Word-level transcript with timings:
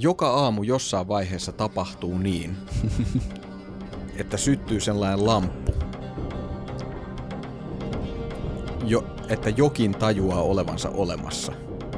joka 0.00 0.30
aamu 0.30 0.62
jossain 0.62 1.08
vaiheessa 1.08 1.52
tapahtuu 1.52 2.18
niin, 2.18 2.56
että 4.20 4.36
syttyy 4.36 4.80
sellainen 4.80 5.26
lamppu, 5.26 5.72
jo, 8.84 9.04
että 9.28 9.50
jokin 9.50 9.92
tajuaa 9.92 10.42
olevansa 10.42 10.90
olemassa. 10.90 11.52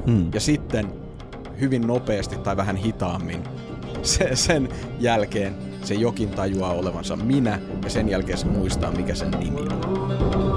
Hmm. 0.07 0.31
Ja 0.35 0.41
sitten 0.41 0.93
hyvin 1.61 1.87
nopeasti 1.87 2.39
tai 2.39 2.57
vähän 2.57 2.77
hitaammin 2.77 3.45
se, 4.03 4.37
sen 4.37 4.69
jälkeen 4.99 5.57
se 5.83 5.95
jokin 5.95 6.29
tajuaa 6.29 6.73
olevansa 6.73 7.17
minä 7.17 7.61
ja 7.85 7.91
sen 7.91 8.09
jälkeen 8.09 8.39
se 8.39 8.47
muistaa 8.47 8.93
mikä 8.93 9.15
sen 9.15 9.31
nimi 9.31 9.61
on. 9.61 10.50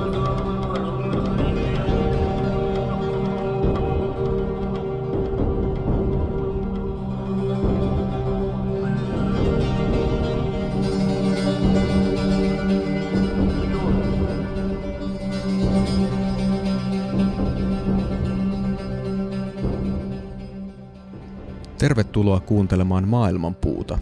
Tervetuloa 21.84 22.40
kuuntelemaan 22.40 23.08
Maailmanpuuta, 23.08 24.00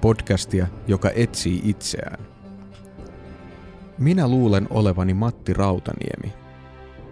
podcastia, 0.00 0.66
joka 0.86 1.10
etsii 1.14 1.60
itseään. 1.64 2.24
Minä 3.98 4.28
luulen 4.28 4.66
olevani 4.70 5.14
Matti 5.14 5.54
Rautaniemi, 5.54 6.32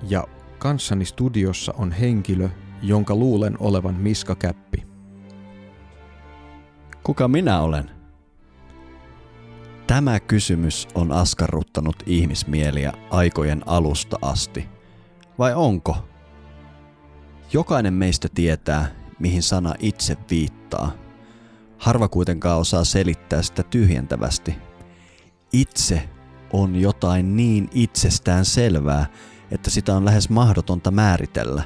ja 0.09 0.25
kanssani 0.59 1.05
studiossa 1.05 1.75
on 1.79 1.93
henkilö, 1.93 2.49
jonka 2.83 3.15
luulen 3.15 3.57
olevan 3.61 3.95
Miska 3.95 4.35
Käppi. 4.35 4.87
Kuka 7.03 7.29
minä 7.29 7.61
olen? 7.61 7.91
Tämä 9.87 10.21
kysymys 10.21 10.89
on 10.95 11.13
askarruttanut 11.13 11.97
ihmismieliä 12.07 12.93
aikojen 13.11 13.63
alusta 13.69 14.17
asti. 14.23 14.69
Vai 15.39 15.55
onko? 15.55 15.97
Jokainen 17.53 17.95
meistä 17.95 18.29
tietää, 18.35 19.06
mihin 19.19 19.43
sana 19.43 19.75
itse 19.79 20.17
viittaa. 20.31 20.93
Harva 21.79 22.09
kuitenkaan 22.09 22.59
osaa 22.59 22.85
selittää 22.85 23.43
sitä 23.43 23.63
tyhjentävästi. 23.63 24.55
Itse 25.53 26.09
on 26.53 26.77
jotain 26.77 27.37
niin 27.37 27.69
itsestään 27.75 28.45
selvää, 28.45 29.07
että 29.51 29.71
sitä 29.71 29.97
on 29.97 30.05
lähes 30.05 30.31
mahdotonta 30.31 30.91
määritellä. 30.91 31.63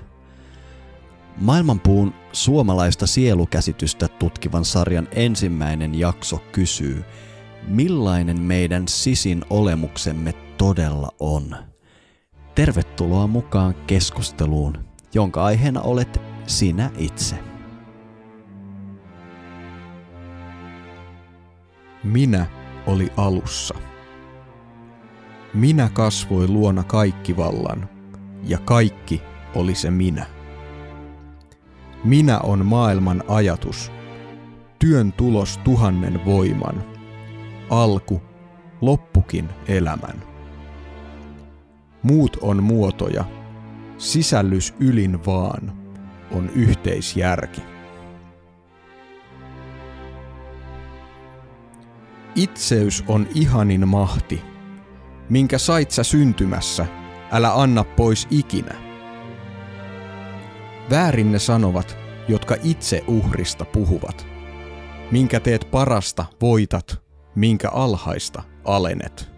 Maailmanpuun 1.36 2.14
suomalaista 2.32 3.06
sielukäsitystä 3.06 4.08
tutkivan 4.08 4.64
sarjan 4.64 5.08
ensimmäinen 5.12 5.98
jakso 5.98 6.38
kysyy, 6.52 7.04
millainen 7.66 8.40
meidän 8.40 8.88
sisin 8.88 9.44
olemuksemme 9.50 10.32
todella 10.32 11.08
on. 11.20 11.56
Tervetuloa 12.54 13.26
mukaan 13.26 13.74
keskusteluun, 13.74 14.84
jonka 15.14 15.44
aiheena 15.44 15.80
olet 15.80 16.20
sinä 16.50 16.90
itse. 16.96 17.36
Minä 22.04 22.46
oli 22.86 23.12
alussa. 23.16 23.74
Minä 25.54 25.90
kasvoi 25.92 26.48
luona 26.48 26.84
kaikki 26.84 27.36
vallan, 27.36 27.88
ja 28.44 28.58
kaikki 28.58 29.22
oli 29.54 29.74
se 29.74 29.90
minä. 29.90 30.26
Minä 32.04 32.38
on 32.38 32.66
maailman 32.66 33.24
ajatus, 33.28 33.92
työn 34.78 35.12
tulos 35.12 35.58
tuhannen 35.64 36.24
voiman, 36.24 36.84
alku, 37.70 38.22
loppukin 38.80 39.48
elämän. 39.68 40.22
Muut 42.02 42.36
on 42.40 42.62
muotoja, 42.62 43.24
sisällys 43.98 44.74
ylin 44.80 45.26
vaan 45.26 45.79
on 46.30 46.50
yhteisjärki. 46.54 47.62
Itseys 52.34 53.04
on 53.08 53.26
ihanin 53.34 53.88
mahti, 53.88 54.42
minkä 55.28 55.58
sait 55.58 55.90
sä 55.90 56.02
syntymässä, 56.02 56.86
älä 57.32 57.54
anna 57.54 57.84
pois 57.84 58.28
ikinä. 58.30 58.74
Väärin 60.90 61.32
ne 61.32 61.38
sanovat, 61.38 61.96
jotka 62.28 62.56
itse 62.62 63.04
uhrista 63.06 63.64
puhuvat. 63.64 64.26
Minkä 65.10 65.40
teet 65.40 65.68
parasta, 65.70 66.24
voitat, 66.40 67.02
minkä 67.34 67.68
alhaista 67.70 68.42
alenet. 68.64 69.30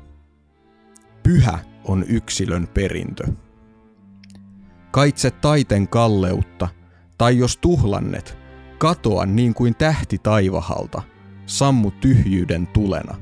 Pyhä 1.22 1.58
on 1.84 2.04
yksilön 2.08 2.68
perintö. 2.68 3.24
Kaitse 4.90 5.30
taiten 5.30 5.88
kalleutta, 5.88 6.68
tai 7.22 7.38
jos 7.38 7.56
tuhlannet, 7.56 8.38
katoa 8.78 9.26
niin 9.26 9.54
kuin 9.54 9.74
tähti 9.74 10.18
taivahalta– 10.18 11.02
sammu 11.46 11.90
tyhjyyden 11.90 12.66
tulena. 12.66 13.14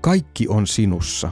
Kaikki 0.00 0.48
on 0.48 0.66
sinussa. 0.66 1.30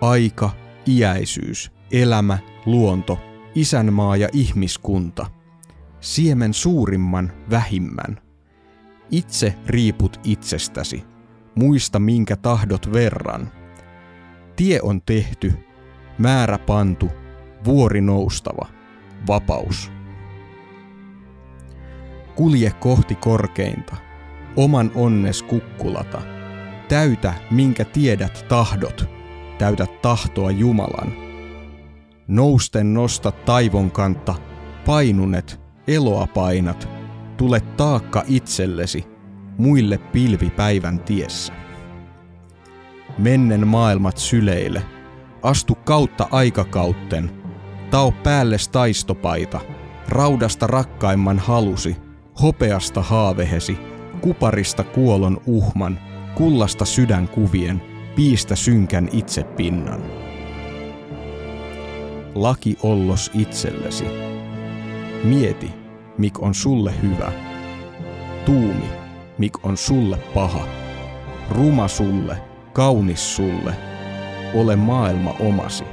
Aika, 0.00 0.50
iäisyys, 0.88 1.72
elämä, 1.90 2.38
luonto, 2.66 3.18
isänmaa 3.54 4.16
ja 4.16 4.28
ihmiskunta. 4.32 5.26
Siemen 6.00 6.54
suurimman, 6.54 7.32
vähimmän. 7.50 8.20
Itse 9.10 9.54
riiput 9.66 10.20
itsestäsi. 10.24 11.04
Muista 11.54 11.98
minkä 11.98 12.36
tahdot 12.36 12.92
verran. 12.92 13.52
Tie 14.56 14.80
on 14.82 15.02
tehty, 15.02 15.52
määrä 16.18 16.58
pantu, 16.58 17.21
vuori 17.64 18.00
noustava, 18.00 18.66
vapaus. 19.26 19.92
Kulje 22.34 22.70
kohti 22.70 23.14
korkeinta, 23.14 23.96
oman 24.56 24.90
onnes 24.94 25.42
kukkulata. 25.42 26.22
Täytä, 26.88 27.34
minkä 27.50 27.84
tiedät 27.84 28.44
tahdot. 28.48 29.04
Täytä 29.58 29.86
tahtoa 30.02 30.50
Jumalan. 30.50 31.12
Nousten 32.28 32.94
nosta 32.94 33.30
taivon 33.30 33.90
kantta, 33.90 34.34
painunet, 34.86 35.60
eloa 35.88 36.26
painat. 36.26 36.88
Tule 37.36 37.60
taakka 37.60 38.22
itsellesi, 38.26 39.04
muille 39.58 39.98
pilvi 39.98 40.50
päivän 40.50 41.00
tiessä. 41.00 41.52
Mennen 43.18 43.68
maailmat 43.68 44.16
syleille, 44.18 44.82
astu 45.42 45.74
kautta 45.74 46.28
aikakautten, 46.30 47.41
tao 47.92 48.12
päälle 48.12 48.56
taistopaita, 48.72 49.60
raudasta 50.08 50.66
rakkaimman 50.66 51.38
halusi– 51.38 51.96
hopeasta 52.42 53.02
haavehesi, 53.02 53.78
kuparista 54.20 54.84
kuolon 54.84 55.40
uhman, 55.46 55.98
kullasta 56.34 56.84
sydänkuvien, 56.84 57.82
piistä 58.16 58.56
synkän 58.56 59.08
itsepinnan. 59.12 60.02
Laki 62.34 62.76
ollos 62.82 63.30
itsellesi. 63.34 64.04
Mieti, 65.24 65.70
mik 66.18 66.42
on 66.42 66.54
sulle 66.54 66.94
hyvä. 67.02 67.32
Tuumi, 68.44 68.88
mik 69.38 69.64
on 69.64 69.76
sulle 69.76 70.16
paha. 70.16 70.66
Ruma 71.50 71.88
sulle, 71.88 72.36
kaunis 72.72 73.36
sulle. 73.36 73.74
Ole 74.54 74.76
maailma 74.76 75.34
omasi. 75.40 75.84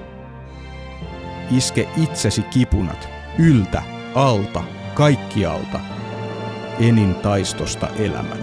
Iske 1.52 1.90
itsesi 1.98 2.42
kipunat, 2.42 3.10
yltä, 3.38 3.84
alta, 4.16 4.64
kaikkialta– 4.94 5.80
enin 6.80 7.16
taistosta 7.16 7.88
elämän. 7.88 8.40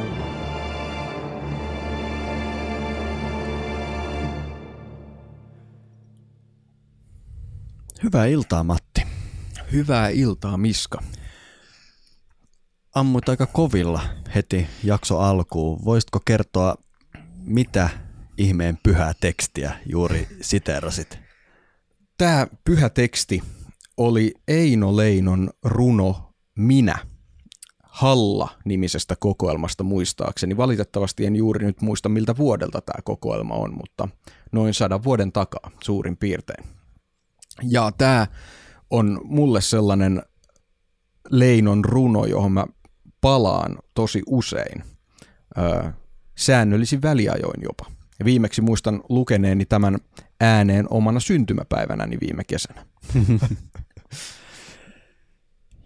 Hyvää 8.02 8.26
iltaa, 8.26 8.64
Matti. 8.64 9.02
Hyvää 9.72 10.08
iltaa, 10.08 10.56
Miska. 10.56 11.02
Ammuit 12.94 13.28
aika 13.28 13.46
kovilla 13.46 14.02
heti 14.34 14.66
jakso 14.84 15.18
alkuun. 15.18 15.84
Voisitko 15.84 16.20
kertoa, 16.24 16.74
mitä 17.44 17.88
ihmeen 18.38 18.78
pyhää 18.82 19.12
tekstiä 19.20 19.72
juuri 19.86 20.28
siteerasit? 20.40 21.25
Tämä 22.18 22.46
pyhä 22.64 22.88
teksti 22.88 23.42
oli 23.96 24.34
Eino 24.48 24.96
Leinon 24.96 25.50
runo 25.62 26.32
Minä– 26.54 26.98
Halla-nimisestä 27.96 29.16
kokoelmasta 29.18 29.84
muistaakseni. 29.84 30.56
Valitettavasti 30.56 31.26
en 31.26 31.36
juuri 31.36 31.66
nyt 31.66 31.82
muista, 31.82 32.08
miltä 32.08 32.36
vuodelta 32.36 32.80
tämä 32.80 33.02
kokoelma 33.04 33.54
on, 33.54 33.74
mutta 33.74 34.08
noin 34.52 34.74
sadan 34.74 35.04
vuoden 35.04 35.32
takaa 35.32 35.70
suurin 35.84 36.16
piirtein. 36.16 36.64
Ja 37.62 37.92
tämä 37.98 38.26
on 38.90 39.20
mulle 39.24 39.60
sellainen 39.60 40.22
Leinon 41.30 41.84
runo, 41.84 42.24
johon 42.24 42.52
mä 42.52 42.66
palaan 43.20 43.78
tosi 43.94 44.22
usein, 44.26 44.82
öö, 45.58 45.90
säännöllisin 46.34 47.02
väliajoin 47.02 47.62
jopa. 47.62 47.86
Ja 48.18 48.24
viimeksi 48.24 48.62
muistan 48.62 49.02
lukeneeni 49.08 49.66
tämän 49.66 49.98
ääneen 50.40 50.86
omana 50.90 51.20
syntymäpäivänäni 51.20 52.18
viime 52.20 52.44
kesänä. 52.44 52.86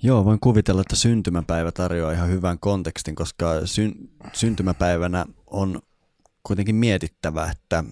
Joo, 0.02 0.24
voin 0.24 0.40
kuvitella, 0.40 0.80
että 0.80 0.96
syntymäpäivä 0.96 1.72
tarjoaa 1.72 2.12
ihan 2.12 2.28
hyvän 2.28 2.58
kontekstin, 2.58 3.14
koska 3.14 3.66
sy- 3.66 3.94
syntymäpäivänä 4.32 5.26
on 5.46 5.82
kuitenkin 6.42 6.74
mietittävä, 6.74 7.50
että 7.50 7.84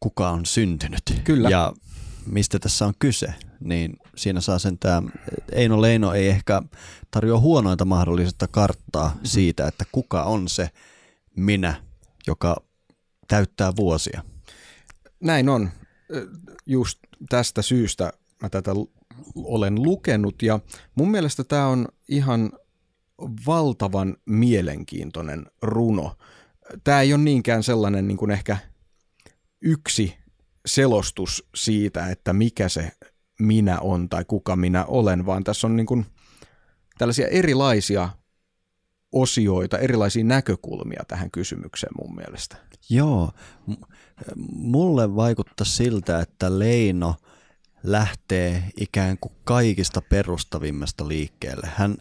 kuka 0.00 0.30
on 0.30 0.46
syntynyt. 0.46 1.02
Kyllä. 1.24 1.48
Ja 1.48 1.72
mistä 2.26 2.58
tässä 2.58 2.86
on 2.86 2.94
kyse, 2.98 3.34
niin 3.60 3.96
siinä 4.16 4.40
saa 4.40 4.58
sen 4.58 4.78
tämä, 4.78 5.02
Eino 5.52 5.82
Leino 5.82 6.12
ei 6.12 6.28
ehkä 6.28 6.62
tarjoa 7.10 7.40
huonointa 7.40 7.84
mahdollista 7.84 8.48
karttaa 8.48 9.08
mm-hmm. 9.08 9.24
siitä, 9.24 9.68
että 9.68 9.84
kuka 9.92 10.22
on 10.22 10.48
se 10.48 10.70
minä, 11.36 11.74
joka 12.26 12.56
täyttää 13.28 13.76
vuosia. 13.76 14.22
Näin 15.20 15.48
on. 15.48 15.70
Just 16.66 16.98
tästä 17.28 17.62
syystä 17.62 18.12
mä 18.42 18.48
tätä 18.48 18.70
olen 19.36 19.82
lukenut 19.82 20.42
ja 20.42 20.60
mun 20.94 21.10
mielestä 21.10 21.44
tämä 21.44 21.66
on 21.66 21.88
ihan 22.08 22.52
valtavan 23.46 24.16
mielenkiintoinen 24.26 25.46
runo. 25.62 26.16
Tämä 26.84 27.00
ei 27.00 27.14
ole 27.14 27.22
niinkään 27.22 27.62
sellainen 27.62 28.08
niin 28.08 28.16
kuin 28.16 28.30
ehkä 28.30 28.56
yksi 29.60 30.14
selostus 30.66 31.48
siitä, 31.54 32.06
että 32.10 32.32
mikä 32.32 32.68
se 32.68 32.92
minä 33.40 33.80
on 33.80 34.08
tai 34.08 34.24
kuka 34.24 34.56
minä 34.56 34.84
olen, 34.84 35.26
vaan 35.26 35.44
tässä 35.44 35.66
on 35.66 35.76
niin 35.76 35.86
kuin 35.86 36.06
tällaisia 36.98 37.28
erilaisia 37.28 38.08
osioita, 39.12 39.78
erilaisia 39.78 40.24
näkökulmia 40.24 41.02
tähän 41.08 41.30
kysymykseen 41.30 41.92
mun 42.00 42.16
mielestä. 42.16 42.56
Joo, 42.90 43.30
mulle 44.52 45.16
vaikuttaa 45.16 45.64
siltä, 45.64 46.20
että 46.20 46.58
Leino 46.58 47.14
lähtee 47.82 48.64
ikään 48.80 49.18
kuin 49.20 49.32
kaikista 49.44 50.00
perustavimmasta 50.00 51.08
liikkeelle. 51.08 51.68
Hän, 51.74 51.96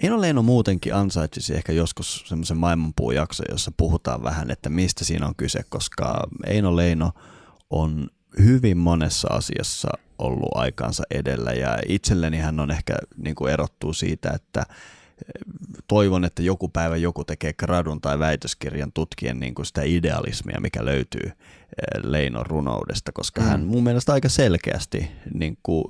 Eino 0.00 0.20
Leino 0.20 0.42
muutenkin 0.42 0.94
ansaitsisi 0.94 1.54
ehkä 1.54 1.72
joskus 1.72 2.24
semmoisen 2.26 2.56
maailmanpuujakso, 2.56 3.42
jossa 3.50 3.72
puhutaan 3.76 4.22
vähän, 4.22 4.50
että 4.50 4.70
mistä 4.70 5.04
siinä 5.04 5.26
on 5.26 5.36
kyse, 5.36 5.60
koska 5.68 6.26
Eino 6.46 6.76
Leino 6.76 7.12
on 7.70 8.08
hyvin 8.38 8.78
monessa 8.78 9.28
asiassa 9.30 9.88
ollut 10.18 10.48
aikaansa 10.54 11.02
edellä 11.10 11.50
ja 11.50 11.78
itselleni 11.88 12.38
hän 12.38 12.60
on 12.60 12.70
ehkä 12.70 12.94
niin 13.16 13.34
kuin 13.34 13.52
erottuu 13.52 13.92
siitä, 13.92 14.30
että 14.30 14.66
toivon, 15.88 16.24
että 16.24 16.42
joku 16.42 16.68
päivä 16.68 16.96
joku 16.96 17.24
tekee 17.24 17.52
gradun 17.52 18.00
tai 18.00 18.18
väitöskirjan 18.18 18.92
tutkien 18.92 19.40
niin 19.40 19.54
kuin 19.54 19.66
sitä 19.66 19.82
idealismia, 19.84 20.60
mikä 20.60 20.84
löytyy 20.84 21.32
Leinon 22.02 22.46
runoudesta, 22.46 23.12
koska 23.12 23.40
mm. 23.40 23.46
hän 23.46 23.64
mun 23.64 23.84
mielestä 23.84 24.12
aika 24.12 24.28
selkeästi 24.28 25.10
niin 25.34 25.58
kuin 25.62 25.84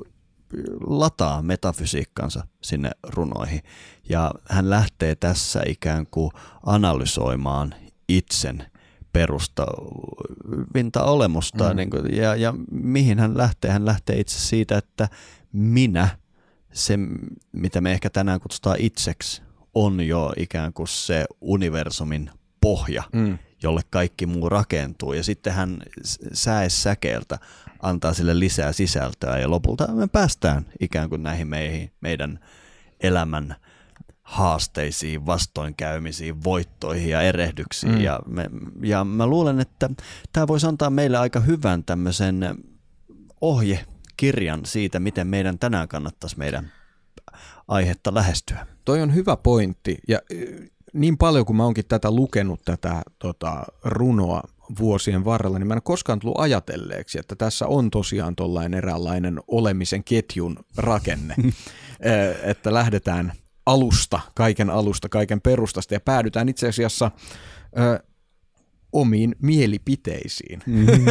lataa 0.86 1.42
metafysiikkansa 1.42 2.46
sinne 2.62 2.90
runoihin. 3.02 3.60
Ja 4.08 4.34
hän 4.48 4.70
lähtee 4.70 5.14
tässä 5.14 5.62
ikään 5.66 6.06
kuin 6.10 6.30
analysoimaan 6.66 7.74
itsen 8.08 8.66
perustavinta 9.12 11.04
olemusta. 11.04 11.70
Mm. 11.70 11.76
Niin 11.76 11.90
kuin, 11.90 12.16
ja, 12.16 12.36
ja 12.36 12.54
mihin 12.70 13.18
hän 13.18 13.36
lähtee? 13.36 13.70
Hän 13.70 13.86
lähtee 13.86 14.20
itse 14.20 14.38
siitä, 14.38 14.78
että 14.78 15.08
minä, 15.52 16.08
se 16.76 16.98
mitä 17.52 17.80
me 17.80 17.92
ehkä 17.92 18.10
tänään 18.10 18.40
kutsutaan 18.40 18.76
itseksi, 18.80 19.42
on 19.74 20.00
jo 20.06 20.32
ikään 20.36 20.72
kuin 20.72 20.88
se 20.88 21.24
universumin 21.40 22.30
pohja, 22.60 23.02
mm. 23.12 23.38
jolle 23.62 23.80
kaikki 23.90 24.26
muu 24.26 24.48
rakentuu. 24.48 25.12
Ja 25.12 25.22
sitten 25.22 25.52
hän 25.52 25.78
säkeeltä 26.68 27.38
antaa 27.82 28.12
sille 28.12 28.38
lisää 28.38 28.72
sisältöä 28.72 29.38
ja 29.38 29.50
lopulta 29.50 29.86
me 29.92 30.06
päästään 30.06 30.66
ikään 30.80 31.08
kuin 31.08 31.22
näihin 31.22 31.48
meihin, 31.48 31.92
meidän 32.00 32.40
elämän 33.00 33.56
haasteisiin, 34.22 35.26
vastoinkäymisiin, 35.26 36.44
voittoihin 36.44 37.10
ja 37.10 37.22
erehdyksiin. 37.22 37.92
Mm. 37.92 38.00
Ja, 38.00 38.20
me, 38.26 38.50
ja 38.82 39.04
mä 39.04 39.26
luulen, 39.26 39.60
että 39.60 39.90
tämä 40.32 40.46
voisi 40.46 40.66
antaa 40.66 40.90
meille 40.90 41.18
aika 41.18 41.40
hyvän 41.40 41.84
tämmöisen 41.84 42.58
ohjekirjan 44.22 44.66
siitä, 44.66 45.00
miten 45.00 45.26
meidän 45.26 45.58
tänään 45.58 45.88
kannattaisi 45.88 46.38
meidän 46.38 46.72
aihetta 47.68 48.14
lähestyä. 48.14 48.66
Toi 48.84 49.02
on 49.02 49.14
hyvä 49.14 49.36
pointti 49.36 49.98
ja 50.08 50.20
niin 50.92 51.18
paljon 51.18 51.46
kuin 51.46 51.56
mä 51.56 51.64
oonkin 51.64 51.84
tätä 51.88 52.10
lukenut, 52.10 52.60
tätä 52.64 53.02
tota, 53.18 53.64
runoa 53.84 54.42
vuosien 54.78 55.24
varrella, 55.24 55.58
niin 55.58 55.66
mä 55.66 55.74
en 55.74 55.82
koskaan 55.82 56.18
tullut 56.18 56.40
ajatelleeksi, 56.40 57.18
että 57.18 57.36
tässä 57.36 57.66
on 57.66 57.90
tosiaan 57.90 58.36
tuollainen 58.36 58.78
eräänlainen 58.78 59.40
olemisen 59.48 60.04
ketjun 60.04 60.56
rakenne, 60.76 61.34
että 62.52 62.74
lähdetään 62.74 63.32
alusta, 63.66 64.20
kaiken 64.34 64.70
alusta, 64.70 65.08
kaiken 65.08 65.40
perustasta 65.40 65.94
ja 65.94 66.00
päädytään 66.00 66.48
itse 66.48 66.68
asiassa 66.68 67.10
ö, 67.78 68.00
omiin 68.92 69.36
mielipiteisiin, 69.42 70.60
mm. 70.66 71.04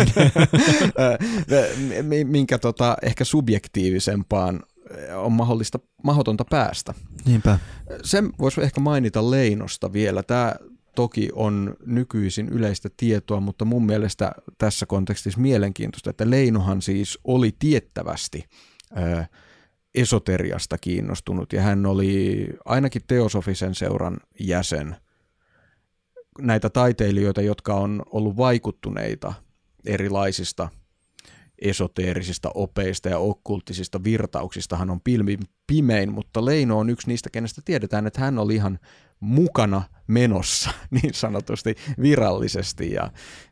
minkä 2.28 2.58
tota, 2.58 2.98
ehkä 3.02 3.24
subjektiivisempaan 3.24 4.64
on 5.16 5.32
mahdollista, 5.32 5.80
mahdotonta 6.04 6.46
päästä. 6.50 6.94
Niinpä. 7.26 7.60
Sen 8.04 8.30
voisi 8.40 8.62
ehkä 8.62 8.82
mainita 8.82 9.32
Leinosta 9.32 9.94
vielä. 9.94 10.24
Tämä 10.24 10.56
toki 10.96 11.30
on 11.34 11.76
nykyisin 11.86 12.50
yleistä 12.50 12.90
tietoa, 12.98 13.40
mutta 13.40 13.66
mun 13.66 13.86
mielestä 13.86 14.32
tässä 14.58 14.86
kontekstissa 14.86 15.40
mielenkiintoista, 15.40 16.10
että 16.10 16.30
Leinohan 16.30 16.82
siis 16.82 17.20
oli 17.24 17.56
tiettävästi 17.60 18.44
ö, 18.98 19.26
esoteriasta 19.96 20.78
kiinnostunut 20.78 21.54
ja 21.54 21.62
hän 21.62 21.86
oli 21.86 22.48
ainakin 22.66 23.02
teosofisen 23.08 23.76
seuran 23.76 24.18
jäsen. 24.40 24.96
Näitä 26.42 26.70
taiteilijoita, 26.70 27.42
jotka 27.42 27.74
on 27.74 28.04
ollut 28.12 28.38
vaikuttuneita 28.38 29.34
erilaisista 29.86 30.70
esoteerisista 31.62 32.52
opeista 32.54 33.10
ja 33.10 33.18
okkulttisista 33.18 34.04
virtauksista 34.04 34.78
hän 34.78 34.90
on 34.90 35.02
pilmi 35.02 35.38
pimein, 35.68 36.14
mutta 36.14 36.46
Leino 36.46 36.80
on 36.80 36.90
yksi 36.90 37.08
niistä, 37.08 37.30
kenestä 37.30 37.62
tiedetään, 37.66 38.08
että 38.08 38.22
hän 38.22 38.40
oli 38.40 38.56
ihan 38.56 38.80
mukana 39.20 39.82
menossa 40.08 40.70
niin 41.02 41.14
sanotusti 41.14 41.76
virallisesti. 42.02 42.92
Ja, 42.92 43.12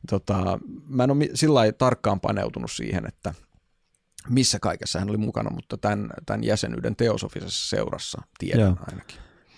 tota, 0.10 0.60
mä 0.88 1.03
en 1.03 1.12
ole 1.12 1.29
sillä 1.34 1.72
tarkkaan 1.72 2.19
paneutunut 2.19 2.72
siihen, 2.72 3.05
että 3.08 3.34
missä 4.29 4.60
kaikessa 4.60 5.00
hän 5.00 5.10
oli 5.10 5.17
mukana, 5.17 5.50
mutta 5.50 5.77
tämän, 5.77 6.10
tämän 6.25 6.43
jäsenyyden 6.43 6.96
teosofisessa 6.96 7.69
seurassa 7.69 8.22
tiedän 8.39 8.62
Joo. 8.62 8.77
ainakin. 8.88 9.17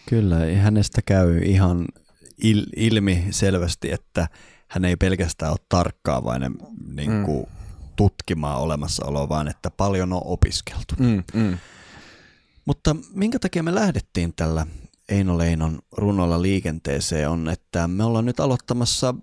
Kyllä, 0.10 0.36
hänestä 0.36 1.02
käy 1.06 1.38
ihan 1.38 1.86
il, 2.44 2.66
ilmi 2.76 3.28
selvästi, 3.32 3.92
että 3.92 4.28
hän 4.68 4.86
ei 4.86 4.96
pelkästään 4.96 5.52
ole 5.52 5.60
tarkkaavainen 5.70 6.56
niin 6.96 7.24
kuin, 7.26 7.46
mm. 7.46 7.56
tutkimaan 7.96 8.62
olemassaoloa, 8.62 9.30
vaan 9.30 9.48
että 9.48 9.72
paljon 9.72 10.14
on 10.14 10.22
opiskeltu. 10.26 10.96
Mm, 11.00 11.24
mm. 11.34 11.58
Mutta 12.66 12.96
minkä 13.14 13.40
takia 13.40 13.64
me 13.64 13.76
lähdettiin 13.76 14.34
tällä 14.36 14.68
Eino 15.10 15.38
Leinon 15.38 15.80
runolla 15.92 16.42
liikenteeseen 16.42 17.30
on, 17.30 17.50
että 17.50 17.88
me 17.88 18.04
ollaan 18.04 18.26
nyt 18.26 18.40
aloittamassa 18.40 19.16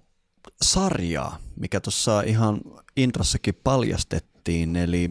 sarjaa, 0.62 1.38
mikä 1.56 1.80
tuossa 1.80 2.22
ihan 2.22 2.60
introssakin 2.96 3.54
paljastettiin. 3.64 4.76
Eli 4.76 5.10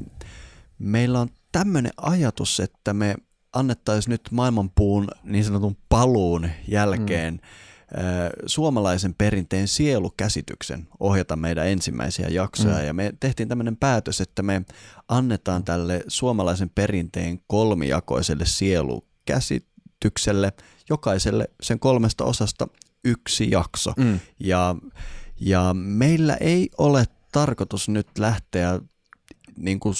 meillä 0.79 1.19
on 1.19 1.29
tämmöinen 1.51 1.91
ajatus, 1.97 2.59
että 2.59 2.93
me 2.93 3.15
annettaisiin 3.53 4.11
nyt 4.11 4.21
maailmanpuun 4.31 5.07
niin 5.23 5.43
sanotun 5.43 5.77
paluun 5.89 6.49
jälkeen 6.67 7.33
mm. 7.33 7.39
Suomalaisen 8.45 9.13
perinteen 9.13 9.67
sielukäsityksen 9.67 10.87
ohjata 10.99 11.35
meidän 11.35 11.67
ensimmäisiä 11.67 12.27
jaksoja. 12.27 12.79
Mm. 12.79 12.85
Ja 12.85 12.93
me 12.93 13.13
tehtiin 13.19 13.49
tämmöinen 13.49 13.77
päätös, 13.77 14.21
että 14.21 14.43
me 14.43 14.61
annetaan 15.07 15.63
tälle 15.63 16.03
suomalaisen 16.07 16.69
perinteen 16.69 17.39
kolmijakoiselle 17.47 18.45
sielukäsitykselle 18.45 20.53
jokaiselle 20.89 21.49
sen 21.61 21.79
kolmesta 21.79 22.23
osasta 22.23 22.67
yksi 23.05 23.51
jakso. 23.51 23.93
Mm. 23.97 24.19
Ja, 24.39 24.75
ja 25.39 25.73
meillä 25.73 26.35
ei 26.35 26.69
ole 26.77 27.05
tarkoitus 27.31 27.89
nyt 27.89 28.07
lähteä 28.17 28.79
niin 29.57 29.79
kuin 29.79 29.95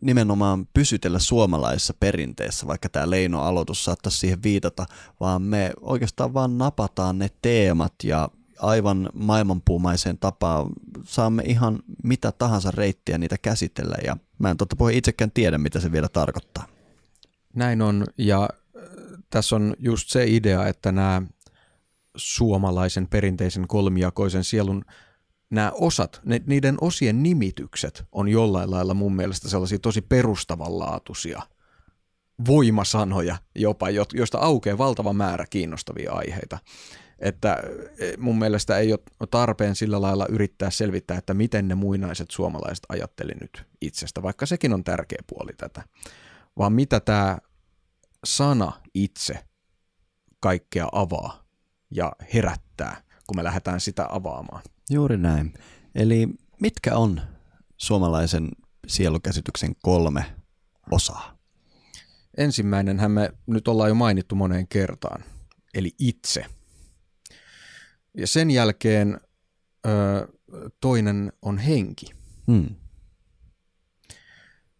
nimenomaan 0.00 0.68
pysytellä 0.74 1.18
suomalaisessa 1.18 1.94
perinteessä, 2.00 2.66
vaikka 2.66 2.88
tämä 2.88 3.10
Leino-aloitus 3.10 3.84
saattaisi 3.84 4.18
siihen 4.18 4.42
viitata, 4.42 4.86
vaan 5.20 5.42
me 5.42 5.72
oikeastaan 5.80 6.34
vaan 6.34 6.58
napataan 6.58 7.18
ne 7.18 7.30
teemat 7.42 7.94
ja 8.04 8.28
aivan 8.58 9.10
maailmanpuumaiseen 9.14 10.18
tapaan 10.18 10.70
saamme 11.04 11.42
ihan 11.46 11.78
mitä 12.02 12.32
tahansa 12.32 12.70
reittiä 12.70 13.18
niitä 13.18 13.36
käsitellä 13.42 13.96
ja 14.04 14.16
mä 14.38 14.50
en 14.50 14.56
totta 14.56 14.76
itsekään 14.92 15.30
tiedä, 15.30 15.58
mitä 15.58 15.80
se 15.80 15.92
vielä 15.92 16.08
tarkoittaa. 16.08 16.66
Näin 17.54 17.82
on, 17.82 18.04
ja 18.18 18.42
äh, 18.42 18.82
tässä 19.30 19.56
on 19.56 19.74
just 19.78 20.08
se 20.08 20.24
idea, 20.26 20.66
että 20.66 20.92
nämä 20.92 21.22
suomalaisen 22.16 23.06
perinteisen 23.06 23.68
kolmijakoisen 23.68 24.44
sielun 24.44 24.84
nämä 25.50 25.72
osat, 25.74 26.20
ne, 26.24 26.42
niiden 26.46 26.76
osien 26.80 27.22
nimitykset 27.22 28.04
on 28.12 28.28
jollain 28.28 28.70
lailla 28.70 28.94
mun 28.94 29.16
mielestä 29.16 29.48
sellaisia 29.48 29.78
tosi 29.78 30.02
perustavanlaatuisia 30.02 31.42
voimasanoja 32.46 33.36
jopa, 33.54 33.90
joista 33.90 34.38
aukeaa 34.38 34.78
valtava 34.78 35.12
määrä 35.12 35.44
kiinnostavia 35.50 36.12
aiheita. 36.12 36.58
Että 37.18 37.62
e, 37.98 38.16
mun 38.16 38.38
mielestä 38.38 38.78
ei 38.78 38.92
ole 38.92 39.28
tarpeen 39.30 39.74
sillä 39.74 40.00
lailla 40.00 40.26
yrittää 40.28 40.70
selvittää, 40.70 41.18
että 41.18 41.34
miten 41.34 41.68
ne 41.68 41.74
muinaiset 41.74 42.30
suomalaiset 42.30 42.86
ajatteli 42.88 43.32
nyt 43.40 43.64
itsestä, 43.80 44.22
vaikka 44.22 44.46
sekin 44.46 44.72
on 44.72 44.84
tärkeä 44.84 45.18
puoli 45.26 45.52
tätä, 45.56 45.82
vaan 46.58 46.72
mitä 46.72 47.00
tämä 47.00 47.38
sana 48.24 48.72
itse 48.94 49.44
kaikkea 50.40 50.88
avaa 50.92 51.44
ja 51.90 52.12
herättää, 52.34 53.02
kun 53.26 53.36
me 53.36 53.44
lähdetään 53.44 53.80
sitä 53.80 54.06
avaamaan. 54.10 54.62
Juuri 54.90 55.16
näin. 55.16 55.54
Eli 55.94 56.28
mitkä 56.60 56.96
on 56.96 57.20
suomalaisen 57.76 58.48
sielukäsityksen 58.86 59.76
kolme 59.82 60.24
osaa? 60.90 61.38
Ensimmäinenhän 62.36 63.10
me 63.10 63.32
nyt 63.46 63.68
ollaan 63.68 63.88
jo 63.88 63.94
mainittu 63.94 64.34
moneen 64.34 64.68
kertaan, 64.68 65.24
eli 65.74 65.90
itse. 65.98 66.46
Ja 68.16 68.26
sen 68.26 68.50
jälkeen 68.50 69.20
ö, 69.86 70.28
toinen 70.80 71.32
on 71.42 71.58
henki. 71.58 72.06
Hmm. 72.46 72.74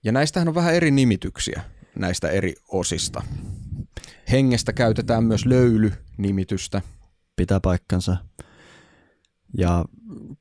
Ja 0.05 0.13
näistähän 0.13 0.49
on 0.49 0.55
vähän 0.55 0.75
eri 0.75 0.91
nimityksiä 0.91 1.63
näistä 1.99 2.29
eri 2.29 2.55
osista. 2.69 3.23
Hengestä 4.31 4.73
käytetään 4.73 5.25
myös 5.25 5.47
löyly-nimitystä. 5.47 6.83
Pitää 7.37 7.61
paikkansa. 7.61 8.17
Ja 9.59 9.85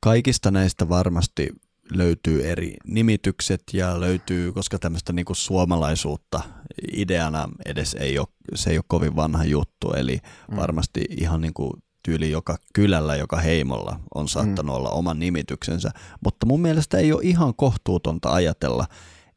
kaikista 0.00 0.50
näistä 0.50 0.88
varmasti 0.88 1.48
löytyy 1.92 2.50
eri 2.50 2.76
nimitykset 2.86 3.62
ja 3.72 4.00
löytyy, 4.00 4.52
koska 4.52 4.78
tämmöistä 4.78 5.12
niinku 5.12 5.34
suomalaisuutta 5.34 6.40
ideana 6.92 7.48
edes 7.66 7.94
ei 7.94 8.18
ole, 8.18 8.26
se 8.54 8.70
ei 8.70 8.78
ole 8.78 8.84
kovin 8.88 9.16
vanha 9.16 9.44
juttu, 9.44 9.92
eli 9.92 10.20
mm. 10.50 10.56
varmasti 10.56 11.04
ihan 11.10 11.40
niinku 11.40 11.78
tyyli 12.02 12.30
joka 12.30 12.56
kylällä, 12.74 13.16
joka 13.16 13.36
heimolla 13.36 14.00
on 14.14 14.28
saattanut 14.28 14.74
mm. 14.74 14.76
olla 14.76 14.90
oman 14.90 15.18
nimityksensä, 15.18 15.90
mutta 16.24 16.46
mun 16.46 16.60
mielestä 16.60 16.98
ei 16.98 17.12
ole 17.12 17.22
ihan 17.24 17.54
kohtuutonta 17.54 18.32
ajatella, 18.32 18.86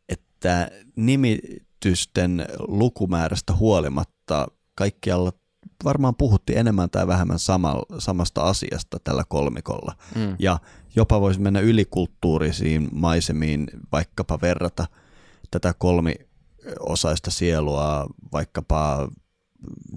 että 0.09 0.71
nimitysten 0.95 2.45
lukumäärästä 2.67 3.53
huolimatta 3.53 4.47
kaikkialla 4.75 5.31
varmaan 5.83 6.15
puhuttiin 6.15 6.59
enemmän 6.59 6.89
tai 6.89 7.07
vähemmän 7.07 7.39
sama, 7.39 7.83
samasta 7.97 8.41
asiasta 8.41 8.97
tällä 9.03 9.23
kolmikolla. 9.27 9.95
Mm. 10.15 10.35
Ja 10.39 10.59
jopa 10.95 11.21
voisi 11.21 11.39
mennä 11.39 11.59
ylikulttuurisiin 11.59 12.89
maisemiin, 12.91 13.67
vaikkapa 13.91 14.41
verrata 14.41 14.87
tätä 15.51 15.73
kolmiosaista 15.73 17.31
sielua 17.31 18.07
vaikkapa 18.31 19.09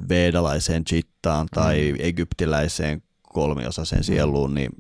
vedalaiseen 0.09 0.85
chittaan 0.85 1.49
tai 1.55 1.93
mm. 1.93 1.97
egyptiläiseen 1.99 3.03
kolmiosaiseen 3.23 4.05
sieluun, 4.05 4.55
niin 4.55 4.71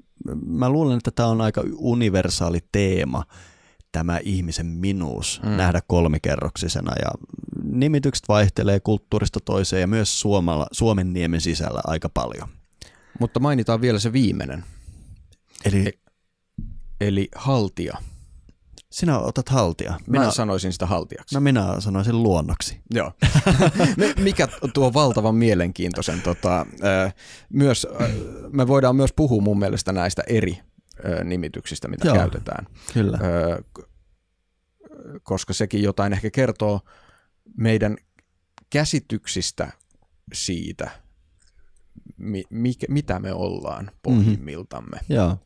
mä 0.47 0.71
luulen, 0.71 0.97
että 0.97 1.11
tämä 1.11 1.29
on 1.29 1.41
aika 1.41 1.63
universaali 1.77 2.59
teema, 2.73 3.25
tämä 3.93 4.19
ihmisen 4.23 4.67
minuus 4.67 5.41
mm. 5.45 5.51
nähdä 5.51 5.81
kolmikerroksisena 5.87 6.93
ja 6.99 7.11
nimitykset 7.73 8.29
vaihtelee 8.29 8.81
kulttuurista 8.81 9.41
toiseen 9.45 9.81
ja 9.81 9.87
myös 9.87 10.21
Suomalla, 10.21 10.67
Suomen 10.73 11.13
niemen 11.13 11.41
sisällä 11.41 11.81
aika 11.85 12.09
paljon. 12.09 12.49
Mutta 13.21 13.41
mainitaan 13.41 13.81
vielä 13.81 13.99
se 13.99 14.13
viimeinen. 14.13 14.65
Eli, 15.65 15.89
e- 15.89 15.93
eli 17.01 17.29
haltia. 17.35 17.97
Sinä 18.91 19.19
otat 19.19 19.49
haltia. 19.49 19.95
Minä, 20.07 20.21
minä 20.21 20.31
sanoisin 20.31 20.73
sitä 20.73 20.87
haltiaksi. 20.87 21.35
No 21.35 21.41
minä 21.41 21.75
sanoisin 21.79 22.23
luonnoksi. 22.23 22.81
Joo. 22.95 23.13
Mikä 24.25 24.49
tuo 24.75 24.95
valtavan 24.95 25.35
mielenkiintoisen. 25.35 26.23
Tota, 26.23 26.67
myös, 27.49 27.87
me 28.53 28.67
voidaan 28.67 28.97
myös 28.97 29.13
puhua 29.17 29.43
mun 29.43 29.59
mielestä 29.59 29.93
näistä 29.93 30.23
eri 30.27 30.59
nimityksistä, 31.25 31.89
mitä 31.89 32.09
Joo, 32.09 32.17
käytetään. 32.17 32.67
Kyllä. 32.95 33.19
Koska 35.23 35.53
sekin 35.53 35.83
jotain 35.83 36.13
ehkä 36.13 36.31
kertoo 36.31 36.81
meidän 37.57 37.97
käsityksistä 38.71 39.73
siitä, 40.33 40.91
mi, 42.17 42.45
mikä, 42.51 42.87
mitä 42.91 43.19
me 43.19 43.33
ollaan 43.33 43.85
mhm. 43.85 43.95
pohjimmiltamme. 44.03 44.97
Mm-hmm. 44.97 45.17
Joo. 45.17 45.39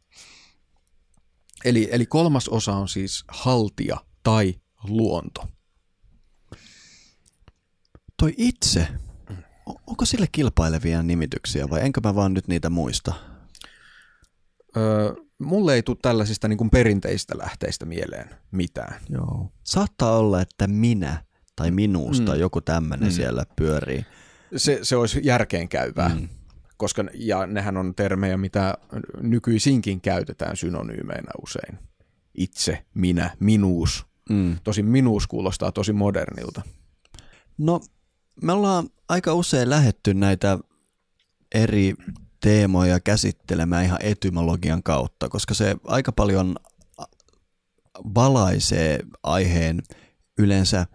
Eli, 1.65 1.89
eli 1.93 2.07
kolmas 2.07 2.49
osa 2.49 2.73
on 2.73 2.89
siis 2.89 3.25
haltia 3.29 3.97
tai 4.23 4.55
luonto. 4.89 5.49
Toi 8.17 8.35
itse, 8.37 8.89
onko 9.87 10.05
sille 10.05 10.27
kilpailevia 10.33 11.03
nimityksiä 11.03 11.71
vai 11.71 11.85
enkö 11.85 12.01
mä 12.05 12.15
vaan 12.15 12.35
nyt 12.35 12.49
niitä 12.49 12.71
muista? 12.71 13.15
Öö, 14.77 15.15
mulle 15.39 15.75
ei 15.75 15.83
tule 15.83 15.97
tällaisista 16.03 16.49
niin 16.49 16.57
kuin 16.57 16.71
perinteistä 16.71 17.39
lähteistä 17.39 17.87
mieleen 17.87 18.31
mitään. 18.51 19.01
Joo. 19.09 19.53
Saattaa 19.65 20.17
olla, 20.17 20.41
että 20.41 20.67
minä 20.67 21.25
tai 21.57 21.71
minusta 21.71 22.33
mm. 22.33 22.41
joku 22.41 22.61
tämmöinen 22.61 23.09
mm. 23.09 23.13
siellä 23.13 23.45
pyörii. 23.57 24.07
Se, 24.57 24.79
se 24.83 24.97
olisi 24.97 25.21
järkeen 25.25 25.69
käyvää, 25.69 26.09
mm. 26.09 26.29
koska 26.77 27.05
ja 27.15 27.47
nehän 27.47 27.77
on 27.77 27.95
termejä, 27.95 28.37
mitä 28.37 28.75
nykyisinkin 29.21 30.01
käytetään 30.01 30.57
synonyymeinä 30.57 31.31
usein. 31.43 31.79
Itse, 32.35 32.85
minä, 32.95 33.37
minuus. 33.41 34.07
Mm. 34.31 34.57
Tosin 34.65 34.87
minuus 34.87 35.27
kuulostaa 35.27 35.73
tosi 35.73 35.93
modernilta. 35.93 36.63
No, 37.59 37.81
me 38.43 38.53
ollaan 38.53 38.89
aika 39.09 39.35
usein 39.35 39.71
lähetty 39.71 40.15
näitä 40.15 40.59
eri 41.55 41.95
teemoja 42.41 43.01
käsittelemään 43.01 43.85
ihan 43.85 43.99
etymologian 44.03 44.83
kautta, 44.83 45.29
koska 45.29 45.55
se 45.55 45.77
aika 45.85 46.13
paljon 46.13 46.57
valaisee 48.15 49.01
aiheen 49.23 49.83
yleensä 50.39 50.87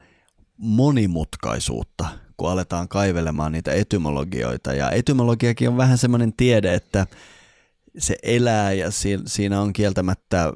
monimutkaisuutta, 0.62 2.06
kun 2.38 2.50
aletaan 2.50 2.88
kaivelemaan 2.88 3.52
niitä 3.52 3.74
etymologioita. 3.74 4.74
Ja 4.74 4.92
etymologiakin 4.92 5.70
on 5.70 5.78
vähän 5.78 5.98
semmoinen 5.98 6.34
tiede, 6.34 6.74
että 6.74 7.08
se 7.98 8.16
elää 8.24 8.74
ja 8.74 8.88
siinä 9.26 9.62
on 9.62 9.74
kieltämättä 9.74 10.54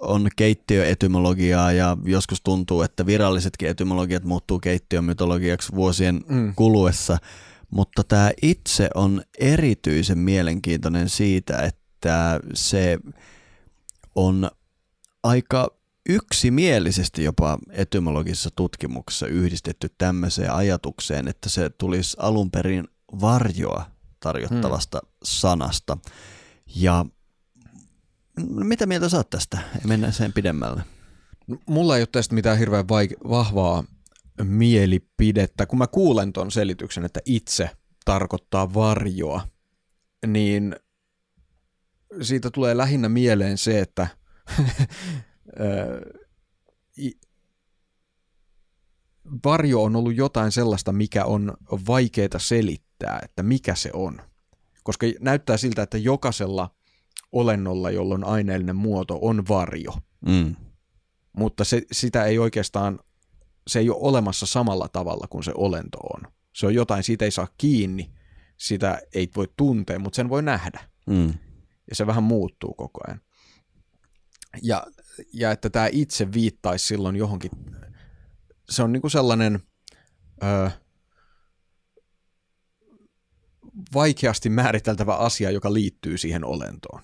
on 0.00 0.28
keittiöetymologiaa 0.36 1.72
ja 1.72 1.96
joskus 2.04 2.40
tuntuu, 2.42 2.82
että 2.82 3.06
virallisetkin 3.06 3.68
etymologiat 3.68 4.24
muuttuu 4.24 4.58
keittiömytologiaksi 4.58 5.72
vuosien 5.74 6.20
mm. 6.28 6.54
kuluessa. 6.54 7.18
Mutta 7.70 8.04
tämä 8.04 8.30
itse 8.42 8.90
on 8.94 9.22
erityisen 9.38 10.18
mielenkiintoinen 10.18 11.08
siitä, 11.08 11.58
että 11.58 12.40
se 12.54 12.98
on 14.14 14.50
aika 15.22 15.76
yksimielisesti 16.08 17.24
jopa 17.24 17.58
etymologisessa 17.70 18.50
tutkimuksessa 18.56 19.26
yhdistetty 19.26 19.88
tämmöiseen 19.98 20.52
ajatukseen, 20.52 21.28
että 21.28 21.48
se 21.48 21.70
tulisi 21.70 22.16
alun 22.20 22.50
perin 22.50 22.88
varjoa 23.20 23.90
tarjottavasta 24.20 25.00
hmm. 25.04 25.10
sanasta. 25.24 25.98
Ja 26.76 27.04
mitä 28.48 28.86
mieltä 28.86 29.08
saat 29.08 29.30
tästä? 29.30 29.58
Mennään 29.86 30.12
sen 30.12 30.32
pidemmälle. 30.32 30.82
Mulla 31.66 31.96
ei 31.96 32.00
ole 32.00 32.08
tästä 32.12 32.34
mitään 32.34 32.58
hirveän 32.58 32.84
vaik- 32.84 33.28
vahvaa 33.30 33.84
mielipidettä. 34.42 35.66
Kun 35.66 35.78
mä 35.78 35.86
kuulen 35.86 36.32
ton 36.32 36.50
selityksen, 36.50 37.04
että 37.04 37.20
itse 37.24 37.70
tarkoittaa 38.04 38.74
varjoa, 38.74 39.48
niin 40.26 40.76
siitä 42.22 42.50
tulee 42.50 42.76
lähinnä 42.76 43.08
mieleen 43.08 43.58
se, 43.58 43.80
että 43.80 44.06
varjo 49.44 49.82
on 49.82 49.96
ollut 49.96 50.16
jotain 50.16 50.52
sellaista, 50.52 50.92
mikä 50.92 51.24
on 51.24 51.52
vaikeaa 51.86 52.38
selittää, 52.38 53.20
että 53.22 53.42
mikä 53.42 53.74
se 53.74 53.90
on. 53.92 54.20
Koska 54.82 55.06
näyttää 55.20 55.56
siltä, 55.56 55.82
että 55.82 55.98
jokaisella 55.98 56.74
olennolla, 57.32 57.90
jolla 57.90 58.14
on 58.14 58.24
aineellinen 58.24 58.76
muoto, 58.76 59.18
on 59.22 59.48
varjo. 59.48 59.92
Mm. 60.26 60.56
Mutta 61.36 61.64
se, 61.64 61.82
sitä 61.92 62.24
ei 62.24 62.38
oikeastaan, 62.38 62.98
se 63.66 63.78
ei 63.78 63.90
ole 63.90 63.98
olemassa 64.00 64.46
samalla 64.46 64.88
tavalla 64.88 65.26
kuin 65.30 65.44
se 65.44 65.52
olento 65.54 65.98
on. 65.98 66.32
Se 66.52 66.66
on 66.66 66.74
jotain, 66.74 67.02
siitä 67.02 67.24
ei 67.24 67.30
saa 67.30 67.48
kiinni, 67.58 68.10
sitä 68.56 68.98
ei 69.14 69.28
voi 69.36 69.48
tuntea, 69.56 69.98
mutta 69.98 70.16
sen 70.16 70.28
voi 70.28 70.42
nähdä. 70.42 70.80
Mm. 71.06 71.34
Ja 71.90 71.96
se 71.96 72.06
vähän 72.06 72.22
muuttuu 72.22 72.74
koko 72.74 73.00
ajan. 73.08 73.20
Ja 74.62 74.86
ja 75.32 75.50
että 75.50 75.70
tämä 75.70 75.88
itse 75.92 76.32
viittaisi 76.32 76.86
silloin 76.86 77.16
johonkin 77.16 77.50
se 78.70 78.82
on 78.82 78.92
niinku 78.92 79.08
sellainen 79.08 79.62
ö, 80.42 80.70
vaikeasti 83.94 84.48
määriteltävä 84.48 85.16
asia, 85.16 85.50
joka 85.50 85.72
liittyy 85.72 86.18
siihen 86.18 86.44
olentoon. 86.44 87.02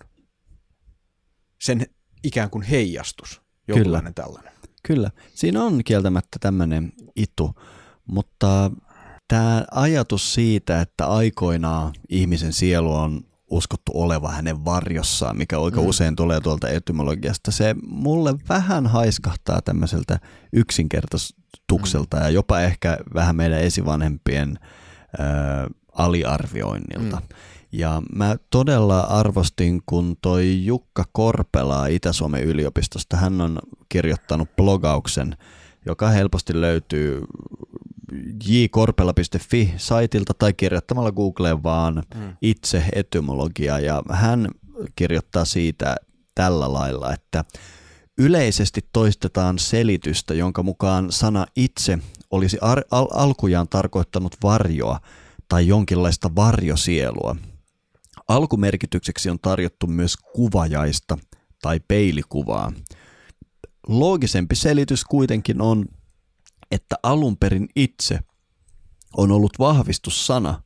Sen 1.60 1.86
ikään 2.24 2.50
kuin 2.50 2.62
heijastus, 2.62 3.42
jonkunlainen 3.68 4.14
tällainen. 4.14 4.52
Kyllä, 4.82 5.10
siinä 5.34 5.64
on 5.64 5.84
kieltämättä 5.84 6.38
tämmöinen 6.40 6.92
itu, 7.16 7.54
mutta 8.06 8.70
tämä 9.28 9.64
ajatus 9.70 10.34
siitä, 10.34 10.80
että 10.80 11.06
aikoinaan 11.06 11.92
ihmisen 12.08 12.52
sielu 12.52 12.94
on 12.94 13.29
uskottu 13.50 13.92
oleva 13.94 14.30
hänen 14.30 14.64
varjossaan, 14.64 15.36
mikä 15.36 15.58
oikein 15.58 15.82
mm. 15.82 15.88
usein 15.88 16.16
tulee 16.16 16.40
tuolta 16.40 16.68
etymologiasta, 16.68 17.50
se 17.50 17.74
mulle 17.86 18.34
vähän 18.48 18.86
haiskahtaa 18.86 19.62
tämmöiseltä 19.62 20.18
yksinkertaistukselta 20.52 22.16
mm. 22.16 22.22
ja 22.22 22.30
jopa 22.30 22.60
ehkä 22.60 22.98
vähän 23.14 23.36
meidän 23.36 23.60
esivanhempien 23.60 24.58
äh, 25.20 25.26
aliarvioinnilta. 25.92 27.16
Mm. 27.16 27.26
Ja 27.72 28.02
mä 28.12 28.36
todella 28.50 29.00
arvostin, 29.00 29.82
kun 29.86 30.16
toi 30.22 30.64
Jukka 30.64 31.04
Korpela 31.12 31.86
Itä-Suomen 31.86 32.44
yliopistosta, 32.44 33.16
hän 33.16 33.40
on 33.40 33.58
kirjoittanut 33.88 34.56
blogauksen, 34.56 35.36
joka 35.86 36.08
helposti 36.08 36.60
löytyy 36.60 37.22
jkorpela.fi 38.46 39.74
saitilta 39.76 40.34
tai 40.34 40.52
kirjoittamalla 40.52 41.12
Googleen 41.12 41.62
vaan 41.62 42.02
mm. 42.14 42.36
itse 42.42 42.84
etymologia 42.92 43.78
ja 43.78 44.02
hän 44.10 44.48
kirjoittaa 44.96 45.44
siitä 45.44 45.96
tällä 46.34 46.72
lailla, 46.72 47.12
että 47.12 47.44
yleisesti 48.18 48.80
toistetaan 48.92 49.58
selitystä, 49.58 50.34
jonka 50.34 50.62
mukaan 50.62 51.12
sana 51.12 51.46
itse 51.56 51.98
olisi 52.30 52.58
ar- 52.60 52.84
al- 52.90 53.08
alkujaan 53.12 53.68
tarkoittanut 53.68 54.36
varjoa 54.42 55.00
tai 55.48 55.66
jonkinlaista 55.66 56.34
varjosielua. 56.36 57.36
Alkumerkitykseksi 58.28 59.30
on 59.30 59.38
tarjottu 59.38 59.86
myös 59.86 60.16
kuvajaista 60.16 61.18
tai 61.62 61.80
peilikuvaa. 61.88 62.72
Loogisempi 63.88 64.54
selitys 64.54 65.04
kuitenkin 65.04 65.60
on, 65.60 65.86
että 66.70 66.96
alun 67.02 67.36
perin 67.36 67.68
itse 67.76 68.18
on 69.16 69.32
ollut 69.32 69.52
vahvistussana, 69.58 70.62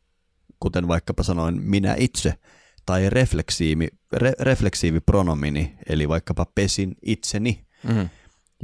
kuten 0.60 0.88
vaikkapa 0.88 1.22
sanoin 1.22 1.62
minä 1.62 1.94
itse, 1.98 2.34
tai 2.86 3.10
refleksiivi, 3.10 3.88
re, 4.12 4.32
refleksiivipronomini, 4.40 5.78
eli 5.88 6.08
vaikkapa 6.08 6.46
pesin 6.54 6.96
itseni. 7.02 7.66
Mm. 7.88 8.08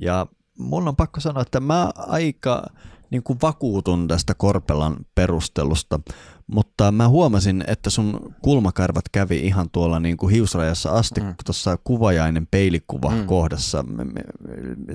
Ja 0.02 0.26
mun 0.58 0.88
on 0.88 0.96
pakko 0.96 1.20
sanoa, 1.20 1.42
että 1.42 1.60
mä 1.60 1.90
aika 1.96 2.66
niin 3.10 3.22
kuin 3.22 3.38
vakuutun 3.42 4.08
tästä 4.08 4.34
Korpelan 4.34 4.96
perustelusta, 5.14 6.00
mutta 6.52 6.92
mä 6.92 7.08
huomasin, 7.08 7.64
että 7.66 7.90
sun 7.90 8.34
kulmakarvat 8.42 9.04
kävi 9.12 9.38
ihan 9.38 9.70
tuolla 9.70 10.00
niin 10.00 10.16
kuin 10.16 10.32
hiusrajassa 10.32 10.90
asti 10.90 11.20
mm. 11.20 11.34
tuossa 11.46 11.78
kuvajainen 11.84 12.46
peilikuva 12.50 13.10
mm. 13.10 13.26
kohdassa. 13.26 13.84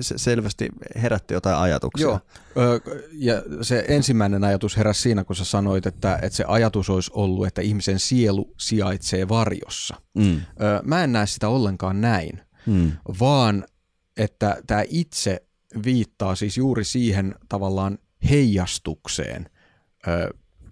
Se 0.00 0.18
selvästi 0.18 0.68
herätti 1.02 1.34
jotain 1.34 1.56
ajatuksia. 1.56 2.06
Joo, 2.06 2.20
ja 3.12 3.34
se 3.62 3.84
ensimmäinen 3.88 4.44
ajatus 4.44 4.76
heräsi 4.76 5.02
siinä, 5.02 5.24
kun 5.24 5.36
sä 5.36 5.44
sanoit, 5.44 5.86
että, 5.86 6.18
että 6.22 6.36
se 6.36 6.44
ajatus 6.48 6.90
olisi 6.90 7.10
ollut, 7.14 7.46
että 7.46 7.62
ihmisen 7.62 7.98
sielu 7.98 8.54
sijaitsee 8.58 9.28
varjossa. 9.28 9.96
Mm. 10.14 10.40
Mä 10.84 11.04
en 11.04 11.12
näe 11.12 11.26
sitä 11.26 11.48
ollenkaan 11.48 12.00
näin, 12.00 12.40
mm. 12.66 12.92
vaan 13.20 13.64
että 14.16 14.56
tämä 14.66 14.82
itse 14.88 15.42
viittaa 15.84 16.34
siis 16.34 16.56
juuri 16.56 16.84
siihen 16.84 17.34
tavallaan 17.48 17.98
heijastukseen, 18.30 19.50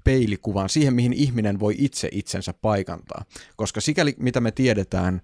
peilikuvaan, 0.04 0.68
siihen 0.68 0.94
mihin 0.94 1.12
ihminen 1.12 1.60
voi 1.60 1.74
itse 1.78 2.08
itsensä 2.12 2.54
paikantaa. 2.60 3.24
Koska 3.56 3.80
sikäli 3.80 4.14
mitä 4.18 4.40
me 4.40 4.50
tiedetään 4.50 5.20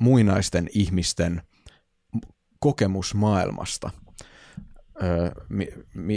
muinaisten 0.00 0.68
ihmisten 0.72 1.42
kokemusmaailmasta, 2.58 3.90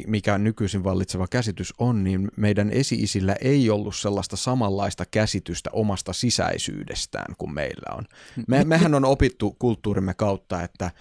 mikä 0.08 0.38
nykyisin 0.38 0.84
vallitseva 0.84 1.28
käsitys 1.28 1.74
on, 1.78 2.04
niin 2.04 2.32
meidän 2.38 2.72
esi-isillä 2.72 3.36
ei 3.42 3.70
ollut 3.70 3.96
sellaista 3.96 4.36
samanlaista 4.36 5.06
käsitystä 5.06 5.70
omasta 5.74 6.14
sisäisyydestään 6.14 7.36
kuin 7.38 7.54
meillä 7.54 7.96
on. 7.98 8.06
Me, 8.48 8.64
mehän 8.64 8.96
on 8.96 9.06
opittu 9.06 9.56
kulttuurimme 9.60 10.14
kautta, 10.14 10.64
että 10.64 10.92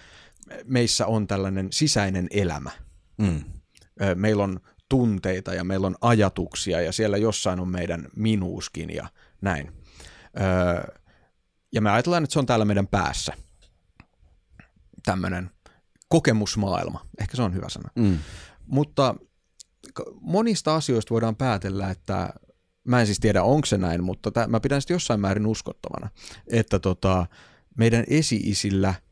meissä 0.65 1.05
on 1.07 1.27
tällainen 1.27 1.67
sisäinen 1.71 2.27
elämä. 2.31 2.71
Mm. 3.17 3.43
Meillä 4.15 4.43
on 4.43 4.59
tunteita 4.89 5.53
ja 5.53 5.63
meillä 5.63 5.87
on 5.87 5.95
ajatuksia 6.01 6.81
ja 6.81 6.91
siellä 6.91 7.17
jossain 7.17 7.59
on 7.59 7.69
meidän 7.69 8.07
minuuskin 8.15 8.95
ja 8.95 9.07
näin. 9.41 9.71
ja 11.73 11.81
me 11.81 11.91
ajatellaan, 11.91 12.23
että 12.23 12.33
se 12.33 12.39
on 12.39 12.45
täällä 12.45 12.65
meidän 12.65 12.87
päässä. 12.87 13.33
Tämmöinen 15.05 15.49
kokemusmaailma, 16.09 17.05
ehkä 17.19 17.37
se 17.37 17.41
on 17.41 17.53
hyvä 17.53 17.69
sana. 17.69 17.89
Mm. 17.95 18.17
Mutta 18.65 19.15
monista 20.21 20.75
asioista 20.75 21.13
voidaan 21.13 21.35
päätellä, 21.35 21.89
että 21.89 22.33
mä 22.83 22.99
en 22.99 23.05
siis 23.05 23.19
tiedä 23.19 23.43
onko 23.43 23.65
se 23.65 23.77
näin, 23.77 24.03
mutta 24.03 24.31
täh, 24.31 24.47
mä 24.47 24.59
pidän 24.59 24.81
sitä 24.81 24.93
jossain 24.93 25.19
määrin 25.19 25.47
uskottavana, 25.47 26.09
että 26.47 26.79
tota, 26.79 27.25
meidän 27.77 28.03
esi-isillä– 28.07 28.93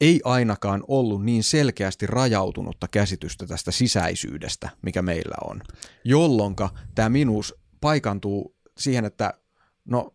ei 0.00 0.20
ainakaan 0.24 0.84
ollut 0.88 1.24
niin 1.24 1.44
selkeästi 1.44 2.06
rajautunutta 2.06 2.88
käsitystä 2.88 3.46
tästä 3.46 3.70
sisäisyydestä, 3.70 4.70
mikä 4.82 5.02
meillä 5.02 5.36
on, 5.50 5.62
jolloin 6.04 6.56
tämä 6.94 7.08
minuus 7.08 7.54
paikantuu 7.80 8.56
siihen, 8.78 9.04
että 9.04 9.34
no 9.84 10.14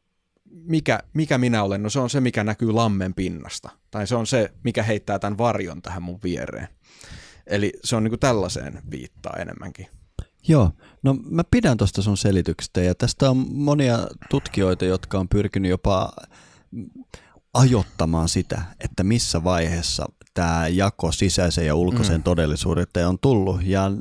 mikä, 0.50 1.00
mikä 1.14 1.38
minä 1.38 1.64
olen, 1.64 1.84
no 1.84 1.90
se 1.90 2.00
on 2.00 2.10
se, 2.10 2.22
mikä 2.22 2.44
näkyy 2.44 2.72
lammen 2.72 3.14
pinnasta, 3.14 3.70
tai 3.92 4.08
se 4.08 4.16
on 4.16 4.28
se, 4.28 4.52
mikä 4.64 4.84
heittää 4.84 5.20
tämän 5.20 5.38
varjon 5.38 5.82
tähän 5.82 6.04
mun 6.04 6.20
viereen. 6.24 6.68
Eli 7.48 7.74
se 7.84 7.96
on 7.96 8.04
niin 8.04 8.12
kuin 8.12 8.20
tällaiseen 8.20 8.82
viittaa 8.92 9.34
enemmänkin. 9.40 9.88
Joo, 10.48 10.72
no 11.04 11.16
mä 11.24 11.44
pidän 11.52 11.78
tuosta 11.78 12.02
sun 12.02 12.18
selityksestä 12.18 12.82
ja 12.82 12.96
tästä 12.96 13.30
on 13.30 13.46
monia 13.52 14.08
tutkijoita, 14.30 14.86
jotka 14.86 15.20
on 15.20 15.30
pyrkinyt 15.30 15.70
jopa 15.70 16.14
ajottamaan 17.54 18.30
sitä, 18.30 18.62
että 18.80 19.04
missä 19.04 19.44
vaiheessa 19.44 20.06
tämä 20.34 20.68
jako 20.68 21.12
sisäisen 21.12 21.66
ja 21.66 21.76
ulkoisen 21.76 22.18
mm. 22.18 22.24
todellisuuteen 22.24 23.08
on 23.08 23.20
tullut. 23.20 23.64
Ja 23.64 23.92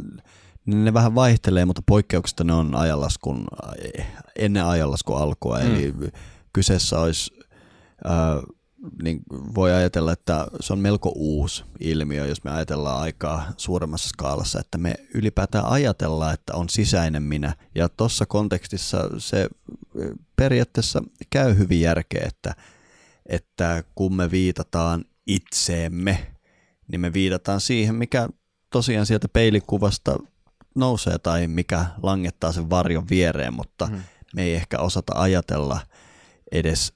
ne 0.67 0.95
vähän 0.95 1.15
vaihtelee, 1.15 1.65
mutta 1.65 1.83
poikkeuksista 1.87 2.45
ne 2.45 2.53
on 2.53 2.75
ajanlaskun, 2.75 3.47
ennen 4.37 4.65
ajanlaskun 4.65 5.19
alkua. 5.19 5.59
Mm. 5.59 5.67
Eli 5.67 5.95
kyseessä 6.53 7.01
olisi, 7.01 7.39
äh, 8.07 8.43
niin 9.03 9.21
voi 9.55 9.73
ajatella, 9.73 10.13
että 10.13 10.47
se 10.61 10.73
on 10.73 10.79
melko 10.79 11.13
uusi 11.15 11.65
ilmiö, 11.81 12.27
jos 12.27 12.45
me 12.45 12.51
ajatellaan 12.51 13.01
aikaa 13.01 13.53
suuremmassa 13.57 14.09
skaalassa, 14.09 14.61
että 14.61 14.79
me 14.79 14.95
ylipäätään 15.15 15.65
ajatellaan, 15.65 16.35
että 16.35 16.55
on 16.55 16.69
sisäinen 16.69 17.23
minä. 17.23 17.55
Ja 17.75 17.89
tuossa 17.89 18.27
kontekstissa 18.27 19.11
se 19.19 19.49
periaatteessa 20.37 21.03
käy 21.31 21.59
hyvin 21.59 21.81
järkeä, 21.81 22.25
että– 22.27 22.55
että 23.31 23.85
kun 23.95 24.15
me 24.15 24.31
viitataan 24.31 25.05
itseemme, 25.27 26.33
niin 26.89 27.01
me 27.01 27.13
viitataan 27.13 27.61
siihen, 27.61 27.95
mikä 27.95 28.29
tosiaan 28.73 29.07
sieltä 29.07 29.29
peilikuvasta 29.29 30.19
nousee 30.75 31.19
tai 31.19 31.47
mikä 31.47 31.87
langettaa 32.03 32.53
sen 32.53 32.71
varjon 32.71 33.09
viereen, 33.11 33.55
mutta 33.55 33.87
mm. 33.87 34.03
me 34.35 34.43
ei 34.43 34.55
ehkä 34.55 34.79
osata 34.79 35.13
ajatella 35.17 35.81
edes, 36.53 36.93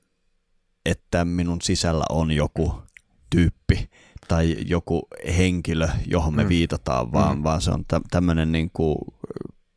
että 0.87 1.25
minun 1.25 1.61
sisällä 1.63 2.05
on 2.11 2.33
joku 2.33 2.83
tyyppi 3.31 3.91
tai 4.29 4.57
joku 4.67 5.09
henkilö, 5.37 5.89
johon 6.07 6.35
me 6.35 6.43
mm. 6.43 6.49
viitataan, 6.49 7.13
vaan, 7.13 7.39
mm. 7.39 7.45
vaan 7.45 7.61
se 7.61 7.71
on 7.71 7.85
tä- 7.89 8.01
tämmöinen 8.11 8.53
niin 8.53 8.71
kuin 8.73 8.97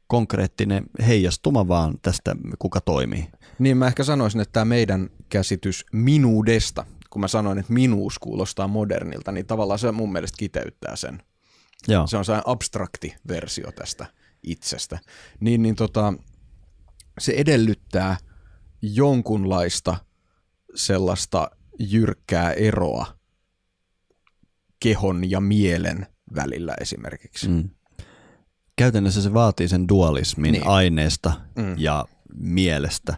konkreettinen 0.07 0.83
heijastuma 1.07 1.67
vaan 1.67 1.95
tästä, 2.01 2.35
kuka 2.59 2.81
toimii. 2.81 3.27
Niin 3.59 3.77
mä 3.77 3.87
ehkä 3.87 4.03
sanoisin, 4.03 4.41
että 4.41 4.53
tämä 4.53 4.65
meidän 4.65 5.09
käsitys 5.29 5.85
minuudesta, 5.93 6.85
kun 7.09 7.21
mä 7.21 7.27
sanoin, 7.27 7.57
että 7.57 7.73
minuus 7.73 8.19
kuulostaa 8.19 8.67
modernilta, 8.67 9.31
niin 9.31 9.45
tavallaan 9.45 9.79
se 9.79 9.91
mun 9.91 10.11
mielestä 10.11 10.37
kiteyttää 10.37 10.95
sen. 10.95 11.23
Joo. 11.87 12.07
Se 12.07 12.17
on 12.17 12.25
sellainen 12.25 12.49
abstrakti 12.49 13.15
versio 13.27 13.71
tästä 13.71 14.05
itsestä. 14.43 14.99
Niin, 15.39 15.61
niin 15.61 15.75
tota, 15.75 16.13
se 17.19 17.31
edellyttää 17.31 18.17
jonkunlaista 18.81 19.97
sellaista 20.75 21.51
jyrkkää 21.79 22.51
eroa 22.51 23.17
kehon 24.79 25.29
ja 25.29 25.39
mielen 25.39 26.07
välillä 26.35 26.73
esimerkiksi. 26.81 27.47
Mm. 27.47 27.69
Käytännössä 28.77 29.21
se 29.21 29.33
vaatii 29.33 29.67
sen 29.67 29.87
dualismin 29.87 30.51
niin. 30.51 30.67
aineesta 30.67 31.33
mm. 31.55 31.75
ja 31.77 32.05
mielestä 32.39 33.17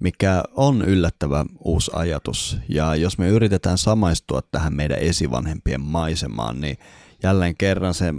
mikä 0.00 0.42
on 0.56 0.82
yllättävä 0.82 1.44
uusi 1.64 1.90
ajatus. 1.94 2.58
Ja 2.68 2.94
jos 2.94 3.18
me 3.18 3.28
yritetään 3.28 3.78
samaistua 3.78 4.40
tähän 4.50 4.74
meidän 4.74 4.98
esivanhempien 4.98 5.80
maisemaan, 5.80 6.60
niin 6.60 6.76
jälleen 7.22 7.56
kerran 7.56 7.94
se 7.94 8.14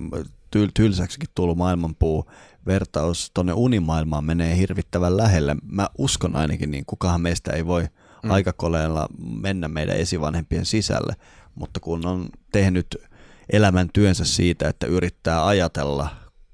tyl- 0.56 0.72
tylsäksikin 0.74 1.30
tullut 1.36 1.58
maailmanpuu 1.58 2.32
vertaus 2.66 3.32
tonne 3.34 3.54
unimaailmaan 3.54 4.26
menee 4.26 4.58
hirvittävän 4.58 5.18
lähelle. 5.18 5.56
Mä 5.64 5.90
uskon 5.98 6.36
ainakin, 6.36 6.72
niin 6.72 6.86
kukahan 6.86 7.22
meistä 7.22 7.54
ei 7.54 7.66
voi 7.66 7.88
mm. 8.24 8.32
aikakoleella 8.32 9.08
mennä 9.42 9.68
meidän 9.68 9.98
esivanhempien 9.98 10.66
sisälle, 10.66 11.16
mutta 11.56 11.80
kun 11.80 12.06
on 12.06 12.30
tehnyt 12.52 12.98
elämän 13.50 13.90
työnsä 13.94 14.26
siitä, 14.26 14.70
että 14.70 14.88
yrittää 14.88 15.48
ajatella 15.48 16.10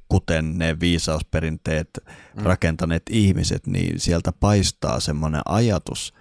kuten 0.10 0.58
ne 0.58 0.80
viisausperinteet 0.80 1.90
mm. 2.06 2.44
rakentaneet 2.44 3.04
ihmiset, 3.10 3.68
niin 3.68 4.00
sieltä 4.00 4.32
paistaa 4.32 5.00
semmoinen 5.00 5.42
ajatus, 5.46 6.14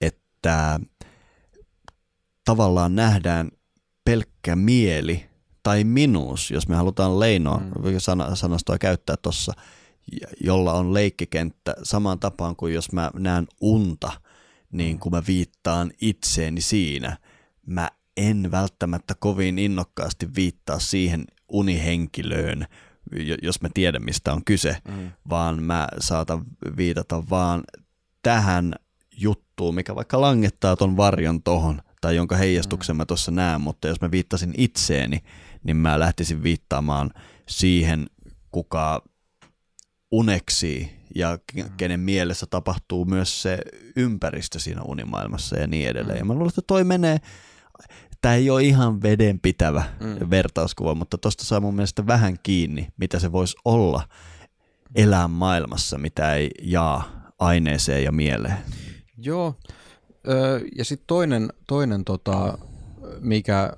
että 0.00 0.80
tavallaan 2.44 2.94
nähdään 2.94 3.50
pelkkä 4.04 4.56
mieli 4.56 5.26
tai 5.62 5.84
minuus, 5.84 6.50
jos 6.50 6.68
me 6.68 6.76
halutaan 6.76 7.20
leinoa 7.20 7.58
mm. 7.58 7.98
sanastoa 8.34 8.78
käyttää 8.78 9.16
tuossa, 9.16 9.52
jolla 10.40 10.72
on 10.72 10.94
leikkikenttä 10.94 11.74
samaan 11.82 12.18
tapaan 12.18 12.56
kuin 12.56 12.74
jos 12.74 12.92
mä 12.92 13.10
näen 13.14 13.46
unta, 13.60 14.12
niin 14.72 14.98
kun 14.98 15.12
mä 15.12 15.22
viittaan 15.26 15.92
itseeni 16.00 16.60
siinä, 16.60 17.16
mä 17.66 17.90
en 18.16 18.50
välttämättä 18.50 19.14
kovin 19.14 19.58
innokkaasti 19.58 20.28
viittaa 20.36 20.78
siihen 20.78 21.24
unihenkilöön, 21.48 22.66
jos 23.42 23.62
mä 23.62 23.68
tiedän 23.74 24.04
mistä 24.04 24.32
on 24.32 24.44
kyse, 24.44 24.76
mm. 24.88 25.12
vaan 25.30 25.62
mä 25.62 25.88
saatan 25.98 26.44
viitata 26.76 27.22
vaan 27.30 27.62
tähän 28.22 28.74
juttuun, 29.16 29.74
mikä 29.74 29.94
vaikka 29.94 30.20
langettaa 30.20 30.76
ton 30.76 30.96
varjon 30.96 31.42
tohon, 31.42 31.82
tai 32.00 32.16
jonka 32.16 32.36
heijastuksen 32.36 32.96
mä 32.96 33.04
tuossa 33.04 33.30
näen, 33.30 33.60
mutta 33.60 33.88
jos 33.88 34.00
mä 34.00 34.10
viittasin 34.10 34.54
itseeni, 34.56 35.18
niin 35.64 35.76
mä 35.76 35.98
lähtisin 35.98 36.42
viittaamaan 36.42 37.10
siihen, 37.48 38.06
kuka 38.50 39.02
uneksii 40.10 41.02
ja 41.14 41.38
kenen 41.76 42.00
mielessä 42.00 42.46
tapahtuu 42.46 43.04
myös 43.04 43.42
se 43.42 43.58
ympäristö 43.96 44.58
siinä 44.58 44.82
unimaailmassa 44.82 45.58
ja 45.58 45.66
niin 45.66 45.88
edelleen. 45.88 46.18
Ja 46.18 46.24
mä 46.24 46.32
luulen, 46.32 46.48
että 46.48 46.62
toi 46.66 46.84
menee, 46.84 47.18
tämä 48.22 48.34
ei 48.34 48.50
ole 48.50 48.62
ihan 48.62 49.02
vedenpitävä 49.02 49.84
mm. 50.00 50.30
vertauskuva, 50.30 50.94
mutta 50.94 51.18
tuosta 51.18 51.44
saa 51.44 51.60
mun 51.60 51.74
mielestä 51.74 52.06
vähän 52.06 52.36
kiinni, 52.42 52.88
mitä 52.96 53.18
se 53.18 53.32
voisi 53.32 53.56
olla 53.64 54.08
elää 54.94 55.28
maailmassa, 55.28 55.98
mitä 55.98 56.34
ei 56.34 56.50
jaa 56.62 57.30
aineeseen 57.38 58.04
ja 58.04 58.12
mieleen. 58.12 58.56
Joo, 59.18 59.54
ja 60.76 60.84
sitten 60.84 61.06
toinen, 61.06 61.48
toinen 61.66 62.04
tota, 62.04 62.58
mikä, 63.20 63.72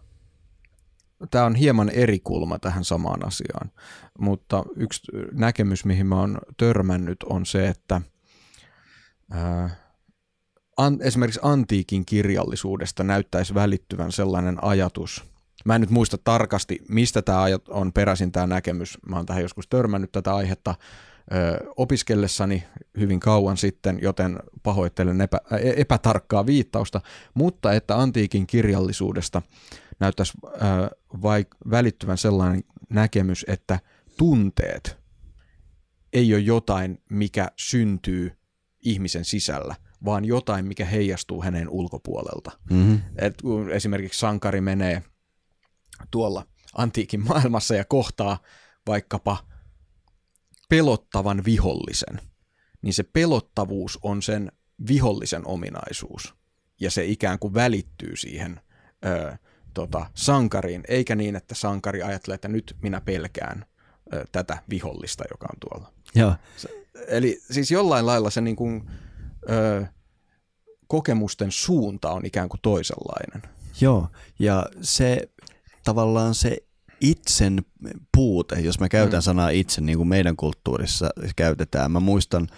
tämä 1.30 1.44
on 1.44 1.54
hieman 1.54 1.88
eri 1.88 2.18
kulma 2.18 2.58
tähän 2.58 2.84
samaan 2.84 3.26
asiaan, 3.26 3.70
mutta 4.18 4.64
yksi 4.76 5.02
näkemys, 5.32 5.84
mihin 5.84 6.06
mä 6.06 6.20
oon 6.20 6.38
törmännyt, 6.56 7.22
on 7.22 7.46
se, 7.46 7.68
että 7.68 8.00
ää, 9.30 9.70
an, 10.76 10.98
esimerkiksi 11.00 11.40
antiikin 11.42 12.06
kirjallisuudesta 12.06 13.04
näyttäisi 13.04 13.54
välittyvän 13.54 14.12
sellainen 14.12 14.64
ajatus, 14.64 15.24
Mä 15.64 15.74
en 15.74 15.80
nyt 15.80 15.90
muista 15.90 16.18
tarkasti, 16.18 16.78
mistä 16.88 17.22
tämä 17.22 17.44
on 17.68 17.92
peräisin 17.92 18.32
tämä 18.32 18.46
näkemys. 18.46 18.98
Mä 19.08 19.16
oon 19.16 19.26
tähän 19.26 19.42
joskus 19.42 19.68
törmännyt 19.68 20.12
tätä 20.12 20.34
aihetta 20.34 20.74
ö, 21.32 21.66
opiskellessani 21.76 22.64
hyvin 22.98 23.20
kauan 23.20 23.56
sitten, 23.56 23.98
joten 24.02 24.38
pahoittelen 24.62 25.20
epä, 25.20 25.40
epätarkkaa 25.76 26.46
viittausta, 26.46 27.00
mutta 27.34 27.72
että 27.72 27.98
antiikin 27.98 28.46
kirjallisuudesta 28.46 29.42
näyttäisi 30.00 30.32
ö, 30.44 30.50
vai, 31.22 31.46
välittyvän 31.70 32.18
sellainen 32.18 32.64
näkemys, 32.88 33.44
että 33.48 33.80
tunteet 34.16 34.98
ei 36.12 36.34
ole 36.34 36.42
jotain, 36.42 37.02
mikä 37.10 37.48
syntyy 37.56 38.32
ihmisen 38.80 39.24
sisällä, 39.24 39.74
vaan 40.04 40.24
jotain, 40.24 40.66
mikä 40.66 40.84
heijastuu 40.84 41.42
hänen 41.42 41.68
ulkopuolelta. 41.68 42.50
Mm-hmm. 42.70 43.00
Et 43.16 43.42
kun 43.42 43.70
esimerkiksi 43.70 44.20
sankari 44.20 44.60
menee 44.60 45.02
tuolla 46.10 46.46
antiikin 46.74 47.24
maailmassa 47.24 47.74
ja 47.74 47.84
kohtaa 47.84 48.38
vaikkapa 48.86 49.36
pelottavan 50.68 51.44
vihollisen, 51.44 52.20
niin 52.82 52.94
se 52.94 53.02
pelottavuus 53.02 53.98
on 54.02 54.22
sen 54.22 54.52
vihollisen 54.88 55.46
ominaisuus. 55.46 56.34
Ja 56.80 56.90
se 56.90 57.04
ikään 57.04 57.38
kuin 57.38 57.54
välittyy 57.54 58.16
siihen 58.16 58.60
ö, 59.06 59.36
tota, 59.74 60.06
sankariin, 60.14 60.84
eikä 60.88 61.14
niin, 61.14 61.36
että 61.36 61.54
sankari 61.54 62.02
ajattelee, 62.02 62.34
että 62.34 62.48
nyt 62.48 62.76
minä 62.82 63.00
pelkään 63.00 63.64
ö, 64.14 64.24
tätä 64.32 64.62
vihollista, 64.70 65.24
joka 65.30 65.46
on 65.52 65.60
tuolla. 65.60 65.92
Joo. 66.14 66.34
Se, 66.56 66.68
eli 67.08 67.40
siis 67.50 67.70
jollain 67.70 68.06
lailla 68.06 68.30
se 68.30 68.40
niin 68.40 68.56
kuin, 68.56 68.90
ö, 69.50 69.84
kokemusten 70.86 71.52
suunta 71.52 72.10
on 72.10 72.26
ikään 72.26 72.48
kuin 72.48 72.60
toisenlainen. 72.62 73.42
Joo, 73.80 74.08
ja 74.38 74.66
se 74.80 75.28
tavallaan 75.84 76.34
se 76.34 76.56
itsen 77.00 77.64
puute, 78.16 78.60
jos 78.60 78.80
mä 78.80 78.88
käytän 78.88 79.20
mm. 79.20 79.22
sanaa 79.22 79.48
itse 79.48 79.80
niin 79.80 79.98
kuin 79.98 80.08
meidän 80.08 80.36
kulttuurissa 80.36 81.10
käytetään. 81.36 81.90
Mä 81.92 82.00
muistan, 82.00 82.48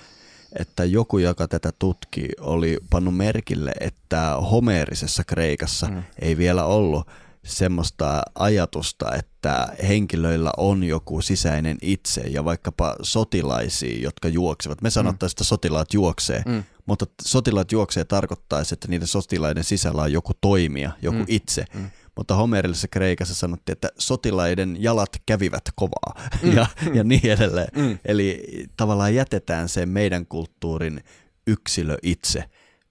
että 0.59 0.85
joku, 0.85 1.19
joka 1.19 1.49
tätä 1.49 1.73
tutki, 1.79 2.29
oli 2.41 2.79
pannut 2.91 3.17
merkille, 3.17 3.73
että 3.81 4.37
homeerisessa 4.51 5.25
Kreikassa 5.25 5.89
mm. 5.89 6.03
ei 6.19 6.37
vielä 6.37 6.65
ollut 6.65 7.07
semmoista 7.47 8.23
ajatusta, 8.35 9.15
että 9.15 9.69
henkilöillä 9.89 10.53
on 10.57 10.85
joku 10.85 11.23
sisäinen 11.23 11.79
itse 11.83 12.21
ja 12.21 12.45
vaikkapa 12.45 12.97
sotilaisia, 13.03 14.03
jotka 14.03 14.29
juoksevat. 14.29 14.83
Me 14.83 14.91
sanottaisiin, 14.91 15.35
että 15.35 15.45
sotilaat 15.45 15.95
juoksee, 15.95 16.43
mm. 16.47 16.65
mutta 16.87 17.07
sotilaat 17.23 17.73
juoksee 17.73 18.05
tarkoittaisi, 18.05 18.75
että 18.75 18.89
niiden 18.89 19.09
sotilaiden 19.09 19.65
sisällä 19.65 20.03
on 20.03 20.13
joku 20.13 20.33
toimija, 20.41 20.91
joku 21.03 21.19
mm. 21.19 21.25
itse. 21.29 21.65
Mm 21.75 21.91
mutta 22.17 22.35
homeerillisessa 22.35 22.89
Kreikassa 22.89 23.35
sanottiin, 23.35 23.73
että 23.73 23.89
sotilaiden 23.99 24.77
jalat 24.81 25.09
kävivät 25.27 25.63
kovaa 25.75 26.15
mm. 26.43 26.53
ja, 26.57 26.67
ja 26.95 27.05
niin 27.05 27.31
edelleen. 27.31 27.69
Mm. 27.77 27.99
Eli 28.05 28.45
tavallaan 28.77 29.15
jätetään 29.15 29.69
se 29.69 29.87
meidän 29.87 30.27
kulttuurin 30.27 31.05
yksilö 31.47 31.99
itse 32.03 32.45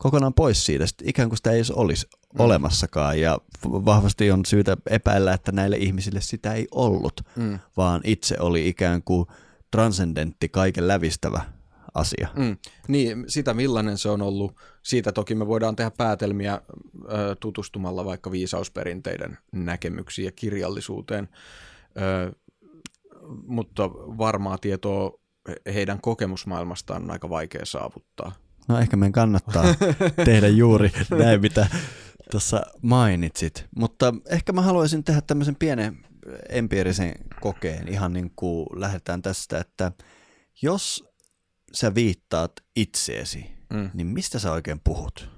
kokonaan 0.06 0.34
pois 0.34 0.66
siitä, 0.66 0.86
ikään 1.04 1.30
kuin 1.30 1.38
sitä 1.38 1.52
ei 1.52 1.62
olisi 1.74 2.08
mm. 2.14 2.40
olemassakaan 2.40 3.20
ja 3.20 3.40
vahvasti 3.64 4.32
on 4.32 4.46
syytä 4.46 4.78
epäillä, 4.90 5.34
että 5.34 5.52
näille 5.52 5.78
ihmisille 5.78 6.22
sitä 6.22 6.54
ei 6.54 6.68
ollut, 6.72 7.22
mm. 7.36 7.60
vaan 7.78 8.02
itse 8.04 8.36
oli 8.40 8.68
ikään 8.68 9.04
kuin 9.04 9.26
transcendentti, 9.72 10.50
kaiken 10.50 10.88
lävistävä 10.88 11.42
asia. 11.94 12.28
Mm. 12.36 12.58
Niin, 12.88 13.24
sitä 13.28 13.54
millainen 13.54 13.98
se 13.98 14.10
on 14.10 14.22
ollut, 14.22 14.56
siitä 14.84 15.12
toki 15.12 15.36
me 15.36 15.48
voidaan 15.48 15.76
tehdä 15.76 15.92
päätelmiä 15.92 16.62
ö, 16.64 17.36
tutustumalla 17.40 18.06
vaikka 18.06 18.32
viisausperinteiden 18.32 19.38
näkemyksiin 19.52 20.26
ja 20.26 20.32
kirjallisuuteen, 20.32 21.30
ö, 21.98 22.32
mutta 23.48 23.90
varmaa 23.94 24.58
tietoa 24.58 25.20
heidän 25.74 26.02
kokemusmaailmastaan 26.02 27.04
on 27.04 27.12
aika 27.12 27.30
vaikea 27.30 27.66
saavuttaa. 27.66 28.45
No 28.68 28.80
ehkä 28.80 28.98
meidän 28.98 29.12
kannattaa 29.12 29.66
tehdä 30.26 30.48
juuri 30.48 30.92
näin, 31.10 31.42
mitä 31.42 31.68
tuossa 32.32 32.62
mainitsit. 32.82 33.66
Mutta 33.76 34.14
ehkä 34.30 34.54
mä 34.54 34.62
haluaisin 34.62 35.04
tehdä 35.04 35.22
tämmöisen 35.22 35.56
pienen 35.56 36.06
empiirisen 36.50 37.14
kokeen, 37.42 37.88
ihan 37.88 38.14
niin 38.14 38.32
kuin 38.36 38.68
lähdetään 38.76 39.22
tästä, 39.22 39.60
että 39.60 39.92
jos 40.62 41.04
sä 41.74 41.96
viittaat 41.96 42.52
itseesi, 42.76 43.46
mm. 43.74 43.90
niin 43.94 44.08
mistä 44.08 44.40
sä 44.40 44.52
oikein 44.52 44.82
puhut? 44.84 45.30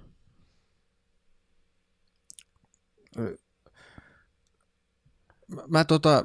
Mä, 5.48 5.62
mä 5.68 5.86
tota, 5.86 6.24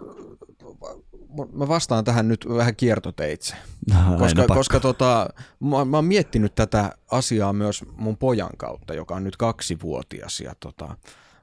mä 1.52 1.68
vastaan 1.68 2.04
tähän 2.04 2.28
nyt 2.28 2.46
vähän 2.48 2.76
kiertoteitse, 2.76 3.54
no, 3.90 4.18
koska, 4.18 4.46
koska 4.46 4.80
tota, 4.80 5.28
mä, 5.60 5.84
mä 5.84 5.96
oon 5.96 6.04
miettinyt 6.04 6.54
tätä 6.54 6.92
asiaa 7.10 7.52
myös 7.52 7.84
mun 7.96 8.16
pojan 8.16 8.56
kautta, 8.56 8.94
joka 8.94 9.14
on 9.14 9.24
nyt 9.24 9.36
kaksivuotias 9.36 10.40
ja 10.40 10.54
tota, 10.60 10.96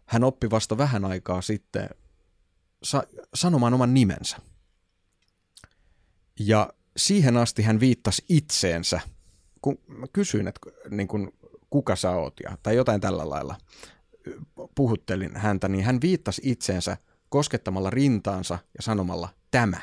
hän 0.06 0.24
oppi 0.24 0.50
vasta 0.50 0.78
vähän 0.78 1.06
aikaa 1.06 1.42
sitten 1.42 1.90
sa- 2.84 3.08
sanomaan 3.34 3.74
oman 3.74 3.94
nimensä. 3.94 4.38
Ja 6.40 6.74
siihen 6.98 7.38
asti 7.38 7.62
hän 7.62 7.80
viittasi 7.80 8.26
itseensä, 8.30 9.02
kun 9.62 9.78
mä 9.88 10.06
kysyin, 10.14 10.48
että 10.48 10.60
niin 10.90 11.08
kun, 11.08 11.34
kuka 11.70 11.96
sä 11.96 12.12
oot 12.12 12.34
ja, 12.44 12.58
tai 12.64 12.76
jotain 12.76 13.02
tällä 13.02 13.30
lailla 13.30 13.56
puhuttelin 14.76 15.36
häntä, 15.36 15.68
niin 15.68 15.86
hän 15.86 16.02
viittasi 16.02 16.42
itseensä 16.46 16.98
koskettamalla 17.30 17.90
rintaansa 17.90 18.54
ja 18.54 18.82
sanomalla 18.82 19.30
tämä. 19.52 19.82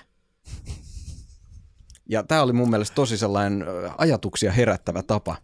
Ja 2.08 2.22
tämä 2.22 2.42
oli 2.42 2.52
mun 2.52 2.70
mielestä 2.70 2.94
tosi 2.94 3.18
sellainen 3.18 3.64
ajatuksia 3.98 4.52
herättävä 4.52 5.02
tapa 5.02 5.36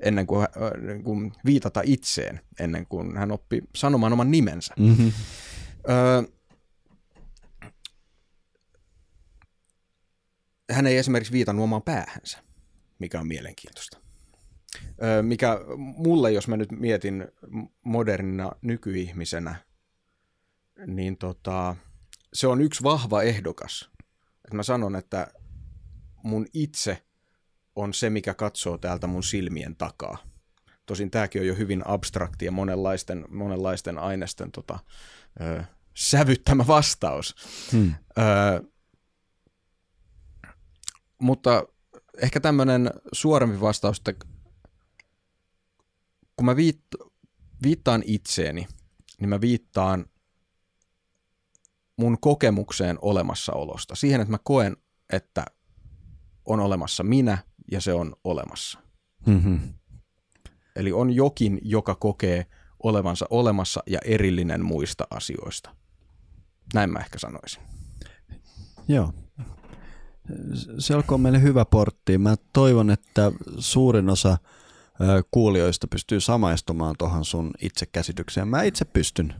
ennen 0.00 0.26
kuin, 0.26 0.46
niin 0.86 1.04
kuin 1.04 1.32
viitata 1.44 1.80
itseen, 1.84 2.40
ennen 2.60 2.86
kuin 2.86 3.16
hän 3.16 3.32
oppi 3.32 3.62
sanomaan 3.76 4.12
oman 4.12 4.30
nimensä. 4.30 4.74
Mm-hmm. 4.78 5.12
Öö, 5.88 6.22
hän 10.70 10.86
ei 10.86 10.96
esimerkiksi 10.96 11.32
viitannut 11.32 11.64
omaan 11.64 11.82
päähänsä, 11.82 12.38
mikä 12.98 13.20
on 13.20 13.26
mielenkiintoista. 13.26 13.98
Ö, 15.02 15.22
mikä 15.22 15.60
mulle, 15.76 16.32
jos 16.32 16.48
mä 16.48 16.56
nyt 16.56 16.72
mietin 16.72 17.28
modernina 17.84 18.52
nykyihmisenä, 18.62 19.65
niin 20.86 21.16
tota, 21.16 21.76
se 22.32 22.46
on 22.46 22.60
yksi 22.60 22.82
vahva 22.82 23.22
ehdokas. 23.22 23.90
Et 24.44 24.52
mä 24.52 24.62
sanon, 24.62 24.96
että 24.96 25.26
mun 26.22 26.46
itse 26.52 27.02
on 27.76 27.94
se, 27.94 28.10
mikä 28.10 28.34
katsoo 28.34 28.78
täältä 28.78 29.06
mun 29.06 29.22
silmien 29.22 29.76
takaa. 29.76 30.18
Tosin 30.86 31.10
tämäkin 31.10 31.40
on 31.40 31.46
jo 31.46 31.54
hyvin 31.54 31.82
abstrakti 31.86 32.44
ja 32.44 32.52
monenlaisten, 32.52 33.24
monenlaisten 33.28 33.98
ainesten 33.98 34.52
tota, 34.52 34.78
ö, 35.40 35.64
sävyttämä 35.94 36.66
vastaus. 36.66 37.34
Hmm. 37.72 37.94
Ö, 38.18 38.62
mutta 41.18 41.66
ehkä 42.22 42.40
tämmöinen 42.40 42.90
suorempi 43.12 43.60
vastaus, 43.60 43.98
että 43.98 44.26
kun 46.36 46.46
mä 46.46 46.56
viitt, 46.56 46.84
viittaan 47.62 48.02
itseeni, 48.06 48.66
niin 49.20 49.28
mä 49.28 49.40
viittaan 49.40 50.06
mun 51.96 52.18
kokemukseen 52.20 52.98
olemassaolosta. 53.02 53.94
Siihen, 53.94 54.20
että 54.20 54.30
mä 54.30 54.38
koen, 54.44 54.76
että 55.12 55.44
on 56.44 56.60
olemassa 56.60 57.02
minä 57.02 57.38
ja 57.70 57.80
se 57.80 57.92
on 57.92 58.16
olemassa. 58.24 58.78
Mm-hmm. 59.26 59.60
Eli 60.76 60.92
on 60.92 61.12
jokin, 61.12 61.58
joka 61.62 61.94
kokee 61.94 62.46
olevansa 62.82 63.26
olemassa 63.30 63.82
ja 63.86 63.98
erillinen 64.04 64.64
muista 64.64 65.06
asioista. 65.10 65.70
Näin 66.74 66.90
mä 66.90 66.98
ehkä 66.98 67.18
sanoisin. 67.18 67.62
Joo. 68.88 69.12
Se 70.78 70.94
olkoon 70.94 71.20
meille 71.20 71.42
hyvä 71.42 71.64
portti. 71.64 72.18
Mä 72.18 72.36
toivon, 72.52 72.90
että 72.90 73.32
suurin 73.58 74.08
osa 74.08 74.38
kuulijoista 75.30 75.86
pystyy 75.86 76.20
samaistumaan 76.20 76.94
tuohon 76.98 77.24
sun 77.24 77.50
itsekäsitykseen. 77.60 78.48
Mä 78.48 78.62
itse 78.62 78.84
pystyn. 78.84 79.34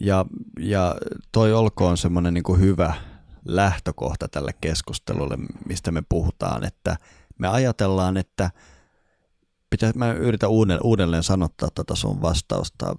Ja, 0.00 0.26
ja 0.58 0.96
toi 1.32 1.52
olkoon 1.52 1.96
semmoinen 1.96 2.34
niin 2.34 2.60
hyvä 2.60 2.94
lähtökohta 3.44 4.28
tälle 4.28 4.52
keskustelulle, 4.60 5.36
mistä 5.66 5.90
me 5.90 6.02
puhutaan, 6.08 6.64
että 6.64 6.96
me 7.38 7.48
ajatellaan, 7.48 8.16
että 8.16 8.50
pitää, 9.70 9.92
mä 9.94 10.12
yritän 10.12 10.50
uudelleen, 10.50 10.86
uudelleen 10.86 11.22
sanottaa 11.22 11.68
tätä 11.74 11.94
sun 11.94 12.22
vastausta. 12.22 12.96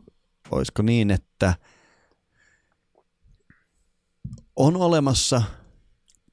Olisiko 0.51 0.81
niin, 0.81 1.11
että 1.11 1.53
on 4.55 4.75
olemassa 4.75 5.41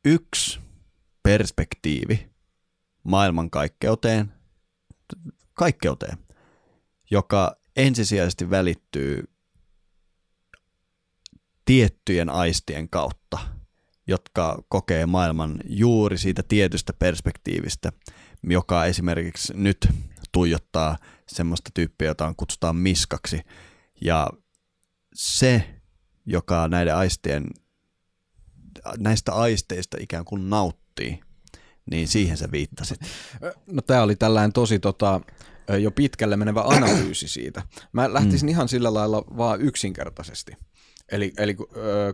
yksi 0.04 0.60
perspektiivi 1.22 2.30
maailmankaikkeuteen, 3.02 4.32
kaikkeuteen, 5.54 6.18
joka 7.10 7.56
ensisijaisesti 7.76 8.50
välittyy 8.50 9.29
tiettyjen 11.64 12.30
aistien 12.30 12.88
kautta, 12.88 13.38
jotka 14.06 14.62
kokee 14.68 15.06
maailman 15.06 15.56
juuri 15.68 16.18
siitä 16.18 16.42
tietystä 16.48 16.92
perspektiivistä, 16.92 17.92
joka 18.42 18.84
esimerkiksi 18.84 19.52
nyt 19.56 19.88
tuijottaa 20.32 20.96
semmoista 21.28 21.70
tyyppiä, 21.74 22.08
jota 22.08 22.34
kutsutaan 22.36 22.76
miskaksi. 22.76 23.40
Ja 24.04 24.28
se, 25.14 25.80
joka 26.26 26.68
näiden 26.68 26.96
aistien, 26.96 27.46
näistä 28.98 29.32
aisteista 29.32 29.96
ikään 30.00 30.24
kuin 30.24 30.50
nauttii, 30.50 31.20
niin 31.90 32.08
siihen 32.08 32.36
sä 32.36 32.48
viittasit. 32.52 33.00
No 33.66 33.82
tämä 33.82 34.02
oli 34.02 34.16
tällainen 34.16 34.52
tosi 34.52 34.78
tota, 34.78 35.20
jo 35.80 35.90
pitkälle 35.90 36.36
menevä 36.36 36.62
analyysi 36.62 37.28
siitä. 37.28 37.62
Mä 37.92 38.14
lähtisin 38.14 38.46
mm. 38.46 38.50
ihan 38.50 38.68
sillä 38.68 38.94
lailla 38.94 39.24
vaan 39.36 39.60
yksinkertaisesti. 39.60 40.52
Eli, 41.12 41.32
eli 41.38 41.56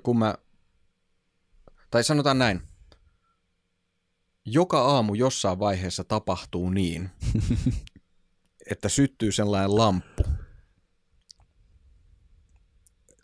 kun 0.03 0.19
mä, 0.19 0.35
tai 1.91 2.05
sanotaan 2.05 2.39
näin, 2.39 2.63
joka 4.45 4.81
aamu 4.81 5.15
jossain 5.15 5.59
vaiheessa 5.59 6.05
tapahtuu 6.05 6.71
niin, 6.71 7.11
että 8.71 8.89
syttyy 8.89 9.33
sellainen 9.33 9.77
lamppu, 9.77 10.23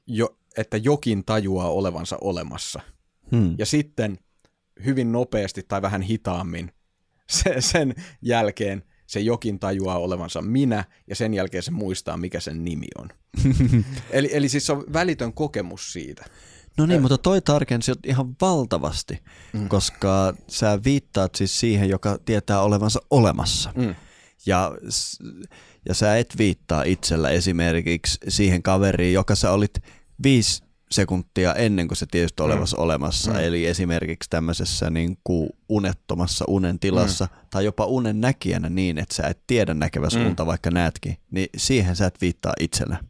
jo, 0.06 0.38
että 0.56 0.76
jokin 0.76 1.24
tajuaa 1.24 1.70
olevansa 1.70 2.18
olemassa. 2.20 2.80
Hmm. 3.30 3.54
Ja 3.58 3.66
sitten 3.66 4.18
hyvin 4.84 5.12
nopeasti 5.12 5.62
tai 5.62 5.82
vähän 5.82 6.02
hitaammin 6.02 6.72
se, 7.28 7.60
sen 7.60 7.94
jälkeen 8.22 8.82
se 9.06 9.20
jokin 9.20 9.58
tajuaa 9.58 9.98
olevansa 9.98 10.42
minä, 10.42 10.84
ja 11.06 11.16
sen 11.16 11.34
jälkeen 11.34 11.62
se 11.62 11.70
muistaa, 11.70 12.16
mikä 12.16 12.40
sen 12.40 12.64
nimi 12.64 12.86
on. 12.98 13.08
eli, 14.10 14.28
eli 14.32 14.48
siis 14.48 14.66
se 14.66 14.72
on 14.72 14.84
välitön 14.92 15.32
kokemus 15.32 15.92
siitä. 15.92 16.24
No 16.76 16.86
niin, 16.86 17.02
mutta 17.02 17.18
toi 17.18 17.40
tarkensi 17.40 17.92
ihan 18.06 18.36
valtavasti, 18.40 19.22
mm. 19.52 19.68
koska 19.68 20.34
sä 20.48 20.78
viittaat 20.84 21.34
siis 21.34 21.60
siihen, 21.60 21.88
joka 21.88 22.18
tietää 22.24 22.62
olevansa 22.62 23.00
olemassa. 23.10 23.72
Mm. 23.76 23.94
Ja, 24.46 24.72
ja 25.88 25.94
sä 25.94 26.18
et 26.18 26.34
viittaa 26.38 26.82
itsellä 26.82 27.30
esimerkiksi 27.30 28.18
siihen 28.28 28.62
kaveriin, 28.62 29.14
joka 29.14 29.34
sä 29.34 29.50
olit 29.50 29.74
viisi 30.22 30.62
sekuntia 30.92 31.54
ennen 31.54 31.88
kuin 31.88 31.98
se 31.98 32.06
tietysti 32.10 32.42
olevassa 32.42 32.76
mm. 32.76 32.82
olemassa. 32.82 33.30
Mm. 33.30 33.38
Eli 33.38 33.66
esimerkiksi 33.66 34.30
tämmöisessä 34.30 34.90
niin 34.90 35.18
kuin 35.24 35.50
unettomassa 35.68 36.44
unen 36.48 36.78
tilassa 36.78 37.24
mm. 37.24 37.46
tai 37.50 37.64
jopa 37.64 37.86
unen 37.86 38.20
näkijänä 38.20 38.68
niin, 38.68 38.98
että 38.98 39.14
sä 39.14 39.22
et 39.22 39.42
tiedä 39.46 39.74
näkevässä 39.74 40.18
mm. 40.18 40.26
unta, 40.26 40.46
vaikka 40.46 40.70
näetkin, 40.70 41.16
niin 41.30 41.48
siihen 41.56 41.96
sä 41.96 42.06
et 42.06 42.20
viittaa 42.20 42.52
itsellä. 42.60 43.04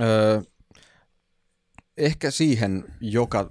Öö, 0.00 0.42
ehkä 1.96 2.30
siihen, 2.30 2.84
joka 3.00 3.50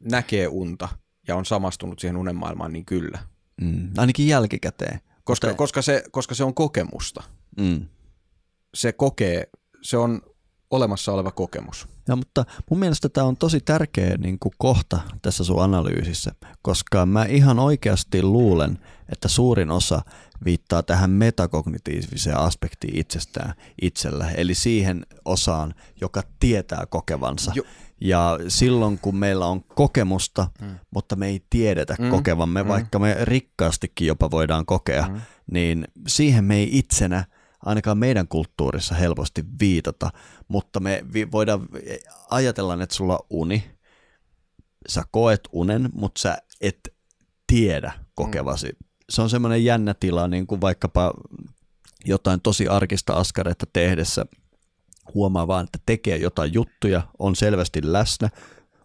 näkee 0.00 0.48
unta 0.48 0.88
ja 1.28 1.36
on 1.36 1.44
samastunut 1.44 1.98
siihen 1.98 2.16
unenmaailmaan, 2.16 2.72
niin 2.72 2.84
kyllä. 2.84 3.18
Mm. 3.60 3.90
Ainakin 3.96 4.28
jälkikäteen. 4.28 5.00
Koska, 5.24 5.46
Mutta... 5.46 5.58
koska, 5.58 5.82
se, 5.82 6.04
koska 6.10 6.34
se 6.34 6.44
on 6.44 6.54
kokemusta. 6.54 7.22
Mm. 7.60 7.86
Se 8.74 8.92
kokee, 8.92 9.50
se 9.82 9.96
on 9.96 10.22
olemassa 10.74 11.12
oleva 11.12 11.30
kokemus. 11.30 11.88
Ja, 12.08 12.16
mutta 12.16 12.44
mun 12.70 12.78
mielestä 12.78 13.08
tämä 13.08 13.26
on 13.26 13.36
tosi 13.36 13.60
tärkeä 13.60 14.16
niin 14.16 14.38
kuin 14.38 14.52
kohta 14.58 14.98
tässä 15.22 15.44
sun 15.44 15.62
analyysissä, 15.62 16.32
koska 16.62 17.06
mä 17.06 17.24
ihan 17.24 17.58
oikeasti 17.58 18.22
luulen, 18.22 18.78
että 19.08 19.28
suurin 19.28 19.70
osa 19.70 20.02
viittaa 20.44 20.82
tähän 20.82 21.10
metakognitiiviseen 21.10 22.36
aspektiin 22.36 22.98
itsestään 22.98 23.54
itsellä, 23.82 24.30
eli 24.30 24.54
siihen 24.54 25.06
osaan, 25.24 25.74
joka 26.00 26.22
tietää 26.40 26.86
kokevansa. 26.86 27.52
Jo. 27.54 27.62
Ja 28.00 28.38
silloin 28.48 28.98
kun 28.98 29.16
meillä 29.16 29.46
on 29.46 29.64
kokemusta, 29.64 30.50
mm. 30.60 30.78
mutta 30.90 31.16
me 31.16 31.26
ei 31.26 31.42
tiedetä 31.50 31.96
mm. 31.98 32.10
kokevamme, 32.10 32.62
mm. 32.62 32.68
vaikka 32.68 32.98
me 32.98 33.16
rikkaastikin 33.22 34.06
jopa 34.06 34.30
voidaan 34.30 34.66
kokea, 34.66 35.08
mm. 35.08 35.20
niin 35.50 35.88
siihen 36.06 36.44
me 36.44 36.56
ei 36.56 36.78
itsenä 36.78 37.24
ainakaan 37.64 37.98
meidän 37.98 38.28
kulttuurissa 38.28 38.94
helposti 38.94 39.44
viitata, 39.60 40.10
mutta 40.48 40.80
me 40.80 41.04
voidaan 41.32 41.68
ajatella, 42.30 42.82
että 42.82 42.96
sulla 42.96 43.14
on 43.18 43.26
uni, 43.30 43.70
sä 44.88 45.02
koet 45.10 45.40
unen, 45.52 45.88
mutta 45.92 46.20
sä 46.20 46.38
et 46.60 46.94
tiedä 47.46 47.92
kokevasi. 48.14 48.66
Mm. 48.66 48.86
Se 49.10 49.22
on 49.22 49.30
semmoinen 49.30 49.64
jännä 49.64 49.94
tila, 49.94 50.28
niin 50.28 50.46
kuin 50.46 50.60
vaikkapa 50.60 51.12
jotain 52.04 52.40
tosi 52.40 52.68
arkista 52.68 53.12
askareita 53.12 53.66
tehdessä 53.72 54.26
huomaa 55.14 55.46
vaan, 55.46 55.64
että 55.64 55.78
tekee 55.86 56.16
jotain 56.16 56.54
juttuja, 56.54 57.02
on 57.18 57.36
selvästi 57.36 57.80
läsnä, 57.82 58.30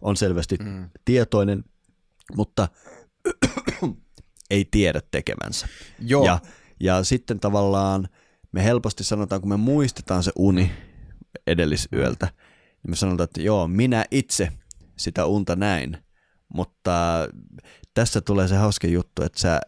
on 0.02 0.18
selvästi 0.18 0.56
mm. 0.56 0.90
tietoinen, 1.06 1.64
mutta 2.36 2.68
ei 4.50 4.66
tiedä 4.72 5.02
tekevänsä. 5.12 5.68
Joo. 6.00 6.26
Ja, 6.26 6.40
ja 6.80 7.04
sitten 7.04 7.40
tavallaan 7.40 8.10
me 8.52 8.64
helposti 8.64 9.04
sanotaan, 9.04 9.42
kun 9.42 9.50
me 9.50 9.58
muistetaan 9.58 10.24
se 10.24 10.32
uni 10.36 10.72
edellisyöltä, 11.48 12.26
niin 12.84 12.92
me 12.92 12.96
sanotaan, 12.96 13.26
että 13.26 13.42
joo, 13.42 13.68
minä 13.68 14.06
itse 14.12 14.52
sitä 14.98 15.26
unta 15.26 15.56
näin, 15.56 15.98
mutta 16.54 17.28
tässä 17.94 18.22
tulee 18.22 18.48
se 18.48 18.56
hauska 18.56 18.88
juttu, 18.88 19.24
että 19.24 19.40
sä 19.40 19.62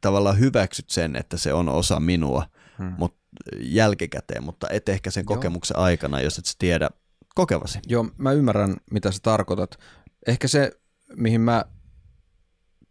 tavallaan 0.00 0.38
hyväksyt 0.38 0.90
sen, 0.90 1.16
että 1.16 1.36
se 1.36 1.52
on 1.52 1.68
osa 1.68 2.00
minua 2.00 2.46
hmm. 2.78 2.94
mut, 2.98 3.16
jälkikäteen, 3.58 4.44
mutta 4.44 4.66
et 4.70 4.88
ehkä 4.88 5.10
sen 5.10 5.24
kokemuksen 5.24 5.74
joo. 5.74 5.84
aikana, 5.84 6.20
jos 6.20 6.38
et 6.38 6.46
sä 6.46 6.54
tiedä 6.58 6.90
kokevasi. 7.34 7.78
Joo, 7.86 8.06
mä 8.18 8.32
ymmärrän, 8.32 8.76
mitä 8.90 9.12
sä 9.12 9.18
tarkoitat. 9.22 9.78
Ehkä 10.26 10.48
se, 10.48 10.72
mihin 11.16 11.40
mä 11.40 11.64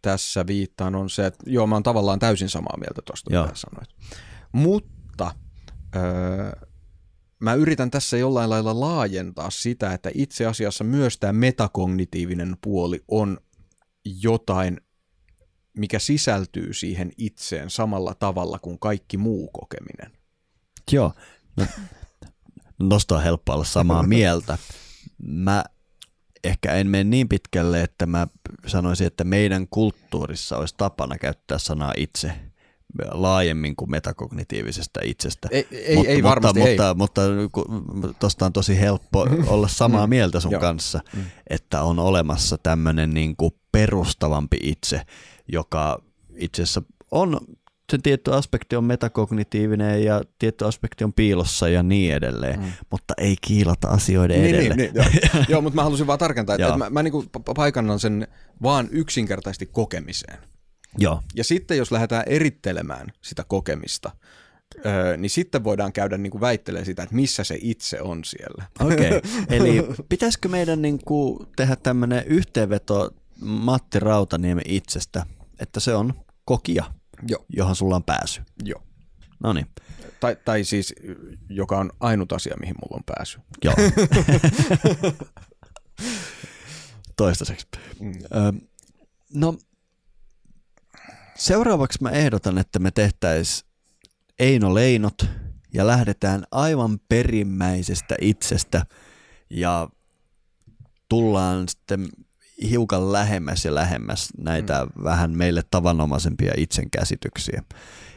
tässä 0.02 0.46
viittaan, 0.46 0.94
on 0.94 1.10
se, 1.10 1.26
että 1.26 1.44
joo, 1.46 1.66
mä 1.66 1.74
oon 1.74 1.82
tavallaan 1.82 2.18
täysin 2.18 2.48
samaa 2.48 2.76
mieltä 2.78 3.02
tuosta, 3.04 3.30
mitä 3.30 3.54
sanoit. 3.54 3.88
Mutta 4.52 5.34
öö, 5.96 6.52
mä 7.40 7.54
yritän 7.54 7.90
tässä 7.90 8.16
jollain 8.16 8.50
lailla 8.50 8.80
laajentaa 8.80 9.50
sitä, 9.50 9.92
että 9.94 10.10
itse 10.14 10.46
asiassa 10.46 10.84
myös 10.84 11.18
tämä 11.18 11.32
metakognitiivinen 11.32 12.56
puoli 12.60 13.04
on 13.08 13.38
jotain, 14.04 14.80
mikä 15.76 15.98
sisältyy 15.98 16.72
siihen 16.72 17.12
itseen 17.16 17.70
samalla 17.70 18.14
tavalla 18.14 18.58
kuin 18.58 18.78
kaikki 18.78 19.16
muu 19.16 19.50
kokeminen. 19.52 20.20
Joo, 20.92 21.12
no, 21.56 21.66
nosta 22.80 23.16
on 23.16 23.22
helppo 23.22 23.52
olla 23.52 23.64
samaa 23.64 24.02
mieltä. 24.02 24.58
Mä 25.22 25.64
ehkä 26.44 26.74
en 26.74 26.86
mene 26.86 27.04
niin 27.04 27.28
pitkälle, 27.28 27.82
että 27.82 28.06
mä 28.06 28.26
sanoisin, 28.66 29.06
että 29.06 29.24
meidän 29.24 29.68
kulttuurissa 29.68 30.56
olisi 30.56 30.74
tapana 30.76 31.18
käyttää 31.18 31.58
sanaa 31.58 31.92
itse 31.96 32.49
laajemmin 33.12 33.76
kuin 33.76 33.90
metakognitiivisesta 33.90 35.00
itsestä. 35.04 35.48
Ei, 35.50 35.68
ei, 35.70 35.96
mutta, 35.96 36.10
ei 36.10 36.22
varmasti 36.22 36.60
mutta, 36.60 36.88
ei. 36.88 36.94
Mutta, 36.94 37.20
mutta 37.94 38.14
tuosta 38.18 38.46
on 38.46 38.52
tosi 38.52 38.80
helppo 38.80 39.26
olla 39.46 39.68
samaa 39.68 40.06
mieltä 40.06 40.40
sun 40.40 40.60
kanssa, 40.60 41.00
mm. 41.16 41.22
että 41.50 41.82
on 41.82 41.98
olemassa 41.98 42.58
tämmöinen 42.58 43.10
niin 43.10 43.36
kuin 43.36 43.54
perustavampi 43.72 44.56
itse, 44.62 45.00
joka 45.48 46.02
itse 46.36 46.62
asiassa 46.62 46.82
on, 47.10 47.40
sen 47.90 48.02
tietty 48.02 48.34
aspekti 48.34 48.76
on 48.76 48.84
metakognitiivinen 48.84 50.04
ja 50.04 50.22
tietty 50.38 50.64
aspekti 50.64 51.04
on 51.04 51.12
piilossa 51.12 51.68
ja 51.68 51.82
niin 51.82 52.14
edelleen, 52.14 52.60
mm. 52.60 52.72
mutta 52.90 53.14
ei 53.18 53.36
kiilata 53.40 53.88
asioiden 53.88 54.42
niin, 54.42 54.54
edelle. 54.54 54.76
Niin, 54.76 54.94
niin, 54.94 55.12
joo. 55.32 55.44
joo, 55.48 55.60
mutta 55.60 55.74
mä 55.74 55.84
halusin 55.84 56.06
vaan 56.06 56.18
tarkentaa, 56.18 56.54
että, 56.54 56.66
että 56.66 56.78
mä, 56.78 56.90
mä 56.90 57.02
niin 57.02 57.30
paikannan 57.56 57.98
sen 58.00 58.28
vaan 58.62 58.88
yksinkertaisesti 58.90 59.66
kokemiseen. 59.66 60.38
Joo. 60.98 61.22
Ja 61.34 61.44
sitten 61.44 61.78
jos 61.78 61.92
lähdetään 61.92 62.24
erittelemään 62.26 63.12
sitä 63.22 63.44
kokemista, 63.48 64.10
Öö, 64.86 65.16
niin 65.16 65.30
sitten 65.30 65.64
voidaan 65.64 65.92
käydä 65.92 66.18
niin 66.18 66.30
kuin 66.30 66.40
väittelemään 66.40 66.86
sitä, 66.86 67.02
että 67.02 67.14
missä 67.14 67.44
se 67.44 67.58
itse 67.60 68.00
on 68.00 68.24
siellä. 68.24 68.64
Okei, 68.80 69.08
okay. 69.08 69.20
eli 69.56 69.86
pitäisikö 70.08 70.48
meidän 70.48 70.82
niin 70.82 70.98
kuin 71.04 71.46
tehdä 71.56 71.76
tämmöinen 71.76 72.26
yhteenveto 72.26 73.10
Matti 73.40 74.00
Rautaniemen 74.00 74.64
itsestä, 74.66 75.26
että 75.58 75.80
se 75.80 75.94
on 75.94 76.14
kokija, 76.44 76.84
Joo. 77.28 77.44
johon 77.48 77.76
sulla 77.76 77.96
on 77.96 78.04
pääsy? 78.04 78.42
Joo. 78.64 78.82
No 79.42 79.52
niin. 79.52 79.66
Tai, 80.20 80.36
tai 80.44 80.64
siis, 80.64 80.94
joka 81.48 81.78
on 81.78 81.90
ainut 82.00 82.32
asia, 82.32 82.56
mihin 82.60 82.74
mulla 82.82 82.96
on 82.96 83.04
pääsy. 83.16 83.38
Joo. 83.64 83.74
Toistaiseksi. 87.16 87.66
Mm. 88.00 88.12
Ö, 88.24 88.52
no, 89.34 89.54
Seuraavaksi 91.40 91.98
mä 92.02 92.10
ehdotan, 92.10 92.58
että 92.58 92.78
me 92.78 92.90
tehtäis 92.90 93.64
Eino 94.38 94.74
Leinot 94.74 95.26
ja 95.74 95.86
lähdetään 95.86 96.44
aivan 96.50 96.98
perimmäisestä 97.08 98.14
itsestä 98.20 98.86
ja 99.50 99.88
tullaan 101.08 101.68
sitten 101.68 102.08
hiukan 102.70 103.12
lähemmäs 103.12 103.64
ja 103.64 103.74
lähemmäs 103.74 104.28
näitä 104.38 104.84
mm. 104.84 105.04
vähän 105.04 105.30
meille 105.30 105.62
tavanomaisempia 105.70 106.52
itsenkäsityksiä. 106.56 107.62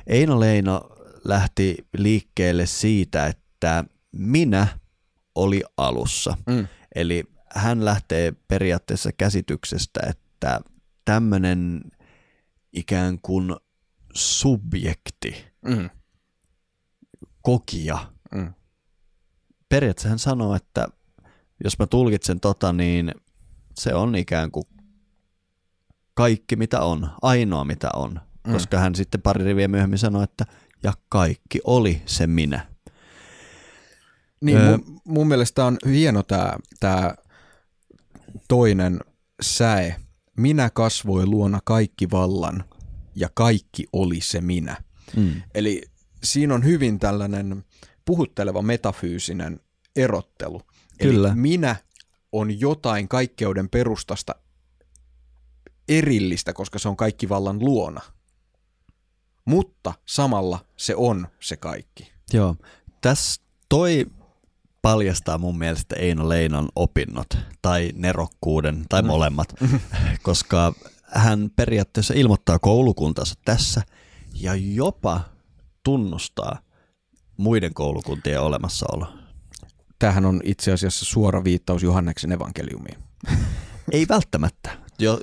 Eino 0.07 0.39
Leino 0.39 0.89
lähti 1.25 1.88
liikkeelle 1.97 2.65
siitä, 2.65 3.25
että 3.25 3.83
minä 4.12 4.67
oli 5.36 5.63
alussa. 5.77 6.38
Mm. 6.47 6.67
Eli 6.95 7.23
hän 7.55 7.86
lähtee 7.86 8.33
periaatteessa 8.47 9.12
käsityksestä, 9.12 9.99
että 10.09 10.62
tämmöinen 11.05 11.81
ikään 12.73 13.19
kuin 13.21 13.55
subjekti, 14.13 15.45
mm. 15.65 15.89
kokija. 17.41 18.12
Mm. 18.36 18.53
Periaatteessa 19.69 20.09
hän 20.09 20.19
sanoo, 20.19 20.55
että 20.55 20.88
jos 21.63 21.79
mä 21.79 21.88
tulkitsen 21.88 22.39
tota, 22.39 22.73
niin 22.73 23.12
se 23.79 23.93
on 23.93 24.15
ikään 24.15 24.51
kuin 24.51 24.65
kaikki 26.13 26.55
mitä 26.55 26.81
on, 26.81 27.09
ainoa 27.21 27.63
mitä 27.63 27.89
on. 27.95 28.21
Mm. 28.47 28.53
Koska 28.53 28.79
hän 28.79 28.95
sitten 28.95 29.21
pari 29.21 29.43
riviä 29.43 29.67
myöhemmin 29.67 29.99
sanoi, 29.99 30.23
että 30.23 30.45
ja 30.83 30.93
kaikki 31.09 31.59
oli 31.63 32.01
se 32.05 32.27
minä. 32.27 32.67
Niin, 34.41 34.57
öö, 34.57 34.77
mun, 34.77 35.01
mun 35.05 35.27
mielestä 35.27 35.65
on 35.65 35.77
hieno 35.86 36.23
tämä 36.23 36.53
tää 36.79 37.15
toinen 38.47 38.99
säe, 39.41 39.95
minä 40.38 40.69
kasvoi 40.69 41.26
luona 41.26 41.60
kaikki 41.63 42.12
vallan 42.12 42.63
ja 43.15 43.30
kaikki 43.34 43.88
oli 43.93 44.22
se 44.22 44.41
minä. 44.41 44.84
Mm. 45.15 45.41
Eli 45.56 45.82
siinä 46.24 46.54
on 46.54 46.65
hyvin 46.65 47.00
tällainen 47.00 47.65
puhutteleva 48.06 48.62
metafyysinen 48.62 49.60
erottelu. 49.96 50.62
Kyllä. 51.02 51.28
Eli 51.28 51.36
minä 51.36 51.76
on 52.32 52.60
jotain 52.60 53.08
kaikkeuden 53.08 53.69
perustasta 53.69 54.36
erillistä, 55.88 56.54
koska 56.54 56.80
se 56.80 56.89
on 56.89 56.98
kaikki 56.98 57.30
vallan 57.30 57.60
luona. 57.60 58.02
Mutta 59.46 59.93
samalla 60.06 60.65
se 60.78 60.96
on 60.96 61.28
se 61.39 61.58
kaikki. 61.58 62.12
Joo. 62.34 62.56
Tässä 63.02 63.41
toi 63.69 64.06
paljastaa 64.84 65.38
mun 65.38 65.58
mielestä 65.58 65.96
Eino 65.96 66.30
Leinon 66.30 66.69
opinnot, 66.76 67.38
tai 67.62 67.91
nerokkuuden, 67.96 68.86
tai 68.89 69.02
mm. 69.02 69.08
molemmat, 69.08 69.54
koska 70.24 70.74
hän 71.04 71.52
periaatteessa 71.56 72.13
ilmoittaa 72.13 72.60
koulukuntansa 72.60 73.36
tässä 73.46 73.82
ja 74.34 74.56
jopa 74.56 75.22
tunnustaa 75.84 76.60
muiden 77.38 77.74
koulukuntien 77.74 78.41
olemassaolo. 78.41 79.13
Tämähän 80.00 80.26
on 80.26 80.41
itse 80.43 80.72
asiassa 80.72 81.06
suora 81.06 81.43
viittaus 81.43 81.84
Johanneksen 81.84 82.32
evankeliumiin. 82.32 82.98
Ei 83.91 84.06
välttämättä. 84.10 84.78
Jo, 85.00 85.19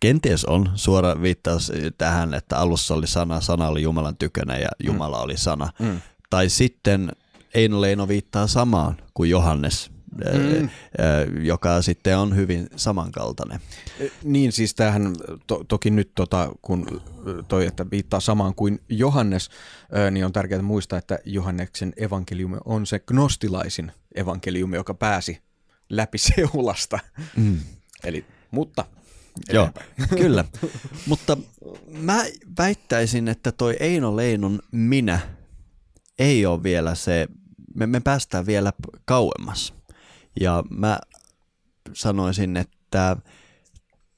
kenties 0.00 0.44
on 0.44 0.70
suora 0.74 1.22
viittaus 1.22 1.72
tähän, 1.98 2.34
että 2.34 2.58
alussa 2.58 2.94
oli 2.94 3.06
sana, 3.06 3.40
sana 3.40 3.68
oli 3.68 3.82
Jumalan 3.82 4.16
tykönä 4.16 4.58
ja 4.58 4.68
Jumala 4.80 5.16
mm. 5.16 5.22
oli 5.22 5.36
sana. 5.36 5.72
Mm. 5.78 6.00
Tai 6.30 6.48
sitten 6.48 7.12
Eino 7.54 7.80
Leino 7.80 8.08
viittaa 8.08 8.46
samaan 8.46 8.96
kuin 9.14 9.30
Johannes, 9.30 9.90
mm. 10.24 10.70
joka 11.44 11.82
sitten 11.82 12.18
on 12.18 12.36
hyvin 12.36 12.66
samankaltainen. 12.76 13.60
Niin 14.22 14.52
siis 14.52 14.74
tämähän 14.74 15.16
to, 15.46 15.64
toki 15.68 15.90
nyt 15.90 16.10
tota, 16.14 16.52
kun 16.62 17.02
toi, 17.48 17.66
että 17.66 17.86
viittaa 17.90 18.20
samaan 18.20 18.54
kuin 18.54 18.80
Johannes, 18.88 19.50
niin 20.10 20.24
on 20.24 20.32
tärkeää 20.32 20.62
muistaa, 20.62 20.98
että 20.98 21.18
Johanneksen 21.24 21.92
evankeliumi 21.96 22.56
on 22.64 22.86
se 22.86 22.98
gnostilaisin 22.98 23.92
evankeliumi, 24.14 24.76
joka 24.76 24.94
pääsi 24.94 25.38
läpi 25.90 26.18
seulasta. 26.18 26.98
Mm. 27.36 27.60
Eli, 28.04 28.24
mutta 28.50 28.84
Joo, 29.52 29.70
kyllä. 30.16 30.44
Mutta 31.08 31.36
mä 31.88 32.24
väittäisin, 32.58 33.28
että 33.28 33.52
toi 33.52 33.76
Eino 33.80 34.16
Leinon 34.16 34.60
minä 34.72 35.20
ei 36.18 36.46
ole 36.46 36.62
vielä 36.62 36.94
se 36.94 37.28
me, 37.76 37.86
me 37.86 38.00
päästään 38.00 38.46
vielä 38.46 38.72
kauemmas. 39.04 39.74
Ja 40.40 40.64
mä 40.70 40.98
sanoisin, 41.92 42.56
että 42.56 43.16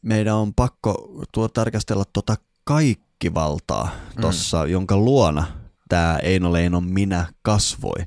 meidän 0.02 0.34
on 0.34 0.54
pakko 0.54 1.22
tuo 1.32 1.48
tarkastella 1.48 2.04
tuota 2.12 2.36
kaikkivaltaa 2.64 3.90
tuossa, 4.20 4.64
mm. 4.64 4.70
jonka 4.70 4.96
luona 4.96 5.46
tämä 5.88 6.18
Eino 6.22 6.52
Leinon 6.52 6.84
minä 6.84 7.32
kasvoi. 7.42 8.04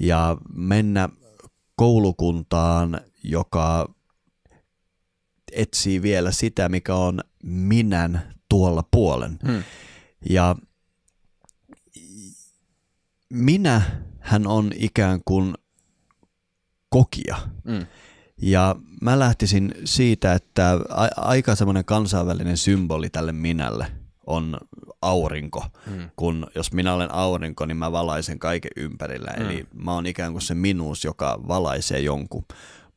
Ja 0.00 0.36
mennä 0.54 1.08
koulukuntaan, 1.76 3.00
joka 3.24 3.94
etsii 5.52 6.02
vielä 6.02 6.30
sitä, 6.30 6.68
mikä 6.68 6.94
on 6.94 7.20
minän 7.42 8.34
tuolla 8.48 8.84
puolen. 8.90 9.38
Mm. 9.44 9.62
Ja 10.30 10.56
minä 13.32 13.82
hän 14.20 14.46
on 14.46 14.70
ikään 14.74 15.20
kuin 15.24 15.54
kokija. 16.88 17.36
Mm. 17.64 17.86
Ja 18.42 18.76
mä 19.00 19.18
lähtisin 19.18 19.74
siitä, 19.84 20.32
että 20.32 20.78
aika 21.16 21.54
semmoinen 21.54 21.84
kansainvälinen 21.84 22.56
symboli 22.56 23.10
tälle 23.10 23.32
minälle 23.32 23.86
on 24.26 24.58
aurinko. 25.02 25.64
Mm. 25.86 26.10
Kun 26.16 26.46
jos 26.54 26.72
minä 26.72 26.94
olen 26.94 27.14
aurinko, 27.14 27.66
niin 27.66 27.76
mä 27.76 27.92
valaisen 27.92 28.38
kaiken 28.38 28.70
ympärillä. 28.76 29.32
Mm. 29.36 29.44
Eli 29.44 29.66
mä 29.74 29.92
oon 29.92 30.06
ikään 30.06 30.32
kuin 30.32 30.42
se 30.42 30.54
minuus, 30.54 31.04
joka 31.04 31.40
valaisee 31.48 32.00
jonkun. 32.00 32.44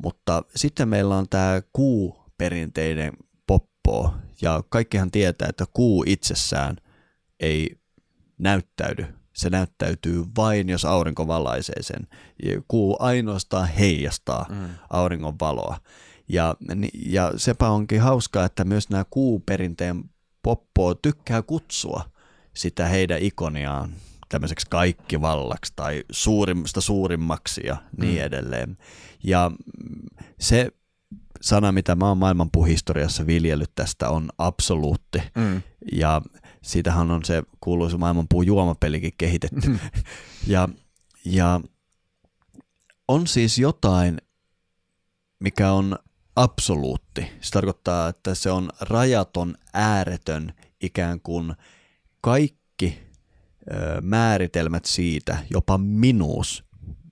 Mutta 0.03 0.43
sitten 0.55 0.89
meillä 0.89 1.17
on 1.17 1.29
tämä 1.29 1.61
kuu 1.73 2.23
perinteinen 2.37 3.13
poppo. 3.47 4.13
Ja 4.41 4.63
kaikkihan 4.69 5.11
tietää, 5.11 5.47
että 5.49 5.65
kuu 5.73 6.03
itsessään 6.07 6.75
ei 7.39 7.79
näyttäydy 8.37 9.05
se 9.35 9.49
näyttäytyy 9.49 10.25
vain, 10.37 10.69
jos 10.69 10.85
aurinko 10.85 11.27
valaisee 11.27 11.81
sen. 11.81 12.07
Kuu 12.67 12.97
ainoastaan 12.99 13.67
heijastaa 13.67 14.45
mm. 14.49 14.69
auringon 14.89 15.35
valoa. 15.41 15.77
Ja, 16.29 16.55
ja 17.05 17.33
sepä 17.37 17.69
onkin 17.69 18.01
hauskaa, 18.01 18.45
että 18.45 18.63
myös 18.63 18.89
nämä 18.89 19.05
kuuperinteen 19.09 20.03
poppo 20.43 20.95
tykkää 20.95 21.41
kutsua 21.41 22.03
sitä 22.53 22.85
heidän 22.87 23.21
ikoniaan 23.21 23.89
tämmöiseksi 24.29 24.67
kaikkivallaksi 24.69 25.73
tai 25.75 26.03
suurimmasta 26.11 26.81
suurimmaksi 26.81 27.61
ja 27.65 27.77
niin 27.97 28.19
mm. 28.19 28.25
edelleen. 28.25 28.77
Ja 29.23 29.51
se 30.39 30.71
sana, 31.41 31.71
mitä 31.71 31.95
mä 31.95 32.07
oon 32.07 32.17
maailmanpuhistoriassa 32.17 33.27
viljellyt 33.27 33.71
tästä, 33.75 34.09
on 34.09 34.29
absoluutti. 34.37 35.21
Mm. 35.35 35.61
Ja 35.91 36.21
siitähän 36.65 37.11
on 37.11 37.25
se 37.25 37.43
kuuluisa 37.61 37.97
maailmanpuu 37.97 38.41
juomapelikin 38.41 39.13
kehitetty. 39.17 39.69
Mm. 39.69 39.79
ja, 40.47 40.69
ja 41.25 41.61
on 43.07 43.27
siis 43.27 43.59
jotain, 43.59 44.21
mikä 45.39 45.71
on 45.71 45.95
absoluutti. 46.35 47.31
Se 47.41 47.51
tarkoittaa, 47.51 48.09
että 48.09 48.35
se 48.35 48.51
on 48.51 48.69
rajaton, 48.81 49.55
ääretön, 49.73 50.53
ikään 50.81 51.21
kuin 51.21 51.53
kaikki 52.21 52.99
ö, 53.71 54.01
määritelmät 54.01 54.85
siitä, 54.85 55.37
jopa 55.49 55.77
minuus, 55.77 56.63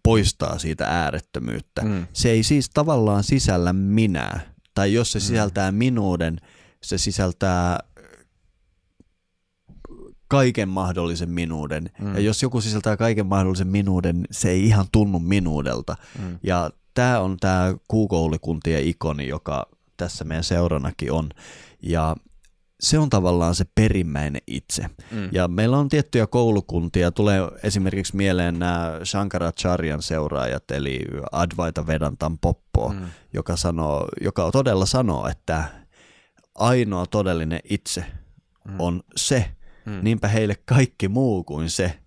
poistaa 0.04 0.60
siitä 0.60 0.86
äärettömyyttä. 0.88 1.82
Mm. 1.82 2.08
Se 2.14 2.30
ei 2.30 2.44
siis 2.44 2.70
tavallaan 2.70 3.24
sisällä 3.24 3.74
minää. 3.74 4.54
Tai 4.74 4.94
jos 4.94 5.12
se 5.12 5.20
sisältää 5.20 5.72
minuuden, 5.72 6.40
se 6.82 6.98
sisältää 6.98 7.80
kaiken 10.38 10.70
mahdollisen 10.70 11.30
minuuden. 11.30 11.90
Mm. 12.00 12.14
Ja 12.14 12.20
jos 12.20 12.42
joku 12.44 12.62
sisältää 12.62 12.98
kaiken 12.98 13.26
mahdollisen 13.26 13.68
minuuden, 13.68 14.28
se 14.32 14.50
ei 14.50 14.66
ihan 14.66 14.86
tunnu 14.92 15.20
minuudelta. 15.20 15.96
Mm. 16.20 16.40
Ja 16.44 16.70
tämä 16.94 17.20
on 17.20 17.38
tämä 17.40 17.76
kuukoulikuntien 17.88 18.84
ikoni, 18.88 19.28
joka 19.28 19.68
tässä 19.98 20.24
meidän 20.24 20.44
seuranakin 20.44 21.12
on. 21.12 21.30
Ja 21.82 22.16
se 22.80 23.00
on 23.00 23.10
tavallaan 23.10 23.56
se 23.56 23.66
perimmäinen 23.76 24.42
itse. 24.48 24.86
Mm. 25.12 25.30
Ja 25.32 25.48
meillä 25.48 25.78
on 25.78 25.90
tiettyjä 25.90 26.28
koulukuntia, 26.28 27.12
tulee 27.12 27.42
esimerkiksi 27.64 28.16
mieleen 28.16 28.60
nämä 28.60 28.92
Shankaracharyan 29.04 30.02
seuraajat, 30.02 30.72
eli 30.72 31.00
Advaita 31.32 31.88
Vedantan 31.88 32.38
Poppo, 32.40 32.90
Mm. 32.90 33.06
joka, 33.34 33.56
sanoo, 33.58 34.08
joka 34.22 34.52
todella 34.52 34.86
sanoo, 34.86 35.28
että 35.28 35.64
ainoa 36.56 37.06
todellinen 37.06 37.60
itse 37.70 38.06
Mm. 38.68 38.76
on 38.80 39.02
se, 39.16 39.52
Mm. 39.86 40.00
niinpä 40.02 40.28
heille 40.28 40.56
kaikki 40.66 41.08
muu 41.08 41.44
kuin 41.44 41.70
se 41.70 42.00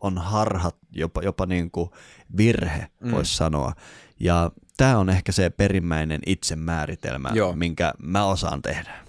on 0.00 0.18
harha, 0.18 0.72
jopa, 0.92 1.22
jopa 1.22 1.46
niin 1.46 1.70
kuin 1.70 1.90
virhe, 2.36 2.86
Mm. 3.00 3.10
voisi 3.10 3.36
sanoa. 3.36 3.72
Ja 4.20 4.50
tämä 4.76 4.98
on 4.98 5.10
ehkä 5.10 5.32
se 5.32 5.50
perimmäinen 5.50 6.20
itsemääritelmä, 6.26 7.30
Joo. 7.34 7.52
minkä 7.52 7.94
mä 8.02 8.24
osaan 8.24 8.62
tehdä. 8.62 9.04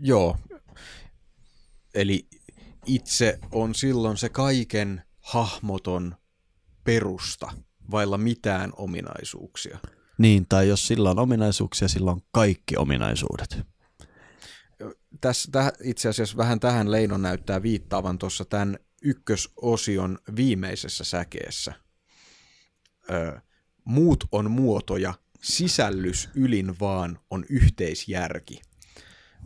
Joo. 0.00 0.36
Eli 1.94 2.26
itse 2.86 3.38
on 3.52 3.74
silloin 3.74 4.16
se 4.16 4.28
kaiken 4.28 5.02
hahmoton 5.20 6.14
perusta, 6.84 7.52
vailla 7.90 8.18
mitään 8.18 8.72
ominaisuuksia. 8.76 9.78
Niin, 10.18 10.46
tai 10.48 10.68
jos 10.68 10.86
sillä 10.86 11.10
on 11.10 11.18
ominaisuuksia, 11.18 11.88
sillä 11.88 12.10
on 12.10 12.20
kaikki 12.32 12.76
ominaisuudet. 12.76 13.58
Tässä 15.20 15.48
täh, 15.52 15.72
itse 15.82 16.08
asiassa 16.08 16.36
vähän 16.36 16.60
tähän 16.60 16.90
Leino 16.90 17.18
näyttää 17.18 17.62
viittaavan 17.62 18.18
tuossa 18.18 18.44
tämän 18.44 18.78
ykkösosion 19.02 20.18
viimeisessä 20.36 21.04
säkeessä. 21.04 21.72
Ö, 23.10 23.40
muut 23.84 24.24
on 24.32 24.50
muotoja, 24.50 25.14
sisällys 25.42 26.28
ylin 26.34 26.80
vaan 26.80 27.18
on 27.30 27.44
yhteisjärki. 27.48 28.62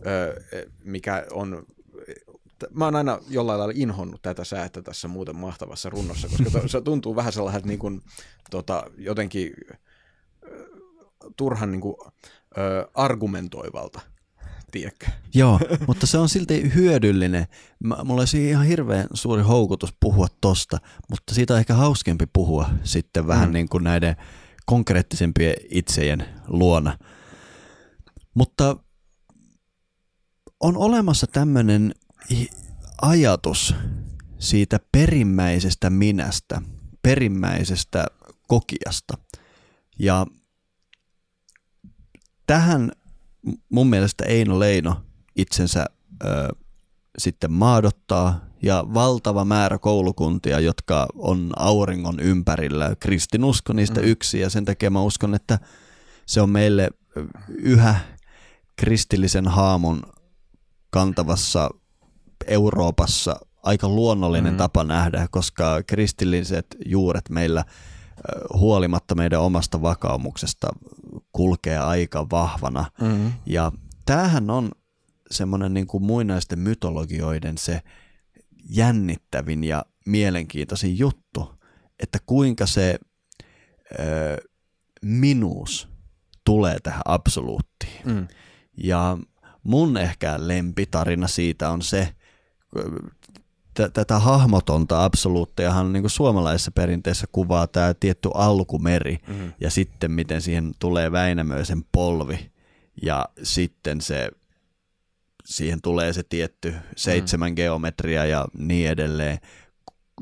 Ö, 0.06 0.42
mikä 0.84 1.26
on 1.32 1.66
mä 2.70 2.84
oon 2.84 2.96
aina 2.96 3.18
jollain 3.28 3.58
lailla 3.58 3.74
inhonnut 3.76 4.22
tätä 4.22 4.44
säätä 4.44 4.82
tässä 4.82 5.08
muuten 5.08 5.36
mahtavassa 5.36 5.90
runnossa, 5.90 6.28
koska 6.28 6.50
to, 6.50 6.68
se 6.68 6.80
tuntuu 6.80 7.16
vähän 7.16 7.32
sellaiselta 7.32 7.66
niin 7.68 7.78
kuin, 7.78 8.02
tota, 8.50 8.84
jotenkin 8.96 9.52
turhan 11.36 11.70
niin 11.70 11.80
kuin, 11.80 11.96
ö, 12.58 12.88
argumentoivalta, 12.94 14.00
tiedätkö? 14.70 15.06
Joo, 15.34 15.60
mutta 15.86 16.06
se 16.06 16.18
on 16.18 16.28
silti 16.28 16.74
hyödyllinen. 16.74 17.46
Mä, 17.84 17.96
mulla 18.04 18.20
olisi 18.20 18.48
ihan 18.48 18.66
hirveän 18.66 19.06
suuri 19.14 19.42
houkutus 19.42 19.94
puhua 20.00 20.26
tosta, 20.40 20.78
mutta 21.10 21.34
siitä 21.34 21.54
on 21.54 21.60
ehkä 21.60 21.74
hauskempi 21.74 22.26
puhua 22.32 22.70
sitten 22.84 23.26
vähän 23.26 23.48
Mm. 23.48 23.52
niin 23.52 23.68
kuin 23.68 23.84
näiden 23.84 24.16
konkreettisempien 24.66 25.54
itsejen 25.70 26.24
luona. 26.46 26.98
Mutta 28.34 28.76
on 30.60 30.76
olemassa 30.76 31.26
tämmöinen 31.26 31.94
ajatus 33.02 33.74
siitä 34.38 34.80
perimmäisestä 34.92 35.90
minästä, 35.90 36.62
perimmäisestä 37.02 38.06
kokiasta. 38.48 39.18
Ja 39.98 40.26
tähän 42.46 42.92
mun 43.68 43.86
mielestä 43.90 44.24
Eino 44.24 44.58
Leino 44.58 44.96
itsensä 45.36 45.86
ö, 46.24 46.48
sitten 47.18 47.52
maadottaa 47.52 48.40
ja 48.62 48.84
valtava 48.94 49.44
määrä 49.44 49.78
koulukuntia, 49.78 50.60
jotka 50.60 51.06
on 51.14 51.50
auringon 51.56 52.20
ympärillä. 52.20 52.96
Kristinusko 53.00 53.72
niistä 53.72 54.00
Mm. 54.00 54.06
yksi 54.06 54.40
ja 54.40 54.50
sen 54.50 54.64
takia 54.64 54.90
mä 54.90 55.02
uskon, 55.02 55.34
että 55.34 55.58
se 56.26 56.40
on 56.40 56.50
meille 56.50 56.90
yhä 57.48 57.96
kristillisen 58.76 59.48
haamun 59.48 60.02
kantavassa 60.90 61.70
Euroopassa 62.46 63.40
aika 63.62 63.88
luonnollinen 63.88 64.52
Mm. 64.52 64.56
tapa 64.58 64.84
nähdä, 64.84 65.26
koska 65.30 65.82
kristilliset 65.86 66.66
juuret 66.86 67.30
meillä 67.30 67.64
huolimatta 68.54 69.14
meidän 69.14 69.40
omasta 69.40 69.82
vakaumuksesta 69.82 70.68
kulkee 71.32 71.78
aika 71.78 72.26
vahvana. 72.30 72.84
Mm-hmm. 73.00 73.32
Ja 73.46 73.72
tämähän 74.04 74.50
on 74.50 74.70
semmoinen 75.30 75.74
niin 75.74 75.86
kuin 75.86 76.02
muinaisten 76.02 76.58
mytologioiden 76.58 77.58
se 77.58 77.82
jännittävin 78.70 79.64
ja 79.64 79.84
mielenkiintoisin 80.06 80.98
juttu, 80.98 81.54
että 82.02 82.18
kuinka 82.26 82.66
se 82.66 82.98
ö, 84.00 84.36
minuus 85.02 85.88
tulee 86.44 86.78
tähän 86.82 87.02
absoluuttiin. 87.04 88.02
Mm. 88.04 88.28
Ja 88.76 89.18
mun 89.62 89.96
ehkä 89.96 90.34
lempitarina 90.38 91.28
siitä 91.28 91.70
on 91.70 91.82
se, 91.82 92.14
t- 93.86 93.92
tätä 93.92 94.18
hahmotonta 94.18 95.04
absoluuttiahan 95.04 95.92
niin 95.92 96.02
kuin 96.02 96.10
suomalaisessa 96.10 96.70
perinteessä 96.70 97.26
kuvaa 97.32 97.66
tämä 97.66 97.94
tietty 98.00 98.28
alkumeri 98.34 99.18
Mm. 99.28 99.52
ja 99.60 99.70
sitten 99.70 100.10
miten 100.10 100.42
siihen 100.42 100.72
tulee 100.78 101.12
Väinämöisen 101.12 101.82
polvi 101.92 102.50
ja 103.02 103.24
sitten 103.42 104.00
se 104.00 104.30
siihen 105.44 105.78
tulee 105.82 106.12
se 106.12 106.22
tietty 106.22 106.74
seitsemän 106.96 107.52
geometria 107.56 108.24
ja 108.26 108.46
niin 108.58 108.88
edelleen, 108.90 109.38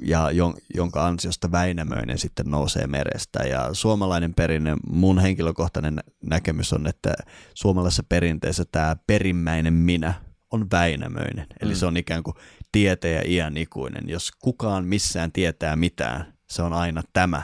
ja 0.02 0.30
jon, 0.30 0.54
jonka 0.74 1.06
ansiosta 1.06 1.52
Väinämöinen 1.52 2.18
sitten 2.18 2.46
nousee 2.50 2.86
merestä. 2.86 3.38
Ja 3.42 3.68
suomalainen 3.74 4.34
perinne, 4.34 4.76
mun 4.90 5.18
henkilökohtainen 5.18 5.94
nä- 5.94 6.02
näkemys 6.24 6.72
on, 6.72 6.86
että 6.86 7.14
suomalaisessa 7.54 8.02
perinteessä 8.08 8.64
tämä 8.72 8.96
perimmäinen 9.06 9.74
minä 9.74 10.14
on 10.50 10.66
Väinämöinen. 10.72 11.46
Eli 11.60 11.72
Mm. 11.72 11.76
se 11.76 11.86
on 11.86 11.96
ikään 11.96 12.22
kuin 12.22 12.34
tieteen 12.76 13.14
ja 13.14 13.22
iän 13.32 13.56
ikuinen. 13.56 14.08
Jos 14.08 14.30
kukaan 14.38 14.84
missään 14.84 15.32
tietää 15.32 15.76
mitään, 15.76 16.32
se 16.50 16.62
on 16.62 16.72
aina 16.72 17.02
tämä 17.12 17.42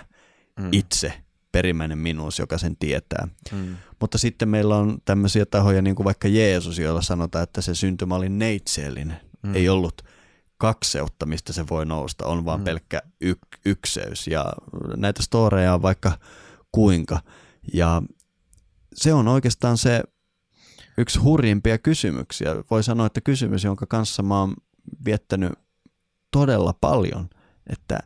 Mm. 0.61 0.69
itse, 0.73 1.13
perimmäinen 1.53 1.99
minuus, 1.99 2.39
joka 2.39 2.59
sen 2.59 2.77
tietää. 2.77 3.29
Mm. 3.53 3.77
Mutta 4.01 4.19
sitten 4.19 4.49
meillä 4.49 4.77
on 4.77 4.99
tämmöisiä 5.05 5.47
tahoja, 5.47 5.83
niin 5.83 5.97
kuin 5.97 6.05
vaikka 6.05 6.29
Jeesus, 6.29 6.79
joilla 6.79 7.03
sanotaan, 7.03 7.43
että 7.43 7.61
se 7.61 7.75
syntymä 7.75 8.15
oli 8.15 8.29
neitseellinen. 8.29 9.21
Mm. 9.43 9.55
Ei 9.55 9.69
ollut 9.69 10.03
kakseutta, 10.59 11.27
mistä 11.27 11.53
se 11.53 11.65
voi 11.71 11.87
nousta, 11.87 12.27
on 12.27 12.45
vaan 12.45 12.61
Mm. 12.61 12.65
pelkkä 12.65 13.03
y- 13.21 13.35
ykseys. 13.67 14.27
Ja 14.27 14.53
näitä 14.97 15.23
storeja 15.23 15.75
on 15.75 15.83
vaikka 15.83 16.19
kuinka. 16.73 17.21
Ja 17.75 18.03
se 18.95 19.13
on 19.15 19.29
oikeastaan 19.29 19.79
se 19.79 20.03
yksi 20.99 21.19
hurjimpia 21.19 21.79
kysymyksiä. 21.79 22.51
Voi 22.71 22.83
sanoa, 22.83 23.07
että 23.07 23.21
kysymys, 23.21 23.65
jonka 23.65 23.87
kanssa 23.87 24.23
mä 24.23 24.41
oon 24.41 24.55
viettänyt 25.05 25.53
todella 26.31 26.73
paljon, 26.81 27.31
että 27.67 27.99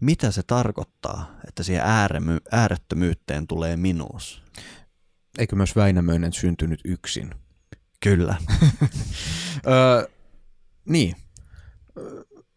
mitä 0.00 0.30
se 0.30 0.42
tarkoittaa, 0.42 1.38
että 1.48 1.62
siihen 1.62 1.84
ääremy- 1.84 2.48
äärettömyyteen 2.52 3.46
tulee 3.46 3.76
minuus. 3.76 4.42
Eikö 5.38 5.56
myös 5.56 5.76
Väinämöinen 5.76 6.32
syntynyt 6.32 6.80
yksin? 6.84 7.34
Kyllä. 8.00 8.36
Öö, 9.66 10.08
niin. 10.84 11.16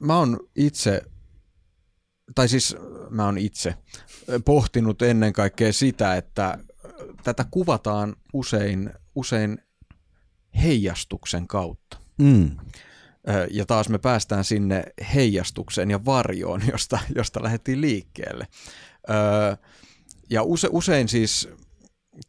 Mä 0.01 0.17
oon 0.17 0.39
itse, 0.55 1.01
tai 2.35 2.47
siis 2.47 2.75
mä 3.09 3.25
oon 3.25 3.37
itse 3.37 3.75
pohtinut 4.45 5.01
ennen 5.01 5.33
kaikkea 5.33 5.73
sitä, 5.73 6.15
että 6.15 6.57
tätä 7.23 7.45
kuvataan 7.51 8.15
usein, 8.33 8.93
usein 9.15 9.61
heijastuksen 10.61 11.47
kautta. 11.47 11.97
Mm. 12.17 12.57
Ja 13.51 13.65
taas 13.65 13.89
me 13.89 13.97
päästään 13.97 14.43
sinne 14.43 14.83
heijastukseen 15.15 15.91
ja 15.91 16.05
varjoon, 16.05 16.61
josta, 16.71 16.99
josta 17.15 17.43
lähdettiin 17.43 17.81
liikkeelle. 17.81 18.47
Ja 20.29 20.43
use, 20.43 20.67
usein 20.71 21.07
siis 21.07 21.49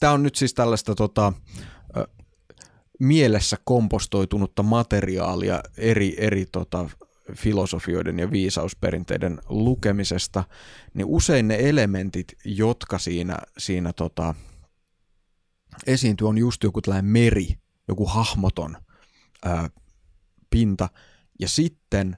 Tämä 0.01 0.13
on 0.13 0.23
nyt 0.23 0.35
siis 0.35 0.55
tällaista 0.55 0.95
tota, 0.95 1.33
mielessä 3.01 3.57
kompostoitunutta 3.65 4.63
materiaalia 4.63 5.63
eri, 5.77 6.15
eri 6.19 6.47
tota, 6.53 6.91
filosofioiden 7.37 8.19
ja 8.19 8.31
viisausperinteiden 8.31 9.41
lukemisesta, 9.49 10.45
niin 10.95 11.07
usein 11.07 11.49
ne 11.49 11.57
elementit, 11.61 12.37
jotka 12.45 12.99
siinä, 12.99 13.39
siinä 13.59 13.93
tota, 13.93 14.35
esiintyy, 15.87 16.29
on 16.29 16.39
just 16.39 16.63
joku 16.63 16.83
tällainen 16.83 17.11
meri, 17.11 17.59
joku 17.89 18.07
hahmoton 18.07 18.77
ää, 19.45 19.71
pinta, 20.51 20.89
ja 21.41 21.49
sitten 21.49 22.17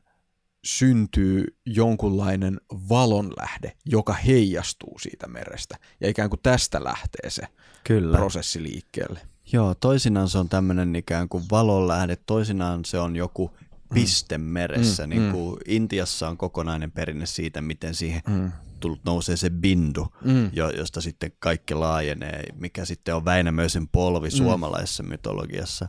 syntyy 0.65 1.57
jonkunlainen 1.67 2.61
valonlähde, 2.89 3.73
joka 3.87 4.13
heijastuu 4.13 4.99
siitä 4.99 5.27
merestä. 5.29 5.77
Ja 6.01 6.09
ikään 6.09 6.31
kuin 6.31 6.41
tästä 6.43 6.85
lähtee 6.85 7.31
se 7.31 7.43
Kyllä. 7.85 8.17
prosessi 8.19 8.63
liikkeelle. 8.63 9.21
Joo, 9.53 9.75
toisinaan 9.75 10.29
se 10.29 10.39
on 10.39 10.49
tämmöinen 10.49 10.97
ikään 10.97 11.29
kuin 11.29 11.45
valonlähde, 11.51 12.17
toisinaan 12.17 12.85
se 12.85 12.99
on 12.99 13.17
joku 13.17 13.51
piste 13.95 14.39
meressä. 14.39 15.03
Mm, 15.07 15.11
niin 15.11 15.23
mm. 15.23 15.33
kuin 15.33 15.57
Intiassa 15.67 16.29
on 16.29 16.37
kokonainen 16.37 16.91
perinne 16.93 17.27
siitä, 17.27 17.61
miten 17.61 17.95
siihen 17.95 18.23
Mm. 18.29 18.53
tullut 18.81 19.01
nousee 19.05 19.37
se 19.37 19.51
bindu, 19.51 20.09
Mm. 20.25 20.51
jo, 20.53 20.71
josta 20.71 21.01
sitten 21.01 21.33
kaikki 21.39 21.75
laajenee, 21.75 22.43
mikä 22.55 22.85
sitten 22.85 23.15
on 23.15 23.25
Väinämöisen 23.25 23.89
polvi 23.89 24.29
Mm. 24.29 24.37
suomalaisessa 24.37 25.03
mytologiassa. 25.03 25.89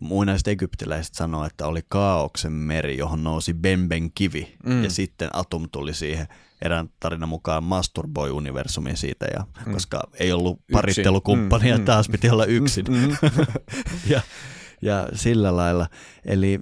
Muinaiset 0.00 0.48
egyptiläiset 0.48 1.14
sanoo, 1.14 1.44
että 1.44 1.66
oli 1.66 1.80
kaauksen 1.88 2.52
meri, 2.52 2.98
johon 2.98 3.24
nousi 3.24 3.54
Benben 3.54 4.12
kivi, 4.14 4.56
Mm. 4.66 4.84
ja 4.84 4.90
sitten 4.90 5.30
Atum 5.32 5.68
tuli 5.72 5.94
siihen 5.94 6.26
erään 6.62 6.88
tarinan 7.00 7.28
mukaan 7.28 7.64
masturboi 7.64 8.30
universumiin 8.30 8.96
siitä, 8.96 9.26
ja, 9.26 9.46
Mm. 9.66 9.72
koska 9.72 10.00
ei 10.18 10.32
ollut 10.32 10.60
parittelukumppania, 10.72 11.74
Mm, 11.76 11.80
mm. 11.80 11.84
taas 11.84 12.08
piti 12.08 12.30
olla 12.30 12.44
yksin. 12.44 12.84
Mm. 12.88 13.16
ja, 14.12 14.20
ja 14.82 15.08
sillä 15.14 15.56
lailla. 15.56 15.86
Eli 16.24 16.60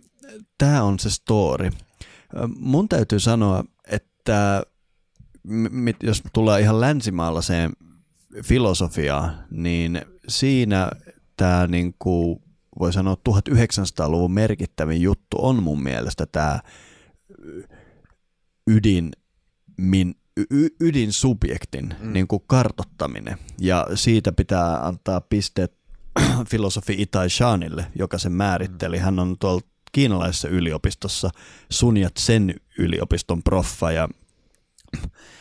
tämä 0.59 0.83
on 0.83 0.99
se 0.99 1.11
story. 1.11 1.71
Mun 2.59 2.89
täytyy 2.89 3.21
sanoa, 3.21 3.65
että 3.91 4.63
jos 6.03 6.23
tulee 6.33 6.61
ihan 6.61 6.81
länsimaalaiseen 6.81 7.73
filosofiaan, 8.45 9.45
niin 9.51 10.01
siinä 10.29 10.91
tämä 11.37 11.67
niinku, 11.67 12.43
voi 12.79 12.93
sanoa 12.93 13.17
1900-luvun 13.29 14.33
merkittävin 14.33 15.03
juttu 15.03 15.37
on 15.41 15.63
mun 15.63 15.83
mielestä 15.83 16.27
tämä 16.27 16.61
ydin, 18.67 19.11
min, 19.77 20.15
y- 20.51 20.69
ydinsubjektin 20.81 21.95
mm. 22.01 22.13
niin 22.13 22.29
kuin 22.29 22.43
kartottaminen. 22.47 23.39
Ja 23.61 23.87
siitä 23.95 24.33
pitää 24.33 24.87
antaa 24.87 25.21
pisteet 25.21 25.77
filosofi 26.51 26.95
Itai 26.99 27.31
Shanille, 27.31 27.87
joka 27.99 28.19
sen 28.19 28.33
määritteli. 28.33 28.99
Hän 28.99 29.19
on 29.19 29.37
tuolla 29.39 29.61
kiinalaisessa 29.93 30.49
yliopistossa 30.49 31.31
Sun 31.71 31.97
Yat-sen 31.97 32.55
yliopiston 32.79 33.43
proffa 33.43 33.93
ja 33.93 34.09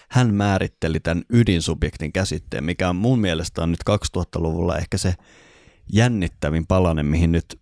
hän 0.09 0.33
määritteli 0.33 0.99
tämän 0.99 1.23
ydinsubjektin 1.29 2.13
käsitteen, 2.13 2.63
mikä 2.63 2.89
on 2.89 2.95
mun 2.95 3.19
mielestä 3.19 3.63
on 3.63 3.71
nyt 3.71 3.79
2000-luvulla 4.17 4.77
ehkä 4.77 4.97
se 4.97 5.13
jännittävin 5.93 6.67
palanen, 6.67 7.05
mihin 7.05 7.31
nyt 7.31 7.59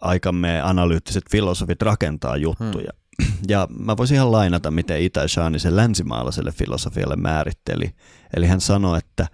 aikamme 0.00 0.60
analyyttiset 0.60 1.24
filosofit 1.30 1.82
rakentaa 1.82 2.36
juttuja. 2.36 2.92
Hmm. 2.92 3.02
Ja 3.48 3.68
mä 3.78 3.96
voisin 3.96 4.14
ihan 4.14 4.32
lainata, 4.32 4.70
miten 4.70 5.02
Itai 5.02 5.28
Shani 5.28 5.58
sen 5.58 5.76
länsimaalaiselle 5.76 6.52
filosofialle 6.52 7.16
määritteli. 7.16 7.94
Eli 8.36 8.46
hän 8.46 8.60
sanoi, 8.60 8.98
että 8.98 9.26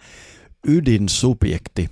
ydinsubjekti 0.66 1.90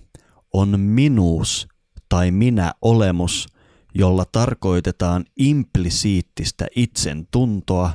on 0.53 0.81
minuus 0.81 1.69
tai 2.09 2.31
minä 2.31 2.73
olemus, 2.83 3.47
jolla 3.95 4.25
tarkoitetaan 4.33 5.25
implisiittistä 5.37 6.67
itsen 6.77 7.29
tuntoa, 7.31 7.91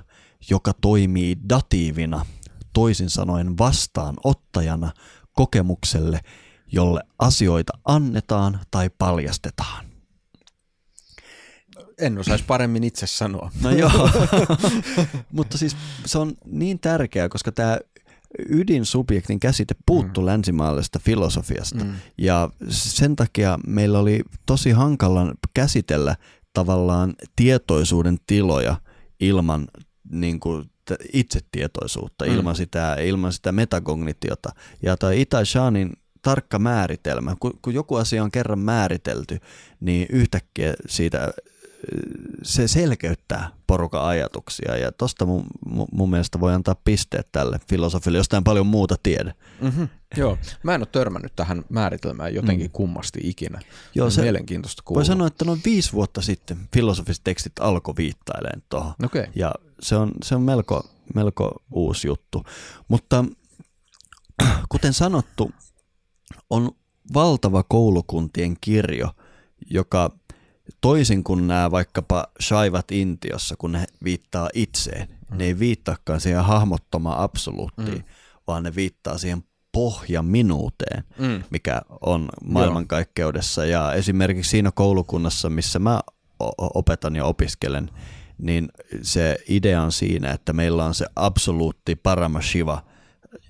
joka 0.49 0.73
toimii 0.81 1.37
datiivina, 1.49 2.25
toisin 2.73 3.09
sanoen 3.09 3.57
vastaanottajana 3.57 4.91
kokemukselle, 5.31 6.19
jolle 6.71 7.03
asioita 7.19 7.73
annetaan 7.85 8.59
tai 8.71 8.89
paljastetaan. 8.97 9.85
En 11.99 12.17
osaisi 12.17 12.43
paremmin 12.47 12.83
itse 12.83 13.07
sanoa. 13.07 13.51
No 13.61 13.71
joo, 13.71 13.91
mutta 15.31 15.57
siis 15.57 15.75
se 16.05 16.17
on 16.17 16.33
niin 16.45 16.79
tärkeää, 16.79 17.29
koska 17.29 17.51
tämä 17.51 17.77
ydinsubjektin 18.49 19.39
käsite 19.39 19.75
puuttu 19.85 20.21
mm. 20.21 20.25
länsimaalaisesta 20.25 20.99
filosofiasta. 20.99 21.83
Mm. 21.83 21.93
Ja 22.17 22.49
sen 22.69 23.15
takia 23.15 23.59
meillä 23.67 23.99
oli 23.99 24.21
tosi 24.45 24.71
hankala 24.71 25.33
käsitellä 25.53 26.15
tavallaan 26.53 27.13
tietoisuuden 27.35 28.17
tiloja 28.27 28.75
ilman 29.19 29.67
niin 30.11 30.39
kuin, 30.39 30.71
itsetietoisuutta, 31.13 32.25
mm. 32.25 32.31
ilman, 32.31 32.55
sitä, 32.55 32.95
ilman 32.95 33.33
sitä 33.33 33.51
metakognitiota. 33.51 34.49
Ja 34.81 34.97
toi 34.97 35.21
Itai 35.21 35.45
Shanin 35.45 35.93
tarkka 36.21 36.59
määritelmä, 36.59 37.35
kun, 37.39 37.59
kun 37.61 37.73
joku 37.73 37.95
asia 37.95 38.23
on 38.23 38.31
kerran 38.31 38.59
määritelty, 38.59 39.39
niin 39.79 40.07
yhtäkkiä 40.09 40.73
siitä 40.87 41.33
se 42.43 42.67
selkeyttää 42.67 43.49
porukan 43.67 44.05
ajatuksia 44.05 44.77
ja 44.77 44.91
tosta 44.91 45.25
mun, 45.25 45.45
mun 45.91 46.09
mielestä 46.09 46.39
voi 46.39 46.53
antaa 46.53 46.75
pisteet 46.83 47.31
tälle 47.31 47.59
filosofille, 47.69 48.17
josta 48.17 48.37
en 48.37 48.43
paljon 48.43 48.67
muuta 48.67 48.95
tiedä. 49.03 49.33
Mm-hmm. 49.61 49.87
Joo, 50.17 50.37
mä 50.63 50.75
en 50.75 50.81
ole 50.81 50.87
törmännyt 50.91 51.35
tähän 51.35 51.63
määritelmään 51.69 52.35
jotenkin 52.35 52.67
mm. 52.67 52.71
kummasti 52.71 53.19
ikinä. 53.23 53.59
Joo, 53.95 54.09
se, 54.09 54.21
mielenkiintoista 54.21 54.83
kuulla. 54.85 54.99
Voi 54.99 55.05
sanoa, 55.05 55.27
että 55.27 55.45
noin 55.45 55.61
viisi 55.65 55.93
vuotta 55.93 56.21
sitten 56.21 56.57
filosofiset 56.73 57.23
tekstit 57.23 57.53
alkoi 57.59 57.93
viittailemaan 57.97 58.63
tuohon. 58.69 58.93
Okay. 59.03 59.25
Ja 59.35 59.55
se 59.79 59.95
on, 59.95 60.11
se 60.23 60.35
on 60.35 60.41
melko, 60.41 60.89
melko 61.15 61.63
uusi 61.71 62.07
juttu. 62.07 62.43
Mutta 62.87 63.25
kuten 64.69 64.93
sanottu, 64.93 65.51
on 66.51 66.71
valtava 67.13 67.63
koulukuntien 67.63 68.57
kirjo, 68.61 69.09
joka 69.69 70.11
toisin 70.81 71.23
kuin 71.23 71.47
nämä 71.47 71.71
vaikkapa 71.71 72.27
shaivat 72.41 72.91
Intiossa, 72.91 73.55
kun 73.55 73.71
ne 73.71 73.85
viittaa 74.03 74.49
itseen, 74.53 75.07
mm. 75.31 75.37
ne 75.37 75.43
ei 75.43 75.59
viittaakaan 75.59 76.19
siihen 76.19 76.43
hahmottomaan 76.43 77.19
absoluuttiin, 77.19 77.97
mm. 77.97 78.03
vaan 78.47 78.63
ne 78.63 78.75
viittaa 78.75 79.17
siihen 79.17 79.43
pohjaminuuteen, 79.71 81.03
mm. 81.19 81.43
mikä 81.49 81.81
on 82.01 82.29
maailmankaikkeudessa. 82.43 83.65
Ja 83.65 83.93
esimerkiksi 83.93 84.49
siinä 84.49 84.71
koulukunnassa, 84.71 85.49
missä 85.49 85.79
mä 85.79 86.01
opetan 86.57 87.15
ja 87.15 87.25
opiskelen, 87.25 87.89
niin 88.37 88.69
se 89.01 89.37
idea 89.47 89.81
on 89.81 89.91
siinä, 89.91 90.31
että 90.31 90.53
meillä 90.53 90.85
on 90.85 90.93
se 90.93 91.05
absoluutti 91.15 91.95
Paramashiva, 91.95 92.83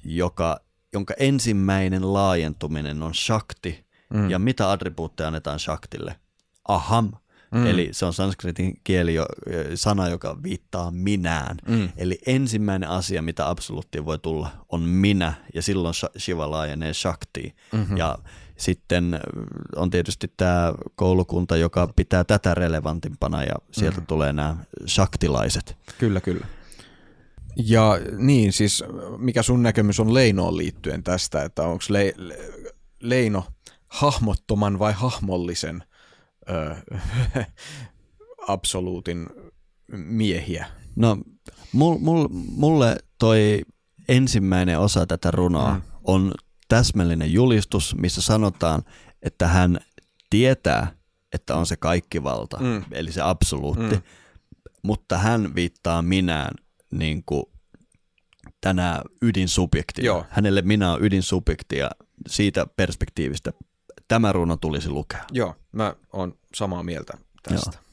joka, 0.03 0.59
jonka 0.93 1.13
ensimmäinen 1.19 2.13
laajentuminen 2.13 3.03
on 3.03 3.15
shakti. 3.15 3.85
Mm. 4.13 4.29
Ja 4.29 4.39
mitä 4.39 4.71
attribuutteja 4.71 5.27
annetaan 5.27 5.59
shaktille? 5.59 6.15
aham, 6.67 7.11
mm. 7.51 7.65
eli 7.65 7.89
se 7.91 8.05
on 8.05 8.13
sanskritin 8.13 8.73
kieli 8.83 9.13
jo, 9.13 9.25
sana, 9.75 10.09
joka 10.09 10.43
viittaa 10.43 10.91
minään. 10.91 11.57
Mm. 11.67 11.89
Eli 11.97 12.19
ensimmäinen 12.25 12.89
asia, 12.89 13.21
mitä 13.21 13.49
absoluuttiin 13.49 14.05
voi 14.05 14.19
tulla, 14.19 14.49
on 14.69 14.81
minä, 14.81 15.33
ja 15.53 15.61
silloin 15.61 15.95
Shiva 16.17 16.51
laajenee 16.51 16.93
shaktiin. 16.93 17.55
Mm-hmm. 17.71 17.97
Ja 17.97 18.17
sitten 18.57 19.19
on 19.75 19.89
tietysti 19.89 20.33
tämä 20.37 20.73
koulukunta, 20.95 21.57
joka 21.57 21.89
pitää 21.95 22.23
tätä 22.23 22.53
relevantimpana, 22.53 23.43
ja 23.43 23.55
sieltä 23.71 23.99
mm. 23.99 24.05
tulee 24.05 24.33
nämä 24.33 24.57
shaktilaiset. 24.87 25.77
Kyllä, 25.97 26.21
kyllä. 26.21 26.45
Ja 27.55 27.99
niin, 28.17 28.53
siis 28.53 28.83
mikä 29.17 29.43
sun 29.43 29.63
näkemys 29.63 29.99
on 29.99 30.13
Leinoon 30.13 30.57
liittyen 30.57 31.03
tästä, 31.03 31.43
että 31.43 31.63
onko 31.63 31.83
le, 31.89 32.13
le, 32.17 32.37
Leino 32.99 33.43
hahmottoman 33.87 34.79
vai 34.79 34.93
hahmollisen 34.93 35.83
ö, 36.49 36.75
absoluutin 38.47 39.27
miehiä? 39.91 40.65
No, 40.95 41.17
mul, 41.71 41.97
mul, 41.97 42.27
mulle 42.31 42.95
toi 43.17 43.61
ensimmäinen 44.07 44.79
osa 44.79 45.05
tätä 45.05 45.31
runoa 45.31 45.73
mm. 45.73 45.81
on 46.03 46.33
täsmällinen 46.67 47.33
julistus, 47.33 47.95
missä 47.95 48.21
sanotaan, 48.21 48.83
että 49.21 49.47
hän 49.47 49.79
tietää, 50.29 50.91
että 51.33 51.55
on 51.55 51.65
se 51.65 51.77
kaikkivalta, 51.77 52.57
mm. 52.59 52.83
eli 52.91 53.11
se 53.11 53.21
absoluutti, 53.21 53.95
mm. 53.95 54.01
mutta 54.83 55.17
hän 55.17 55.55
viittaa 55.55 56.01
minään 56.01 56.51
niin 56.91 57.23
kuin 57.25 57.43
tänä 58.61 59.01
ydinsubjektina. 59.21 60.05
Joo. 60.05 60.25
Hänelle 60.29 60.61
minä 60.61 60.93
on 60.93 61.03
ydinsubjekti 61.03 61.77
ja 61.77 61.91
siitä 62.27 62.65
perspektiivistä 62.75 63.53
tämä 64.07 64.31
runo 64.31 64.57
tulisi 64.57 64.89
lukea. 64.89 65.23
Joo, 65.31 65.55
mä 65.71 65.95
oon 66.13 66.33
samaa 66.55 66.83
mieltä 66.83 67.13
tästä. 67.43 67.71
Joo. 67.73 67.83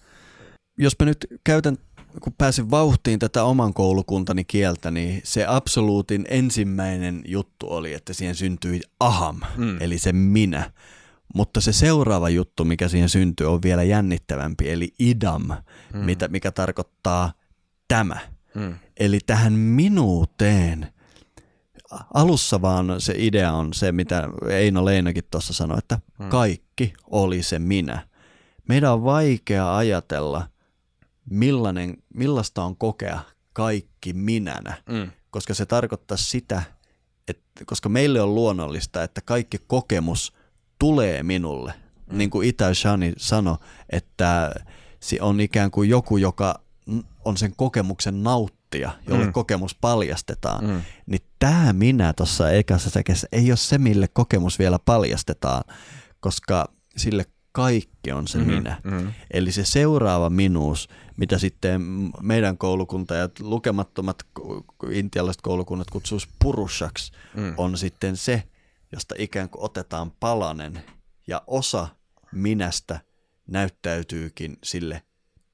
Jos 0.79 0.97
mä 1.01 1.07
nyt 1.07 1.27
käytän 1.45 1.77
kun 2.21 2.35
pääsin 2.39 2.71
vauhtiin 2.71 3.19
tätä 3.19 3.45
oman 3.45 3.75
koulukuntani 3.75 4.45
kieltä, 4.45 4.91
niin 4.91 5.21
se 5.25 5.47
absoluutin 5.49 6.27
ensimmäinen 6.31 7.23
juttu 7.27 7.67
oli, 7.71 7.95
että 7.95 8.13
siihen 8.13 8.35
syntyi 8.35 8.81
aham, 9.01 9.41
mm. 9.57 9.77
eli 9.81 9.99
se 9.99 10.13
minä. 10.13 10.71
Mutta 11.35 11.61
se 11.61 11.73
seuraava 11.73 12.29
juttu, 12.29 12.65
mikä 12.65 12.89
siihen 12.89 13.09
syntyy, 13.09 13.47
on 13.47 13.63
vielä 13.63 13.83
jännittävämpi, 13.83 14.71
eli 14.71 14.95
idam, 14.99 15.43
mm. 15.43 15.99
mitä, 15.99 16.29
mikä 16.29 16.51
tarkoittaa 16.51 17.33
tämä. 17.89 18.19
Mm. 18.59 18.75
Eli 18.97 19.19
tähän 19.27 19.53
minuuteen– 19.53 20.87
alussa 22.15 22.63
vaan 22.63 23.01
se 23.01 23.15
idea 23.17 23.53
on 23.53 23.75
se, 23.75 23.93
mitä 23.93 24.29
Eino 24.51 24.85
Leinokin 24.85 25.25
tuossa 25.31 25.53
sanoi, 25.53 25.79
että 25.79 25.99
hmm. 26.19 26.29
kaikki 26.29 26.93
oli 27.11 27.43
se 27.43 27.59
minä. 27.59 28.09
Meidän 28.69 28.93
on 28.93 29.05
vaikea 29.05 29.77
ajatella, 29.77 30.49
millainen, 31.31 31.97
millaista 32.15 32.65
on 32.65 32.77
kokea 32.77 33.21
kaikki 33.53 34.13
minänä, 34.13 34.83
hmm. 34.91 35.11
koska 35.31 35.55
se 35.55 35.67
tarkoittaa 35.67 36.17
sitä, 36.17 36.63
että 37.29 37.65
koska 37.67 37.89
meille 37.89 38.21
on 38.21 38.35
luonnollista, 38.35 39.03
että 39.03 39.21
kaikki 39.21 39.59
kokemus 39.67 40.35
tulee 40.79 41.23
minulle. 41.23 41.75
Hmm. 42.11 42.19
Niin 42.19 42.31
kuin 42.31 42.49
Ita 42.49 42.75
Shani 42.75 43.13
sanoi, 43.17 43.57
että 43.91 44.55
se 45.01 45.19
on 45.21 45.41
ikään 45.41 45.71
kuin 45.71 45.89
joku, 45.91 46.17
joka 46.17 46.61
on 47.29 47.37
sen 47.37 47.53
kokemuksen 47.57 48.23
nauttia 48.23 48.91
jolle 49.09 49.25
mm. 49.25 49.33
kokemus 49.33 49.75
paljastetaan, 49.75 50.65
mm. 50.65 50.83
niin 51.07 51.23
tämä 51.39 51.73
minä 51.73 52.13
tuossa 52.13 52.51
ekassa 52.51 52.91
säkeessä 52.91 53.29
ei 53.33 53.51
ole 53.51 53.57
se, 53.57 53.79
mille 53.79 54.09
kokemus 54.09 54.59
vielä 54.59 54.79
paljastetaan, 54.79 55.65
koska 56.21 56.73
sille 56.97 57.25
kaikki 57.53 58.13
on 58.13 58.29
se 58.29 58.39
mm-hmm. 58.39 58.53
minä. 58.53 58.81
Mm-hmm. 58.85 59.13
Eli 59.31 59.53
se 59.53 59.65
seuraava 59.65 60.31
minuus, 60.31 60.89
mitä 61.17 61.39
sitten 61.39 61.83
meidän 62.21 62.59
koulukunta 62.59 63.15
ja 63.15 63.29
lukemattomat 63.41 64.17
intialaiset 64.91 65.43
koulukunnat 65.43 65.91
kutsuisi 65.91 66.29
purushaksi, 66.43 67.13
mm. 67.35 67.55
on 67.57 67.79
sitten 67.79 68.17
se, 68.17 68.43
josta 68.93 69.15
ikään 69.19 69.49
kuin 69.49 69.65
otetaan 69.65 70.11
palanen 70.21 70.83
ja 71.27 71.43
osa 71.47 71.89
minästä 72.33 73.01
näyttäytyykin 73.47 74.59
sille 74.65 75.03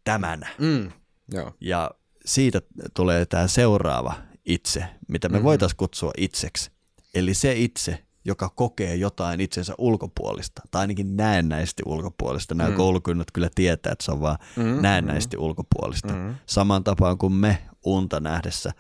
tämänä. 0.05 0.49
Mm. 0.59 0.91
Joo. 1.33 1.53
Ja 1.61 1.91
siitä 2.25 2.63
tulee 2.95 3.27
tämä 3.27 3.49
seuraava 3.49 4.15
itse, 4.45 4.85
mitä 5.09 5.29
me 5.29 5.33
mm-hmm. 5.33 5.45
voitaisiin 5.45 5.77
kutsua 5.77 6.11
itseksi. 6.17 6.71
Eli 7.15 7.35
se 7.35 7.53
itse, 7.53 8.05
joka 8.25 8.49
kokee 8.49 8.97
jotain 8.97 9.41
itsensä 9.41 9.75
ulkopuolista, 9.79 10.63
tai 10.71 10.81
ainakin 10.81 11.17
näennäisesti 11.17 11.83
ulkopuolista. 11.87 12.55
Nämä 12.55 12.71
mm. 12.71 12.77
koulukynnät 12.77 13.31
kyllä 13.31 13.49
tietää, 13.55 13.93
että 13.93 14.05
se 14.05 14.13
on 14.13 14.21
vaan 14.21 14.39
mm. 14.57 14.83
näennäisesti 14.83 15.37
ulkopuolista. 15.37 16.13
Mm. 16.13 16.35
Saman 16.47 16.85
tapaan 16.85 17.19
kuin 17.19 17.33
me 17.33 17.59
unta 17.85 18.21
nähdessä 18.21 18.73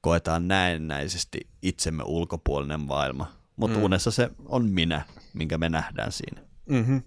koetaan 0.00 0.48
näennäisesti 0.48 1.40
itsemme 1.62 2.02
ulkopuolinen 2.06 2.80
maailma. 2.80 3.32
Mutta 3.56 3.78
mm. 3.78 3.84
unessa 3.84 4.10
se 4.10 4.30
on 4.44 4.68
minä, 4.68 5.02
minkä 5.34 5.58
me 5.58 5.68
nähdään 5.68 6.12
siinä. 6.12 6.42
Mm-hmm. 6.68 7.02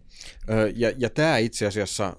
Ja, 0.76 0.94
ja 0.98 1.10
tämä 1.10 1.38
itse 1.38 1.68
asiassa 1.68 2.18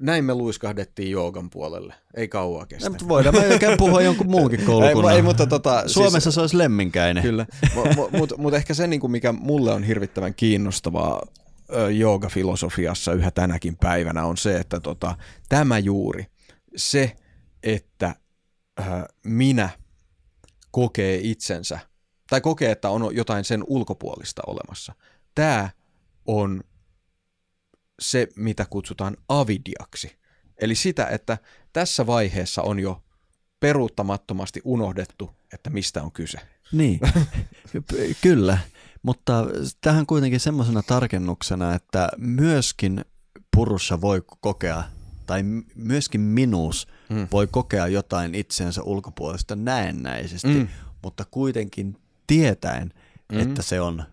näin 0.00 0.24
me 0.24 0.34
luiskahdettiin 0.34 1.10
joogan 1.10 1.50
puolelle. 1.50 1.94
Ei 2.14 2.28
kauaa 2.28 2.66
kestä. 2.66 2.90
mutta 2.90 3.08
voidaan 3.08 3.34
me 3.34 3.76
puhua 3.78 4.02
jonkun 4.02 4.30
muunkin 4.30 4.64
koulukunnan. 4.64 5.12
ei, 5.12 5.16
ei, 5.16 5.22
mutta 5.22 5.46
tota, 5.46 5.82
Suomessa 5.86 6.20
siis, 6.20 6.34
se 6.34 6.40
olisi 6.40 6.58
lemminkäinen. 6.58 7.22
Kyllä, 7.22 7.46
mutta 7.74 8.16
mut, 8.18 8.32
mut 8.38 8.54
ehkä 8.54 8.74
se, 8.74 8.86
niinku, 8.86 9.08
mikä 9.08 9.32
mulle 9.32 9.72
on 9.72 9.82
hirvittävän 9.82 10.34
kiinnostavaa 10.34 11.22
joogafilosofiassa 11.98 13.12
yhä 13.12 13.30
tänäkin 13.30 13.76
päivänä 13.76 14.24
on 14.24 14.36
se, 14.36 14.56
että 14.56 14.80
tota, 14.80 15.16
tämä 15.48 15.78
juuri, 15.78 16.26
se, 16.76 17.16
että 17.62 18.14
äh, 18.80 19.04
minä 19.24 19.70
kokee 20.70 21.20
itsensä, 21.22 21.78
tai 22.30 22.40
kokee, 22.40 22.70
että 22.70 22.90
on 22.90 23.16
jotain 23.16 23.44
sen 23.44 23.64
ulkopuolista 23.66 24.42
olemassa. 24.46 24.92
Tämä 25.34 25.70
on 26.26 26.60
se, 28.00 28.28
mitä 28.36 28.66
kutsutaan 28.70 29.16
avidiaksi. 29.28 30.18
Eli 30.60 30.74
sitä, 30.74 31.06
että 31.06 31.38
tässä 31.72 32.06
vaiheessa 32.06 32.62
on 32.62 32.80
jo 32.80 33.02
peruuttamattomasti 33.60 34.60
unohdettu, 34.64 35.30
että 35.52 35.70
mistä 35.70 36.02
on 36.02 36.12
kyse. 36.12 36.38
Niin, 36.72 37.00
kyllä. 38.22 38.58
Mutta 39.02 39.44
tähän 39.80 40.06
kuitenkin 40.06 40.40
semmoisena 40.40 40.82
tarkennuksena, 40.82 41.74
että 41.74 42.08
myöskin 42.16 43.04
purussa 43.56 44.00
voi 44.00 44.22
kokea, 44.40 44.84
tai 45.26 45.42
myöskin 45.74 46.20
minuus 46.20 46.88
mm. 47.08 47.28
voi 47.32 47.46
kokea 47.46 47.86
jotain 47.86 48.34
itsensä 48.34 48.82
ulkopuolesta 48.82 49.56
näennäisesti, 49.56 50.48
mm. 50.48 50.68
mutta 51.02 51.24
kuitenkin 51.30 51.96
tietäen, 52.26 52.92
mm. 53.32 53.38
että 53.38 53.62
se 53.62 53.80
on 53.80 54.04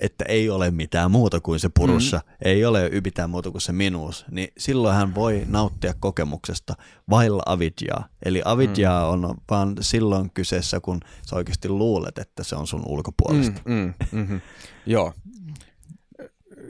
että 0.00 0.24
ei 0.28 0.50
ole 0.50 0.70
mitään 0.70 1.10
muuta 1.10 1.40
kuin 1.40 1.60
se 1.60 1.70
purussa, 1.74 2.16
mm. 2.16 2.32
ei 2.44 2.64
ole 2.64 2.90
mitään 3.04 3.30
muuta 3.30 3.50
kuin 3.50 3.60
se 3.60 3.72
minuus, 3.72 4.24
niin 4.30 4.48
silloin 4.58 4.96
hän 4.96 5.14
voi 5.14 5.42
nauttia 5.46 5.94
kokemuksesta 6.00 6.74
vailla 7.10 7.42
avidjaa. 7.46 8.08
Eli 8.24 8.42
avidjaa 8.44 9.16
mm. 9.16 9.24
on 9.24 9.36
vaan 9.50 9.76
silloin 9.80 10.30
kyseessä, 10.34 10.80
kun 10.80 11.00
sä 11.26 11.36
oikeasti 11.36 11.68
luulet, 11.68 12.18
että 12.18 12.42
se 12.44 12.56
on 12.56 12.66
sun 12.66 12.82
ulkopuolesta. 12.86 13.60
Mm, 13.64 13.74
mm, 13.74 13.94
mm-hmm. 14.12 14.40
Joo. 14.86 15.12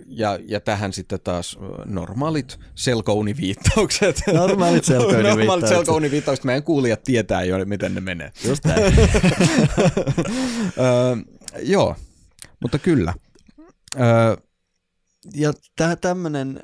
Ja, 0.06 0.38
ja 0.48 0.60
tähän 0.60 0.92
sitten 0.92 1.20
taas 1.24 1.58
normaalit 1.84 2.58
selkouniviittaukset. 2.74 4.22
Normaalit 4.32 4.84
selkouniviittaukset. 4.94 5.38
normaalit 5.38 5.68
selkouniviittaukset. 5.68 6.44
Meidän 6.44 6.62
kuulijat 6.62 7.02
tietää 7.02 7.44
jo, 7.44 7.64
miten 7.64 7.94
ne 7.94 8.00
menee. 8.00 8.32
Just 8.44 8.64
näin. 8.64 8.94
joo, 11.72 11.96
mutta 12.62 12.78
kyllä. 12.78 13.14
Öö, 14.00 14.36
ja 15.34 15.52
tämmöinen 16.00 16.60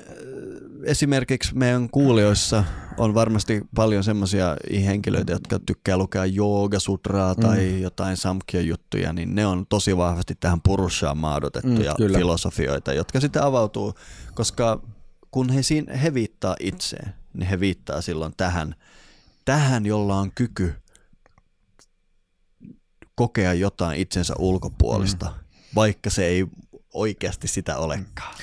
esimerkiksi 0.83 1.55
meidän 1.55 1.89
kuulijoissa 1.89 2.63
on 2.97 3.13
varmasti 3.13 3.61
paljon 3.75 4.03
semmoisia 4.03 4.57
henkilöitä, 4.85 5.31
jotka 5.31 5.59
tykkää 5.59 5.97
lukea 5.97 6.25
joogasutraa 6.25 7.33
mm. 7.33 7.41
tai 7.41 7.81
jotain 7.81 8.17
samkhya-juttuja, 8.17 9.13
niin 9.13 9.35
ne 9.35 9.45
on 9.45 9.65
tosi 9.67 9.97
vahvasti 9.97 10.35
tähän 10.39 10.61
purushaan 10.61 11.17
maadotettuja 11.17 11.95
mm, 11.99 12.13
filosofioita, 12.13 12.93
jotka 12.93 13.19
sitten 13.19 13.43
avautuu, 13.43 13.93
koska 14.33 14.81
kun 15.31 15.49
he, 15.49 15.63
siinä, 15.63 15.97
he 15.97 16.13
viittaa 16.13 16.55
itseen, 16.59 17.13
niin 17.33 17.49
he 17.49 17.59
viittaa 17.59 18.01
silloin 18.01 18.33
tähän, 18.37 18.75
tähän, 19.45 19.85
jolla 19.85 20.15
on 20.15 20.31
kyky 20.35 20.73
kokea 23.15 23.53
jotain 23.53 23.99
itsensä 23.99 24.33
ulkopuolista. 24.39 25.25
Mm 25.25 25.48
vaikka 25.75 26.09
se 26.09 26.25
ei 26.25 26.45
oikeasti 26.93 27.47
sitä 27.47 27.77
olekaan. 27.77 28.35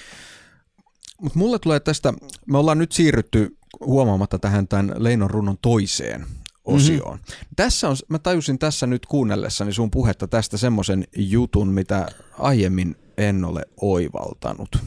Mutta 1.22 1.38
mulle 1.38 1.58
tulee 1.58 1.80
tästä, 1.80 2.14
me 2.46 2.58
ollaan 2.58 2.78
nyt 2.78 2.92
siirrytty 2.92 3.56
huomaamatta 3.80 4.38
tähän 4.38 4.68
tämän 4.68 4.92
Leinon 4.96 5.30
runnon 5.30 5.58
toiseen 5.62 6.26
osioon. 6.64 7.18
Mm-hmm. 7.18 7.54
Tässä 7.56 7.88
on, 7.88 7.96
mä 8.08 8.18
tajusin 8.18 8.58
tässä 8.58 8.86
nyt 8.86 9.06
kuunnellessani 9.06 9.72
sun 9.72 9.90
puhetta 9.90 10.28
tästä 10.28 10.56
semmoisen 10.56 11.04
jutun, 11.16 11.68
mitä 11.68 12.08
aiemmin 12.38 12.96
en 13.16 13.44
ole 13.44 13.62
oivaltanut. 13.80 14.78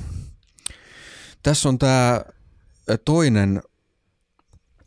Tässä 1.43 1.69
on 1.69 1.79
tämä 1.79 2.21
toinen 3.05 3.61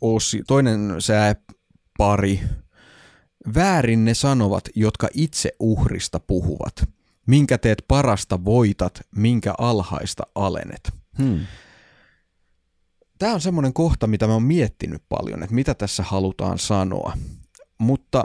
osi, 0.01 0.43
toinen 0.47 0.95
sääpari. 0.99 2.39
Väärin 3.55 4.05
ne 4.05 4.13
sanovat, 4.13 4.63
jotka 4.75 5.07
itse 5.13 5.51
uhrista 5.59 6.19
puhuvat. 6.19 6.89
Minkä 7.27 7.57
teet 7.57 7.85
parasta 7.87 8.45
voitat, 8.45 9.01
minkä 9.15 9.53
alhaista 9.57 10.23
alenet. 10.35 10.91
Hmm. 11.17 11.39
Tämä 13.19 13.33
on 13.33 13.41
semmoinen 13.41 13.73
kohta, 13.73 14.07
mitä 14.07 14.27
mä 14.27 14.33
oon 14.33 14.43
miettinyt 14.43 15.03
paljon, 15.09 15.43
että 15.43 15.55
mitä 15.55 15.73
tässä 15.73 16.03
halutaan 16.03 16.59
sanoa. 16.59 17.17
Mutta 17.77 18.23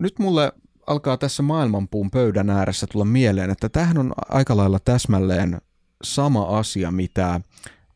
nyt 0.00 0.18
mulle 0.18 0.52
alkaa 0.86 1.16
tässä 1.16 1.42
maailmanpuun 1.42 2.10
pöydän 2.10 2.50
ääressä 2.50 2.86
tulla 2.86 3.04
mieleen, 3.04 3.50
että 3.50 3.68
tähän 3.68 3.98
on 3.98 4.12
aika 4.28 4.56
lailla 4.56 4.78
täsmälleen 4.78 5.60
sama 6.02 6.58
asia, 6.58 6.90
mitä 6.90 7.40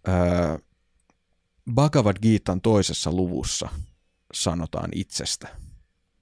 ö, 0.08 0.58
Bhagavad 1.74 2.16
Gitan 2.22 2.60
toisessa 2.60 3.12
luvussa 3.12 3.68
sanotaan 4.34 4.90
itsestä. 4.94 5.48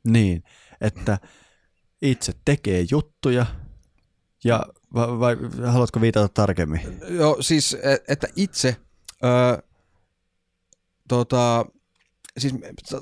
Niin, 0.04 0.42
että 0.80 1.18
itse 2.02 2.32
tekee 2.44 2.84
juttuja, 2.90 3.46
ja 4.46 4.66
vai, 4.94 5.06
vai 5.20 5.36
haluatko 5.66 6.00
viitata 6.00 6.28
tarkemmin? 6.28 6.80
Joo, 7.08 7.36
siis 7.40 7.74
e, 7.74 7.98
että 8.08 8.26
itse, 8.36 8.76
ö, 9.24 9.62
tota, 11.08 11.66
siis, 12.38 12.54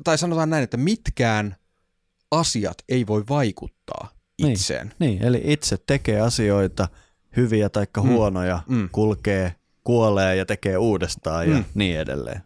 tai 0.05 0.19
sanotaan 0.19 0.51
näin, 0.51 0.65
että 0.65 0.77
mitkään 0.77 1.57
asiat 2.31 2.79
ei 2.89 3.07
voi 3.07 3.25
vaikuttaa 3.29 4.09
niin, 4.43 4.53
itseen. 4.53 4.93
Niin, 4.99 5.11
niin 5.11 5.23
eli 5.23 5.41
itse 5.45 5.77
tekee 5.87 6.21
asioita, 6.21 6.89
hyviä 7.37 7.69
tai 7.69 7.87
mm, 7.97 8.09
huonoja, 8.09 8.63
mm. 8.69 8.89
kulkee 8.93 9.55
kuolee 9.85 10.37
ja 10.37 10.47
tekee 10.47 10.79
uudestaan 10.79 11.51
ja 11.51 11.57
Mm. 11.57 11.65
niin 11.75 11.99
edelleen. 11.99 12.43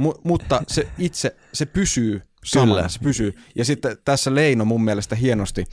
Mu- 0.00 0.20
mutta 0.24 0.62
se 0.68 0.88
itse, 0.98 1.36
se 1.52 1.66
pysyy 1.66 2.22
samana, 2.44 2.74
Kyllä. 2.74 2.88
se 2.88 2.98
pysyy. 2.98 3.34
Ja 3.54 3.64
sitten 3.64 3.96
tässä 4.04 4.34
Leino 4.34 4.64
mun 4.64 4.84
mielestä 4.84 5.16
hienosti 5.16 5.64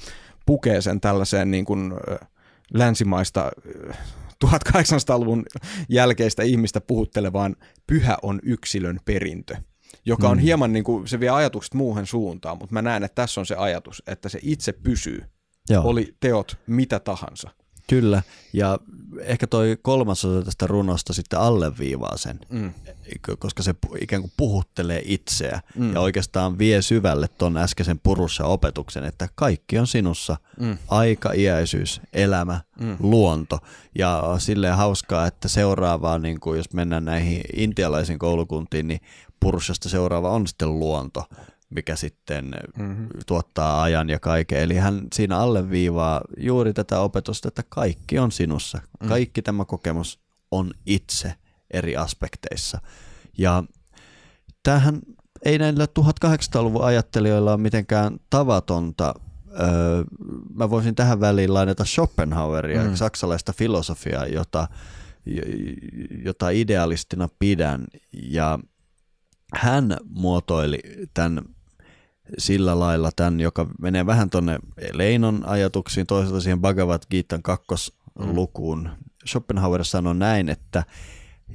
pukee 0.45 0.81
sen 0.81 1.01
tällaiseen 1.01 1.51
niin 1.51 1.65
kuin, 1.65 1.93
länsimaista 2.73 3.51
ö, 3.67 3.93
1800-luvun 4.45 5.45
jälkeistä 5.89 6.43
ihmistä 6.43 6.81
puhuttelevaan 6.81 7.55
pyhä 7.87 8.17
on 8.21 8.39
yksilön 8.43 8.99
perintö, 9.05 9.55
joka 10.05 10.29
on 10.29 10.37
Mm. 10.37 10.41
hieman 10.41 10.73
niin 10.73 10.83
kuin, 10.83 11.07
se 11.07 11.19
vie 11.19 11.29
ajatukset 11.29 11.73
muuhun 11.73 12.07
suuntaan, 12.07 12.57
mutta 12.57 12.73
mä 12.73 12.81
näen, 12.81 13.03
että 13.03 13.15
tässä 13.21 13.41
on 13.41 13.45
se 13.45 13.55
ajatus, 13.55 14.03
että 14.07 14.29
se 14.29 14.39
itse 14.41 14.71
pysyy, 14.71 15.23
Joo. 15.69 15.83
oli 15.87 16.15
teot 16.19 16.57
mitä 16.67 16.99
tahansa. 16.99 17.49
Kyllä, 17.89 18.23
ja 18.53 18.79
ehkä 19.21 19.47
toi 19.47 19.77
kolmas 19.81 20.25
osa 20.25 20.45
tästä 20.45 20.67
runosta 20.67 21.13
sitten 21.13 21.39
alleviivaa 21.39 22.17
sen, 22.17 22.39
Mm. 22.49 22.73
koska 23.39 23.63
se 23.63 23.75
ikään 24.01 24.21
kuin 24.21 24.31
puhuttelee 24.37 25.01
itseä 25.05 25.61
Mm. 25.75 25.93
ja 25.93 26.01
oikeastaan 26.01 26.57
vie 26.57 26.81
syvälle 26.81 27.27
ton 27.37 27.57
äskeisen 27.57 27.99
purussa 27.99 28.45
opetuksen, 28.45 29.03
että 29.03 29.29
kaikki 29.35 29.79
on 29.79 29.87
sinussa, 29.87 30.37
Mm. 30.59 30.77
aika, 30.87 31.31
iäisyys, 31.31 32.01
elämä, 32.13 32.61
Mm. 32.79 32.97
luonto. 32.99 33.59
Ja 33.97 34.17
on 34.21 34.41
silleen 34.41 34.75
hauskaa, 34.77 35.27
että 35.27 35.47
seuraavaa, 35.47 36.19
niin 36.19 36.39
kuin 36.39 36.57
jos 36.57 36.73
mennään 36.73 37.05
näihin 37.05 37.41
intialaisiin 37.55 38.19
koulukuntiin, 38.19 38.87
niin 38.87 38.99
purussasta 39.39 39.89
seuraava 39.89 40.29
on 40.29 40.47
sitten 40.47 40.79
luonto, 40.79 41.23
mikä 41.69 41.95
sitten 41.95 42.55
Mm-hmm. 42.77 43.07
tuottaa 43.25 43.81
ajan 43.83 44.09
ja 44.09 44.19
kaiken. 44.19 44.59
Eli 44.59 44.75
hän 44.75 45.01
siinä 45.15 45.37
alleviivaa 45.37 46.21
juuri 46.37 46.73
tätä 46.73 46.99
opetusta, 46.99 47.47
että 47.47 47.63
kaikki 47.69 48.19
on 48.19 48.31
sinussa. 48.31 48.79
Mm. 49.03 49.07
Kaikki 49.09 49.41
tämä 49.41 49.65
kokemus 49.65 50.19
on 50.51 50.71
itse 50.85 51.33
eri 51.71 51.95
aspekteissa. 51.97 52.81
Ja 53.37 53.63
tämähän 54.63 54.99
ei 55.45 55.57
näillä 55.57 55.85
1800-luvun 55.85 56.83
ajattelijoilla 56.85 57.53
ole 57.53 57.61
mitenkään 57.61 58.19
tavatonta. 58.29 59.13
Öö, 59.59 60.03
mä 60.53 60.69
voisin 60.69 60.95
tähän 60.95 61.19
väliin 61.19 61.53
lainata 61.53 61.85
Schopenhaueria, 61.85 62.83
Mm. 62.83 62.95
saksalaista 62.95 63.53
filosofiaa, 63.53 64.25
jota, 64.25 64.67
jota 66.25 66.49
idealistina 66.49 67.29
pidän. 67.39 67.85
Ja 68.13 68.59
hän 69.53 69.97
muotoili 70.09 70.79
tämän 71.13 71.41
sillä 72.37 72.79
lailla 72.79 73.11
tämän, 73.15 73.39
joka 73.39 73.67
menee 73.81 74.05
vähän 74.05 74.29
tonne 74.29 74.59
Leinon 74.93 75.43
ajatuksiin, 75.45 76.07
toisaalta 76.07 76.41
siihen 76.41 76.61
Bhagavad 76.61 77.01
Gitan 77.11 77.43
kakkoslukuun. 77.43 78.89
Schopenhauer 79.27 79.85
sanoi 79.85 80.15
näin, 80.15 80.49
että 80.49 80.83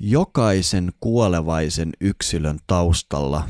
jokaisen 0.00 0.92
kuolevaisen 1.00 1.92
yksilön 2.00 2.58
taustalla 2.66 3.48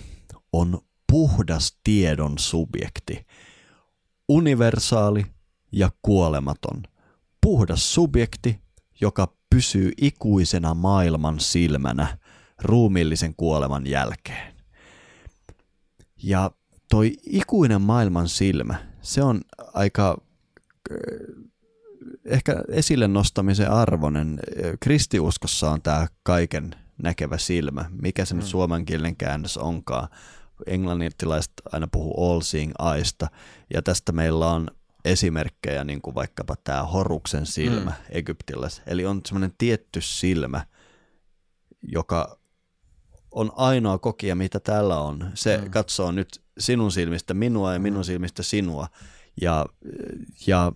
on 0.52 0.80
puhdas 1.12 1.78
tiedon 1.84 2.38
subjekti, 2.38 3.26
universaali 4.28 5.26
ja 5.72 5.90
kuolematon. 6.02 6.82
Puhdas 7.40 7.94
subjekti, 7.94 8.60
joka 9.00 9.34
pysyy 9.50 9.92
ikuisena 10.00 10.74
maailman 10.74 11.40
silmänä 11.40 12.18
ruumiillisen 12.62 13.34
kuoleman 13.36 13.86
jälkeen. 13.86 14.54
Ja 16.22 16.50
toi 16.91 17.12
ikuinen 17.26 17.80
maailman 17.80 18.28
silmä, 18.28 18.74
se 19.03 19.22
on 19.22 19.41
aika 19.74 20.16
äh, 20.93 20.97
ehkä 22.24 22.62
esille 22.68 23.09
nostamisen 23.09 23.70
arvoinen. 23.70 24.41
Kristiuskossa 24.80 25.70
on 25.70 25.82
tämä 25.82 26.07
kaiken 26.22 26.74
näkevä 27.03 27.38
silmä, 27.38 27.91
mikä 28.03 28.24
se 28.24 28.34
nyt 28.34 28.45
Mm. 28.45 28.49
suomenkielinen 28.49 29.16
käännös 29.16 29.57
onkaan. 29.57 30.09
Englantilaiset 30.66 31.53
aina 31.72 31.88
puhuu 31.93 32.30
all 32.32 32.41
seeing 32.41 32.72
eyestä, 32.95 33.28
ja 33.74 33.82
tästä 33.82 34.12
meillä 34.12 34.51
on 34.51 34.68
esimerkkejä, 35.05 35.84
niin 35.84 36.03
kuin 36.03 36.14
vaikkapa 36.14 36.55
tämä 36.64 36.82
Horuksen 36.82 37.47
silmä 37.47 37.91
mm. 37.91 37.97
egyptiläis. 38.11 38.82
Eli 38.86 39.07
on 39.07 39.20
semmoinen 39.26 39.55
tietty 39.59 40.01
silmä, 40.01 40.66
joka 41.82 42.38
on 43.30 43.53
ainoa 43.57 43.99
kokija, 43.99 44.34
mitä 44.34 44.61
täällä 44.61 45.01
on. 45.01 45.30
Se 45.34 45.57
mm. 45.59 45.70
katsoo 45.70 46.12
nyt 46.12 46.43
sinun 46.61 46.92
silmistä 46.92 47.34
minua 47.34 47.72
ja 47.72 47.78
minun 47.78 48.00
Mm. 48.00 48.04
silmistä 48.04 48.42
sinua. 48.42 48.86
Ja, 49.40 49.66
ja 50.46 50.72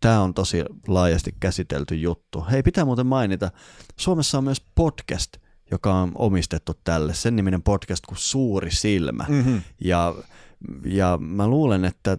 tämä 0.00 0.20
on 0.20 0.34
tosi 0.34 0.64
laajasti 0.88 1.34
käsitelty 1.40 1.94
juttu. 1.94 2.44
Hei, 2.50 2.62
pitää 2.62 2.84
muuten 2.84 3.06
mainita, 3.06 3.50
Suomessa 3.96 4.38
on 4.38 4.44
myös 4.44 4.62
podcast, 4.74 5.36
joka 5.70 5.94
on 5.94 6.12
omistettu 6.14 6.72
tälle. 6.84 7.14
Sen 7.14 7.36
niminen 7.36 7.62
podcast 7.62 8.06
kuin 8.06 8.18
Suuri 8.18 8.70
silmä. 8.70 9.24
Mm-hmm. 9.28 9.62
Ja, 9.80 10.14
ja 10.84 11.18
mä 11.20 11.48
luulen, 11.48 11.84
että 11.84 12.18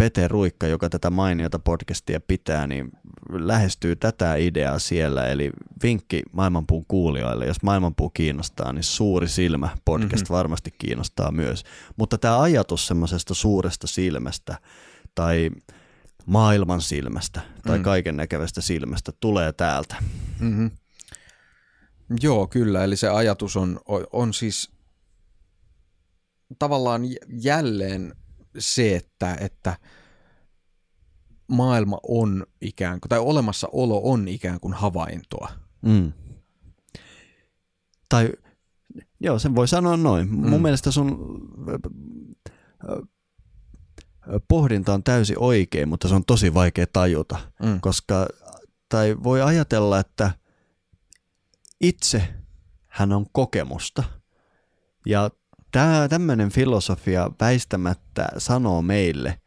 Pete 0.00 0.28
Ruikka, 0.28 0.66
joka 0.66 0.88
tätä 0.88 1.10
mainiota 1.10 1.58
podcastia 1.58 2.20
pitää, 2.20 2.66
niin 2.66 2.90
lähestyy 3.32 3.96
tätä 3.96 4.34
ideaa 4.34 4.78
siellä. 4.78 5.26
Eli 5.26 5.50
vinkki 5.82 6.22
Maailmanpuun 6.32 6.84
kuulijoille, 6.88 7.46
jos 7.46 7.62
Maailmanpuu 7.62 8.10
kiinnostaa, 8.10 8.72
niin 8.72 8.82
Suuri 8.84 9.28
silmä 9.28 9.68
podcast 9.84 10.12
Mhm. 10.12 10.20
mm-hmm. 10.22 10.34
varmasti 10.34 10.70
kiinnostaa 10.78 11.32
myös. 11.32 11.64
Mutta 11.96 12.18
tämä 12.18 12.40
ajatus 12.40 12.86
semmoisesta 12.86 13.34
suuresta 13.34 13.86
silmästä 13.86 14.58
tai 15.14 15.50
maailman 16.26 16.80
silmästä 16.80 17.40
tai 17.66 17.78
Mm. 17.78 17.84
kaiken 17.84 18.16
näkevästä 18.16 18.60
silmästä 18.60 19.12
tulee 19.20 19.52
täältä. 19.52 19.96
Mm-hmm. 20.40 20.70
Joo, 22.22 22.46
kyllä. 22.46 22.84
Eli 22.84 22.96
se 22.96 23.08
ajatus 23.08 23.56
on, 23.56 23.80
on, 24.12 24.34
siis 24.34 24.70
tavallaan 26.58 27.02
jälleen 27.42 28.14
se, 28.58 28.96
että, 28.96 29.36
että 29.40 29.76
maailma 31.48 31.98
on 32.08 32.46
ikään 32.60 33.00
kuin, 33.00 33.08
tai 33.08 33.18
olemassaolo 33.18 34.00
on 34.04 34.28
ikään 34.28 34.60
kuin 34.60 34.74
havaintoa. 34.74 35.48
Mm. 35.82 36.12
Tai 38.08 38.32
joo, 39.20 39.38
sen 39.38 39.54
voi 39.54 39.68
sanoa 39.68 39.96
noin. 39.96 40.28
Mm. 40.30 40.48
Mun 40.48 40.62
mielestä 40.62 40.90
sun 40.90 41.18
pohdinta 44.48 44.94
on 44.94 45.02
täysin 45.04 45.36
oikein, 45.38 45.88
mutta 45.88 46.08
se 46.08 46.14
on 46.14 46.24
tosi 46.24 46.54
vaikea 46.54 46.86
tajuta, 46.92 47.38
Mm. 47.62 47.80
koska 47.80 48.26
tai 48.88 49.16
voi 49.22 49.42
ajatella, 49.42 49.98
että 49.98 50.30
itse 51.80 52.34
hän 52.86 53.12
on 53.12 53.26
kokemusta. 53.32 54.02
Ja 55.06 55.30
tämä 55.72 56.08
tämmöinen 56.08 56.50
filosofia 56.50 57.30
väistämättä 57.40 58.28
sanoo 58.38 58.82
meille, 58.82 59.40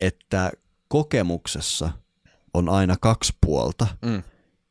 että 0.00 0.52
kokemuksessa 0.88 1.90
on 2.54 2.68
aina 2.68 2.96
kaksi 3.00 3.32
puolta. 3.46 3.86
Mm. 4.02 4.22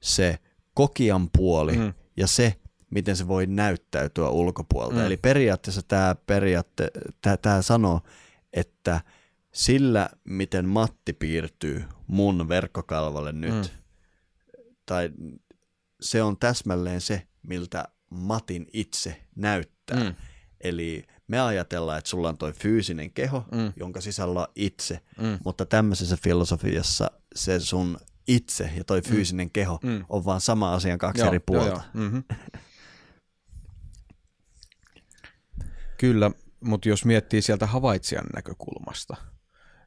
Se 0.02 0.40
kokijan 0.74 1.30
puoli 1.38 1.78
Mm. 1.78 1.94
ja 2.18 2.28
se, 2.28 2.56
miten 2.90 3.16
se 3.16 3.28
voi 3.28 3.48
näyttäytyä 3.48 4.30
ulkopuolelta. 4.30 4.96
Mm. 4.96 5.06
Eli 5.06 5.18
periaatteessa 5.18 5.82
tämä 5.82 6.16
periaatte, 6.26 6.92
tää, 7.22 7.38
tää 7.38 7.62
sanoo, 7.62 8.02
että 8.54 9.02
sillä, 9.52 10.10
miten 10.24 10.70
Matti 10.70 11.14
piirtyy 11.14 11.84
mun 12.08 12.50
verkkokalvolle 12.50 13.32
nyt, 13.32 13.54
mm. 13.54 13.84
tai 14.86 15.10
se 16.02 16.24
on 16.24 16.38
täsmälleen 16.38 17.02
se, 17.02 17.28
miltä 17.44 17.86
Matin 18.10 18.68
itse 18.74 19.22
näyttää. 19.36 20.04
Mm. 20.04 20.16
Eli 20.62 21.04
me 21.28 21.40
ajatellaan, 21.42 21.98
että 21.98 22.10
sulla 22.10 22.30
on 22.30 22.38
toi 22.38 22.54
fyysinen 22.54 23.12
keho, 23.12 23.46
Mm. 23.52 23.58
mm. 23.58 23.74
jonka 23.76 24.02
sisällä 24.02 24.40
on 24.40 24.48
itse, 24.56 25.00
Mm. 25.22 25.40
mutta 25.46 25.66
tämmöisessä 25.66 26.18
filosofiassa 26.24 27.12
se 27.36 27.60
sun 27.60 27.98
itse 28.28 28.72
ja 28.78 28.84
toi 28.84 29.02
fyysinen 29.02 29.50
keho 29.52 29.80
Mm. 29.84 30.06
on 30.10 30.26
vaan 30.26 30.42
sama 30.42 30.74
asian 30.74 30.98
kaksi 30.98 31.22
Joo, 31.22 31.28
eri 31.28 31.36
joo, 31.38 31.44
puolta. 31.46 31.70
joo. 31.70 31.82
Mm-hmm. 31.94 32.24
Kyllä, 35.98 36.32
mutta 36.60 36.90
jos 36.90 37.06
miettii 37.06 37.42
sieltä 37.42 37.66
havaitsijan 37.68 38.26
näkökulmasta, 38.36 39.16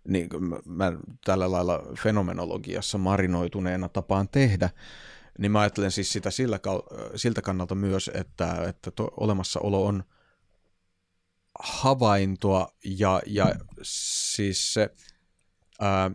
niin 0.08 0.28
mä, 0.66 0.92
tällä 1.24 1.50
lailla 1.52 1.82
fenomenologiassa 2.02 2.98
marinoituneena 2.98 3.88
tapaan 3.88 4.28
tehdä, 4.28 4.70
niin 5.38 5.52
mä 5.52 5.60
ajattelen 5.60 5.90
siis 5.90 6.12
sitä 6.12 6.30
sillä, 6.30 6.58
siltä 7.16 7.42
kannalta 7.42 7.74
myös, 7.74 8.10
että, 8.14 8.64
että 8.68 8.90
to, 8.90 9.10
olemassaolo 9.20 9.86
on 9.86 10.04
havaintoa 11.62 12.68
ja, 12.84 13.22
ja 13.26 13.54
siis 13.82 14.74
se, 14.74 14.90
ää, 15.80 16.10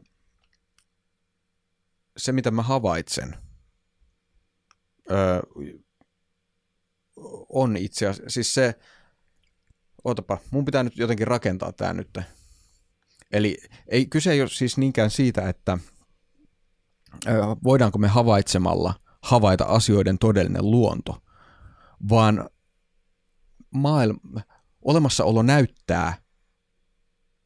se, 2.17 2.31
mitä 2.31 2.51
mä 2.51 2.61
havaitsen, 2.61 3.35
ää, 5.09 5.41
on 7.49 7.77
itse 7.77 8.07
asiassa, 8.07 8.29
siis 8.29 8.53
se, 8.53 8.79
ootapa, 10.03 10.37
mun 10.51 10.65
pitää 10.65 10.83
nyt 10.83 10.97
jotenkin 10.97 11.27
rakentaa 11.27 11.71
tämä 11.71 11.93
nyt. 11.93 12.19
Eli 13.31 13.57
ei, 13.87 14.05
kyse 14.05 14.31
ei 14.31 14.41
ole 14.41 14.49
siis 14.49 14.77
niinkään 14.77 15.11
siitä, 15.11 15.49
että 15.49 15.77
ö, 17.27 17.31
voidaanko 17.63 17.97
me 17.97 18.07
havaitsemalla 18.07 18.93
havaita 19.21 19.65
asioiden 19.65 20.17
todellinen 20.17 20.71
luonto, 20.71 21.23
vaan 22.09 22.49
maailma, 23.71 24.19
olemassaolo 24.85 25.41
näyttää 25.41 26.13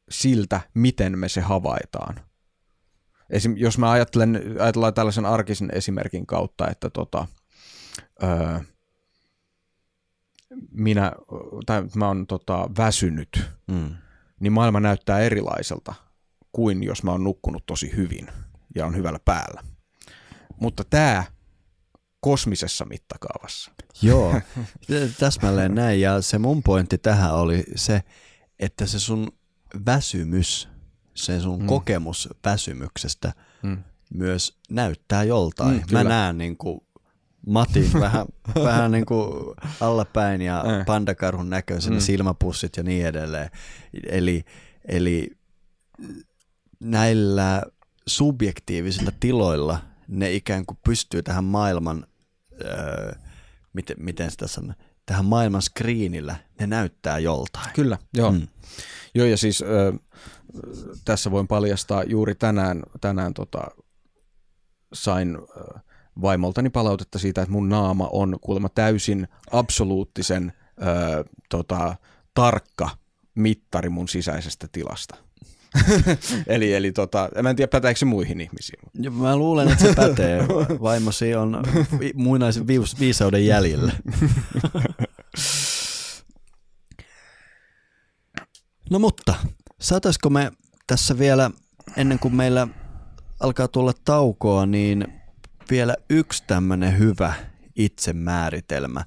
siltä, 0.10 0.62
miten 0.74 1.20
me 1.20 1.30
se 1.30 1.42
havaitaan. 1.42 2.20
Esim, 3.30 3.54
jos 3.58 3.78
mä 3.78 3.92
ajattelen, 3.92 4.56
ajatellaan 4.60 4.94
tällaisen 4.94 5.26
arkisen 5.26 5.70
esimerkin 5.74 6.26
kautta, 6.26 6.68
että 6.68 6.90
tota, 6.90 7.28
öö, 8.24 8.60
minä, 10.72 11.12
tai 11.66 11.84
mä 11.96 12.08
oon 12.08 12.28
tota, 12.28 12.70
väsynyt, 12.78 13.50
mm. 13.68 13.96
niin 14.40 14.54
maailma 14.54 14.80
näyttää 14.80 15.20
erilaiselta 15.20 15.94
kuin 16.52 16.84
jos 16.84 17.04
mä 17.04 17.12
oon 17.12 17.24
nukkunut 17.24 17.66
tosi 17.66 17.96
hyvin 17.96 18.28
ja 18.76 18.86
on 18.86 18.96
hyvällä 18.96 19.20
päällä. 19.26 19.64
Mutta 20.60 20.84
tämä 20.90 21.24
kosmisessa 22.20 22.86
mittakaavassa. 22.86 23.72
Joo, 24.02 24.42
täsmälleen 25.20 25.76
näin. 25.76 26.02
Ja 26.02 26.22
se 26.22 26.40
mun 26.40 26.64
pointti 26.64 26.98
tähän 26.98 27.36
oli 27.36 27.64
se, 27.76 28.02
että 28.60 28.86
se 28.86 29.00
sun 29.00 29.32
väsymys, 29.86 30.70
se 31.14 31.40
sun 31.40 31.60
mm. 31.60 31.68
kokemus 31.68 32.30
väsymyksestä 32.46 33.34
mm. 33.64 33.84
myös 34.14 34.58
näyttää 34.70 35.24
joltain. 35.24 35.76
Mm, 35.76 35.84
Mä 35.92 36.04
näen 36.04 36.38
niin 36.38 36.58
kuin 36.58 36.82
Matin 37.48 37.94
vähän, 38.00 38.26
vähän 38.56 38.92
niin 38.92 39.06
kuin 39.06 39.56
allapäin 39.82 40.42
ja 40.42 40.64
äh. 40.68 40.86
pandakarhun 40.86 41.50
näköisenä 41.50 41.96
mm. 41.96 42.02
silmäpussit 42.02 42.78
ja 42.78 42.84
niin 42.84 43.06
edelleen. 43.06 43.50
Eli, 44.10 44.44
eli 44.88 45.32
näillä 46.80 47.64
subjektiivisilla 48.08 49.12
tiloilla 49.20 49.80
ne 50.08 50.34
ikään 50.34 50.66
kuin 50.66 50.78
pystyy 50.86 51.24
tähän 51.24 51.44
maailman, 51.44 52.06
öö, 52.62 53.14
miten, 53.74 53.96
miten 54.00 54.32
sitä 54.32 54.48
sanoo, 54.48 54.74
tähän 55.06 55.26
maailman 55.26 55.62
screenillä, 55.62 56.36
ne 56.60 56.68
näyttää 56.68 57.20
joltain. 57.20 57.74
Kyllä, 57.74 57.98
joo. 58.14 58.32
Mm. 58.32 58.48
Joo, 59.16 59.28
ja 59.28 59.38
siis 59.38 59.62
ö, 59.62 59.94
tässä 61.06 61.32
voin 61.32 61.48
paljastaa 61.48 62.04
juuri 62.04 62.36
tänään, 62.36 62.84
tänään 63.02 63.34
tota, 63.34 63.68
sain 64.94 65.36
ö, 65.36 65.80
vaimoltani 66.22 66.70
palautetta 66.70 67.20
siitä, 67.20 67.42
että 67.42 67.52
mun 67.52 67.70
naama 67.70 68.10
on 68.12 68.38
kuulemma 68.42 68.70
täysin 68.70 69.28
absoluuttisen 69.52 70.54
ö, 70.82 71.24
tota, 71.50 71.96
tarkka 72.34 72.90
mittari 73.36 73.90
mun 73.90 74.08
sisäisestä 74.08 74.68
tilasta. 74.72 75.16
eli, 76.48 76.74
eli 76.74 76.92
tota, 76.92 77.30
mä 77.44 77.50
en 77.50 77.56
tiedä 77.56 77.70
päteekö 77.70 78.00
se 78.00 78.06
muihin 78.06 78.42
ihmisiin. 78.42 78.80
Ja 79.02 79.12
mä 79.12 79.38
luulen, 79.38 79.72
että 79.72 79.88
se 79.88 79.96
pätee. 79.96 80.48
Vaimosi 80.82 81.36
on 81.36 81.64
muinaisen 82.14 82.68
viisauden 83.00 83.46
jäljellä. 83.46 83.92
no 88.92 89.00
mutta, 89.00 89.36
saataisiko 89.82 90.30
me 90.30 90.52
tässä 90.88 91.18
vielä, 91.20 91.52
ennen 91.98 92.20
kuin 92.20 92.36
meillä 92.36 92.68
alkaa 93.40 93.68
tulla 93.68 93.94
taukoa, 94.06 94.66
niin 94.66 95.08
vielä 95.70 95.96
yksi 96.10 96.44
tämmöinen 96.48 96.98
hyvä 96.98 97.34
itsemääritelmä. 97.76 99.06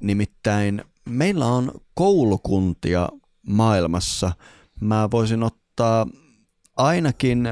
Nimittäin 0.00 0.84
meillä 1.08 1.46
on 1.46 1.72
koulukuntia 1.94 3.08
maailmassa. 3.48 4.32
Mä 4.80 5.08
voisin 5.10 5.42
ottaa 5.42 5.63
ainakin 6.76 7.48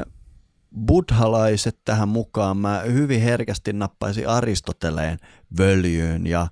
buddhalaiset 0.87 1.79
tähän 1.85 2.09
mukaan. 2.09 2.57
Mä 2.57 2.83
hyvin 2.93 3.21
herkästi 3.21 3.73
nappaisin 3.73 4.29
Aristoteleen 4.29 5.19
völjyyn 5.59 6.27
ja, 6.27 6.47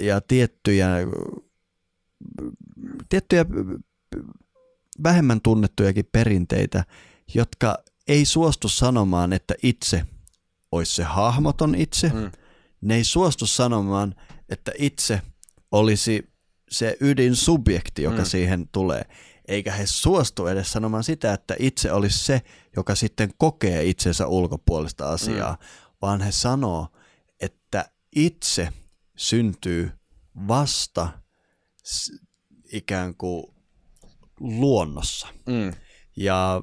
ja 0.00 0.20
tiettyjä, 0.20 0.88
tiettyjä 3.08 3.44
vähemmän 5.02 5.40
tunnettujakin 5.40 6.08
perinteitä, 6.12 6.84
jotka 7.34 7.78
ei 8.08 8.24
suostu 8.24 8.68
sanomaan, 8.68 9.32
että 9.32 9.54
itse– 9.62 10.02
olisi 10.72 10.94
se 10.94 11.02
hahmoton 11.02 11.74
itse. 11.74 12.08
Mm. 12.14 12.30
Ne 12.80 12.94
ei 12.94 13.04
suostu 13.04 13.46
sanomaan, 13.46 14.14
että 14.48 14.72
itse 14.78 15.22
olisi 15.72 16.30
se 16.70 16.96
ydinsubjekti, 17.00 18.02
joka 18.02 18.18
mm. 18.18 18.24
siihen 18.24 18.68
tulee. 18.72 19.02
Eikä 19.48 19.72
he 19.72 19.86
suostu 19.86 20.46
edes 20.46 20.72
sanomaan 20.72 21.04
sitä, 21.04 21.32
että 21.32 21.56
itse 21.58 21.92
olisi 21.92 22.24
se, 22.24 22.42
joka 22.76 22.94
sitten 22.94 23.30
kokee 23.38 23.84
itsensä 23.84 24.26
ulkopuolista 24.26 25.10
asiaa, 25.10 25.52
mm. 25.52 25.58
vaan 26.02 26.20
he 26.20 26.32
sanoo, 26.32 26.88
että 27.40 27.84
itse 28.16 28.68
syntyy 29.16 29.90
vasta 30.48 31.08
ikään 32.72 33.14
kuin 33.14 33.44
luonnossa. 34.40 35.28
Mm. 35.46 35.72
Ja 36.16 36.62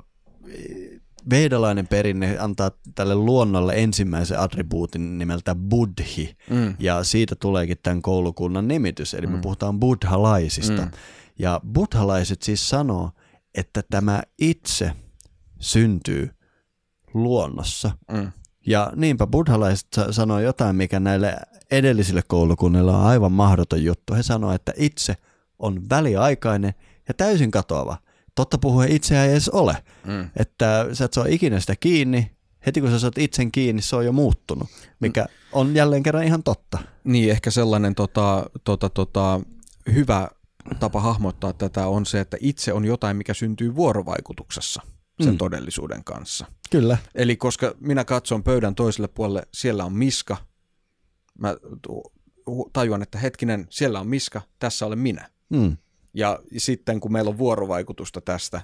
veidalainen 1.29 1.87
perinne 1.87 2.37
antaa 2.39 2.71
tälle 2.95 3.15
luonnolle 3.15 3.73
ensimmäisen 3.75 4.39
attribuutin 4.39 5.17
nimeltä 5.17 5.55
buddhi, 5.55 6.37
mm. 6.49 6.75
ja 6.79 7.03
siitä 7.03 7.35
tuleekin 7.35 7.77
tämän 7.83 8.01
koulukunnan 8.01 8.67
nimitys, 8.67 9.13
eli 9.13 9.27
mm. 9.27 9.33
me 9.33 9.39
puhutaan 9.41 9.79
buddhalaisista. 9.79 10.81
Mm. 10.81 10.91
Ja 11.39 11.61
buddhalaiset 11.73 12.41
siis 12.41 12.69
sanoo, 12.69 13.11
että 13.55 13.83
tämä 13.89 14.23
itse 14.39 14.91
syntyy 15.59 16.29
luonnossa. 17.13 17.91
Mm. 18.11 18.31
Ja 18.67 18.91
niinpä 18.95 19.27
buddhalaiset 19.27 19.87
sanoo 20.11 20.39
jotain, 20.39 20.75
mikä 20.75 20.99
näille 20.99 21.35
edellisille 21.71 22.21
koulukunnille 22.27 22.91
on 22.91 23.05
aivan 23.05 23.31
mahdoton 23.31 23.83
juttu. 23.83 24.13
He 24.13 24.23
sanoo, 24.23 24.51
että 24.51 24.73
itse 24.77 25.15
on 25.59 25.89
väliaikainen 25.89 26.73
ja 27.07 27.13
täysin 27.13 27.51
katoava 27.51 27.97
totta 28.35 28.57
puhuen 28.57 28.91
itseä 28.91 29.25
ei 29.25 29.31
edes 29.31 29.49
ole. 29.49 29.77
Mm. 30.05 30.29
Että 30.37 30.85
sä 30.93 31.05
et 31.05 31.13
saa 31.13 31.25
ikinä 31.27 31.59
sitä 31.59 31.75
kiinni, 31.75 32.31
heti 32.65 32.81
kun 32.81 32.89
sä 32.89 32.99
saat 32.99 33.17
itsen 33.17 33.51
kiinni, 33.51 33.81
se 33.81 33.95
on 33.95 34.05
jo 34.05 34.11
muuttunut, 34.11 34.69
mikä 34.99 35.25
on 35.51 35.75
jälleen 35.75 36.03
kerran 36.03 36.23
ihan 36.23 36.43
totta. 36.43 36.77
Niin, 37.03 37.31
ehkä 37.31 37.51
sellainen 37.51 37.95
tota, 37.95 38.45
tota, 38.63 38.89
tota, 38.89 39.41
hyvä 39.93 40.27
tapa 40.79 41.01
hahmottaa 41.01 41.53
tätä 41.53 41.87
on 41.87 42.05
se, 42.05 42.19
että 42.19 42.37
itse 42.39 42.73
on 42.73 42.85
jotain, 42.85 43.17
mikä 43.17 43.33
syntyy 43.33 43.75
vuorovaikutuksessa 43.75 44.81
sen 45.23 45.33
mm. 45.33 45.37
todellisuuden 45.37 46.03
kanssa. 46.03 46.45
Kyllä. 46.71 46.97
Eli 47.15 47.35
koska 47.35 47.75
minä 47.79 48.03
katson 48.03 48.43
pöydän 48.43 48.75
toiselle 48.75 49.07
puolelle, 49.07 49.47
siellä 49.53 49.85
on 49.85 49.93
miska, 49.93 50.37
mä 51.39 51.55
tajuan, 52.73 53.01
että 53.01 53.17
hetkinen, 53.17 53.67
siellä 53.69 53.99
on 53.99 54.07
miska, 54.07 54.41
tässä 54.59 54.85
olen 54.85 54.99
minä. 54.99 55.29
Mm. 55.49 55.77
Ja 56.13 56.39
sitten 56.57 56.99
kun 56.99 57.11
meillä 57.11 57.29
on 57.29 57.37
vuorovaikutusta 57.37 58.21
tästä, 58.21 58.61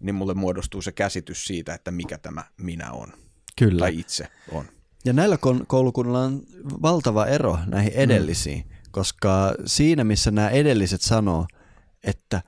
niin 0.00 0.14
mulle 0.14 0.34
muodostuu 0.34 0.82
se 0.82 0.92
käsitys 0.92 1.44
siitä, 1.44 1.74
että 1.74 1.90
mikä 1.90 2.18
tämä 2.18 2.44
minä 2.56 2.92
on. 2.92 3.12
Kyllä. 3.58 3.78
Tai 3.78 3.98
itse 3.98 4.28
on. 4.52 4.64
Ja 5.04 5.12
näillä 5.12 5.38
koulukunnilla 5.66 6.20
on 6.20 6.42
valtava 6.82 7.26
ero 7.26 7.58
näihin 7.66 7.92
edellisiin, 7.92 8.64
mm. 8.68 8.74
Koska 8.98 9.54
siinä 9.66 10.04
missä 10.04 10.30
nämä 10.30 10.48
edelliset 10.48 11.00
sanoo, 11.00 11.46
että 12.04 12.42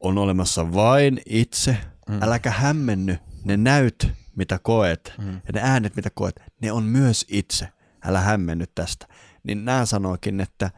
on 0.00 0.18
olemassa 0.18 0.72
vain 0.72 1.20
itse, 1.26 1.76
mm. 2.08 2.22
äläkä 2.22 2.50
hämmenny, 2.50 3.18
ne 3.44 3.56
näyt, 3.56 4.08
mitä 4.36 4.58
koet, 4.58 5.14
mm. 5.18 5.32
ja 5.32 5.52
ne 5.54 5.60
äänet, 5.62 5.96
mitä 5.96 6.10
koet, 6.14 6.42
ne 6.62 6.72
on 6.72 6.84
myös 6.84 7.24
itse, 7.28 7.68
älä 8.04 8.20
hämmenny 8.20 8.64
tästä. 8.74 9.06
Niin 9.42 9.64
nämä 9.64 9.86
sanookin, 9.86 10.40
että 10.40 10.70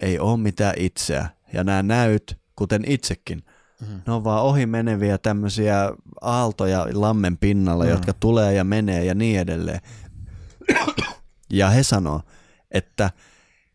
ei 0.00 0.18
ole 0.18 0.38
mitään 0.38 0.74
itseä, 0.78 1.28
ja 1.52 1.64
nämä 1.64 1.82
näyt, 1.82 2.38
kuten 2.56 2.82
itsekin, 2.86 3.42
mm. 3.80 4.00
ne 4.06 4.12
on 4.12 4.24
vaan 4.24 4.42
ohi 4.42 4.66
meneviä 4.66 5.18
tämmöisiä 5.18 5.92
aaltoja 6.20 6.86
lammen 6.92 7.38
pinnalla, 7.38 7.84
mm. 7.84 7.90
jotka 7.90 8.12
tulee 8.12 8.54
ja 8.54 8.64
menee 8.64 9.04
ja 9.04 9.14
niin 9.14 9.40
edelleen. 9.40 9.80
ja 11.52 11.70
he 11.70 11.82
sanoo, 11.82 12.20
että 12.70 13.10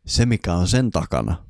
se 0.05 0.25
mikä 0.25 0.53
on 0.53 0.67
sen 0.67 0.91
takana 0.91 1.45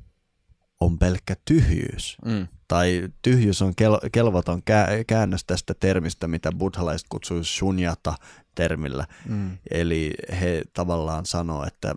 on 0.80 0.98
pelkkä 0.98 1.36
tyhjyys. 1.44 2.16
Mm. 2.24 2.48
Tai 2.68 3.08
tyhjyys 3.22 3.62
on 3.62 3.72
kel- 3.82 4.08
kelvoton 4.12 4.58
kä- 4.58 5.04
käännös 5.06 5.44
tästä 5.44 5.74
termistä, 5.74 6.28
mitä 6.28 6.52
buddhalaiset 6.52 7.06
kutsuu 7.08 7.44
shunyata 7.44 8.14
termillä. 8.54 9.06
Mm. 9.28 9.58
Eli 9.70 10.14
he 10.40 10.62
tavallaan 10.72 11.26
sanoo, 11.26 11.66
että 11.66 11.94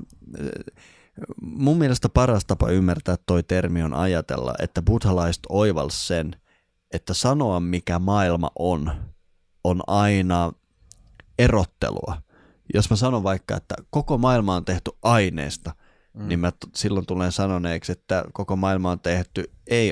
mun 1.42 1.78
mielestä 1.78 2.10
paras 2.10 2.46
tapa 2.46 2.70
ymmärtää 2.70 3.16
toi 3.26 3.44
termi 3.44 3.84
on 3.84 3.94
ajatella, 3.94 4.54
että 4.60 4.82
buddhalaiset 4.82 5.44
oivals 5.50 6.08
sen, 6.08 6.36
että 6.92 7.14
sanoa 7.14 7.60
mikä 7.60 8.00
maailma 8.00 8.52
on, 8.60 8.92
on 9.64 9.82
aina 9.88 10.52
erottelua. 11.40 12.22
Jos 12.74 12.90
mä 12.90 12.96
sanon 12.96 13.24
vaikka, 13.24 13.58
että 13.58 13.76
koko 13.90 14.18
maailma 14.18 14.56
on 14.56 14.66
tehty 14.66 14.92
aineesta, 15.04 15.76
mm. 16.14 16.28
niin 16.28 16.40
mä 16.40 16.52
t- 16.52 16.56
silloin 16.76 17.06
tulen 17.06 17.32
sanoneeksi, 17.32 17.92
että 17.92 18.24
koko 18.34 18.56
maailma 18.56 18.92
on 18.92 19.00
tehty 19.00 19.52
ei 19.68 19.92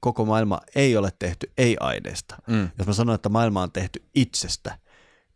koko 0.00 0.24
maailma 0.24 0.60
ei 0.74 0.96
ole 0.96 1.10
tehty 1.18 1.50
ei-aineesta. 1.58 2.36
Mm. 2.46 2.68
Jos 2.78 2.86
mä 2.86 2.92
sanon, 2.92 3.14
että 3.14 3.28
maailma 3.28 3.62
on 3.62 3.72
tehty 3.72 4.02
itsestä, 4.14 4.78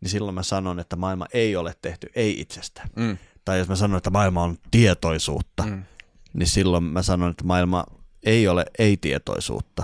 niin 0.01 0.09
silloin 0.09 0.35
mä 0.35 0.43
sanon, 0.43 0.79
että 0.79 0.95
maailma 0.95 1.25
ei 1.33 1.55
ole 1.55 1.73
tehty 1.81 2.07
ei 2.15 2.39
itsestä. 2.39 2.87
Mm. 2.95 3.17
Tai 3.45 3.59
jos 3.59 3.67
mä 3.67 3.75
sanon, 3.75 3.97
että 3.97 4.09
maailma 4.09 4.43
on 4.43 4.57
tietoisuutta, 4.71 5.63
Mm. 5.63 5.83
niin 6.33 6.47
silloin 6.47 6.83
mä 6.83 7.01
sanon, 7.01 7.31
että 7.31 7.43
maailma 7.43 7.85
ei 8.23 8.47
ole 8.47 8.65
ei-tietoisuutta. 8.79 9.83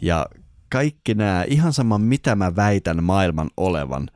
Ja 0.00 0.26
kaikki 0.72 1.14
nämä, 1.14 1.44
ihan 1.48 1.72
sama 1.72 1.98
mitä 1.98 2.34
mä 2.34 2.56
väitän 2.56 3.04
maailman 3.04 3.50
olevan, 3.56 4.10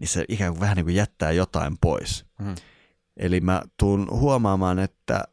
niin 0.00 0.08
se 0.08 0.24
ikään 0.28 0.52
kuin 0.52 0.60
vähän 0.60 0.76
niin 0.76 0.84
kuin 0.86 0.96
jättää 0.96 1.32
jotain 1.32 1.78
pois. 1.80 2.24
Mm. 2.38 2.54
Eli 3.16 3.40
mä 3.40 3.62
tuun 3.76 4.08
huomaamaan, 4.10 4.78
että 4.78 5.24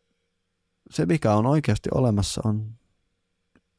se 0.89 1.05
mikä 1.05 1.33
on 1.33 1.45
oikeasti 1.45 1.89
olemassa 1.93 2.41
on 2.45 2.81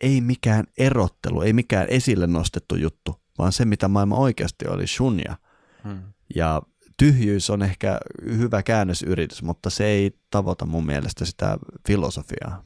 ei 0.02 0.20
mikään 0.20 0.64
erottelu, 0.78 1.42
ei 1.42 1.52
mikään 1.52 1.86
esille 1.88 2.26
nostettu 2.26 2.76
juttu, 2.76 3.20
vaan 3.38 3.52
se 3.52 3.64
mitä 3.64 3.88
maailma 3.88 4.16
oikeasti 4.16 4.68
oli, 4.68 4.86
shunya. 4.86 5.36
Mm. 5.84 6.02
Ja 6.34 6.62
tyhjyys 6.98 7.50
on 7.50 7.62
ehkä 7.62 8.00
hyvä 8.24 8.62
käännösyritys, 8.62 9.42
mutta 9.42 9.70
se 9.70 9.86
ei 9.86 10.18
tavoita 10.30 10.66
mun 10.66 10.86
mielestä 10.86 11.24
sitä 11.24 11.58
filosofiaa. 11.86 12.64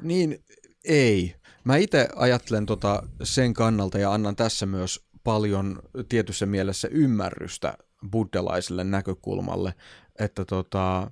Niin 0.00 0.44
ei. 0.84 1.34
Mä 1.64 1.76
itse 1.76 2.08
ajattelen 2.16 2.66
tota 2.66 3.02
sen 3.22 3.54
kannalta 3.54 3.98
ja 3.98 4.12
annan 4.12 4.36
tässä 4.36 4.66
myös 4.66 5.06
paljon 5.24 5.78
tietyssä 6.08 6.46
mielessä 6.46 6.88
ymmärrystä 6.90 7.78
buddhalaiselle 8.10 8.84
näkökulmalle, 8.84 9.74
että 10.18 10.44
tota, 10.44 11.10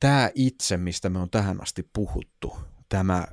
tämä 0.00 0.30
itse, 0.34 0.76
mistä 0.76 1.10
me 1.10 1.18
on 1.18 1.30
tähän 1.30 1.62
asti 1.62 1.88
puhuttu, 1.92 2.56
tämä 2.88 3.26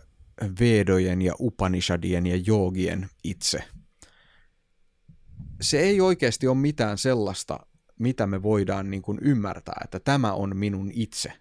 Vedojen 0.60 1.22
ja 1.22 1.34
Upanishadien 1.40 2.28
ja 2.28 2.36
joogien 2.36 3.10
itse, 3.24 3.64
se 5.62 5.80
ei 5.80 6.02
oikeasti 6.02 6.48
ole 6.48 6.58
mitään 6.58 6.98
sellaista, 6.98 7.60
mitä 8.00 8.28
me 8.28 8.44
voidaan 8.44 8.92
niin 8.92 9.02
kuin 9.02 9.20
ymmärtää, 9.22 9.82
että 9.84 10.00
tämä 10.00 10.34
on 10.34 10.58
minun 10.58 10.92
itse. 10.94 11.34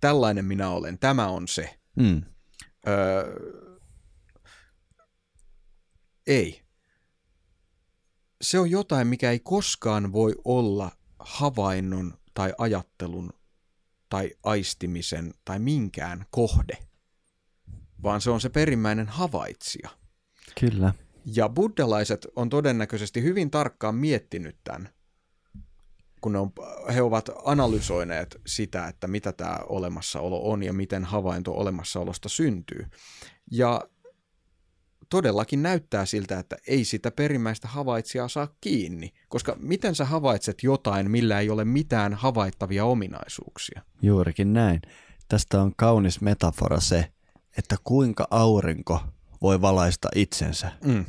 Tällainen 0.00 0.44
minä 0.44 0.70
olen, 0.70 0.98
tämä 0.98 1.28
on 1.28 1.48
se. 1.48 1.78
Mm. 1.96 2.22
Öö, 2.88 3.36
ei. 6.26 6.62
Se 8.42 8.58
on 8.58 8.70
jotain, 8.70 9.06
mikä 9.06 9.30
ei 9.30 9.40
koskaan 9.40 10.12
voi 10.12 10.34
olla 10.44 10.97
havainnon 11.28 12.14
tai 12.34 12.52
ajattelun 12.58 13.32
tai 14.08 14.30
aistimisen 14.42 15.34
tai 15.44 15.58
minkään 15.58 16.26
kohde, 16.30 16.78
vaan 18.02 18.20
se 18.20 18.30
on 18.30 18.40
se 18.40 18.48
perimmäinen 18.48 19.08
havaitsija. 19.08 19.88
Kyllä. 20.60 20.94
Ja 21.24 21.48
buddhalaiset 21.48 22.26
on 22.36 22.48
todennäköisesti 22.48 23.22
hyvin 23.22 23.50
tarkkaan 23.50 23.94
miettinyt 23.94 24.56
tämän, 24.64 24.88
kun 26.20 26.36
on, 26.36 26.52
he 26.94 27.02
ovat 27.02 27.30
analysoineet 27.44 28.40
sitä, 28.46 28.86
että 28.88 29.06
mitä 29.06 29.32
tämä 29.32 29.58
olemassaolo 29.68 30.50
on 30.50 30.62
ja 30.62 30.72
miten 30.72 31.04
havainto 31.04 31.52
olemassaolosta 31.52 32.28
syntyy. 32.28 32.86
Ja 33.50 33.88
todellakin 35.08 35.62
näyttää 35.62 36.06
siltä, 36.06 36.38
että 36.38 36.56
ei 36.66 36.84
sitä 36.84 37.10
perimmäistä 37.10 37.68
havaitsijaa 37.68 38.28
saa 38.28 38.48
kiinni, 38.60 39.12
koska 39.28 39.56
miten 39.60 39.94
sä 39.94 40.04
havaitset 40.04 40.62
jotain, 40.62 41.10
millä 41.10 41.40
ei 41.40 41.50
ole 41.50 41.64
mitään 41.64 42.14
havaittavia 42.14 42.84
ominaisuuksia? 42.84 43.82
Juurikin 44.02 44.52
näin. 44.52 44.82
Tästä 45.28 45.62
on 45.62 45.72
kaunis 45.76 46.20
metafora 46.20 46.80
se, 46.80 47.12
että 47.58 47.76
kuinka 47.84 48.28
aurinko 48.30 49.00
voi 49.42 49.60
valaista 49.60 50.08
itsensä. 50.14 50.72
Mm, 50.84 51.04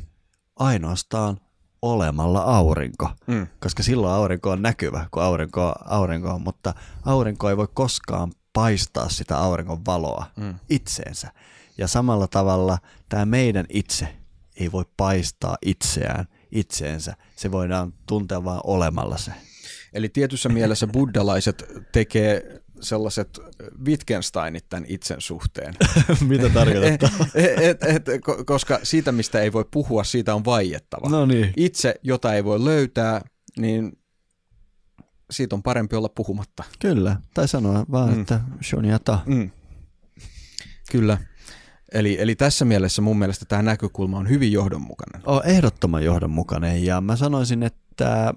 Ainoastaan 0.56 1.40
olemalla 1.82 2.40
aurinko. 2.42 3.10
mm, 3.26 3.46
Koska 3.60 3.82
silloin 3.82 4.14
aurinko 4.14 4.50
on 4.50 4.62
näkyvä, 4.62 5.06
kun 5.10 5.22
aurinko 5.22 5.66
on 5.66 5.74
aurinko 5.84 6.30
on, 6.30 6.42
mutta 6.42 6.74
aurinko 7.04 7.50
ei 7.50 7.56
voi 7.56 7.68
koskaan 7.74 8.32
paistaa 8.52 9.08
sitä 9.08 9.38
auringon 9.38 9.84
valoa 9.86 10.26
mm. 10.36 10.54
itseensä. 10.70 11.32
Ja 11.80 11.88
samalla 11.88 12.28
tavalla 12.28 12.78
tämä 13.08 13.24
meidän 13.26 13.66
itse 13.68 14.08
ei 14.56 14.72
voi 14.72 14.84
paistaa 14.96 15.56
itseään 15.62 16.24
itseensä. 16.52 17.14
Se 17.36 17.50
voidaan 17.52 17.92
tuntea 18.06 18.44
vain 18.44 18.60
olemalla 18.64 19.16
se. 19.18 19.32
Eli 19.92 20.08
tietyssä 20.08 20.48
mielessä 20.48 20.86
buddhalaiset 20.86 21.64
tekee 21.92 22.60
sellaiset 22.80 23.38
Wittgensteinit 23.86 24.68
tämän 24.68 24.84
itsen 24.88 25.20
suhteen. 25.20 25.74
Mitä 26.28 26.48
tarkoittaa? 26.48 27.10
et, 27.34 27.82
et, 27.96 28.08
et, 28.08 28.20
ko- 28.28 28.44
koska 28.44 28.80
siitä, 28.82 29.12
mistä 29.12 29.40
ei 29.40 29.52
voi 29.52 29.64
puhua, 29.70 30.04
siitä 30.04 30.34
on 30.34 30.44
vaiettava. 30.44 31.08
no 31.08 31.26
niin. 31.26 31.52
Itse, 31.56 31.94
jota 32.02 32.34
ei 32.34 32.44
voi 32.44 32.64
löytää, 32.64 33.20
niin 33.58 33.98
siitä 35.30 35.54
on 35.56 35.62
parempi 35.62 35.96
olla 35.96 36.08
puhumatta. 36.08 36.64
Kyllä. 36.78 37.16
Tai 37.34 37.48
sanoa 37.48 37.86
vaan, 37.92 38.08
Mm. 38.08 38.14
mm. 38.14 38.20
että 38.20 38.40
shunyata. 38.62 39.18
Mm. 39.26 39.50
Kyllä. 40.90 41.18
Eli, 41.92 42.20
eli 42.20 42.34
tässä 42.34 42.64
mielessä 42.64 43.02
mun 43.02 43.18
mielestä 43.18 43.44
tämä 43.44 43.62
näkökulma 43.62 44.18
on 44.18 44.28
hyvin 44.28 44.52
johdonmukainen. 44.52 45.22
On 45.26 45.40
ehdottoman 45.44 46.04
johdonmukainen 46.04 46.84
ja 46.84 47.00
mä 47.00 47.16
sanoisin, 47.16 47.62
että 47.62 48.34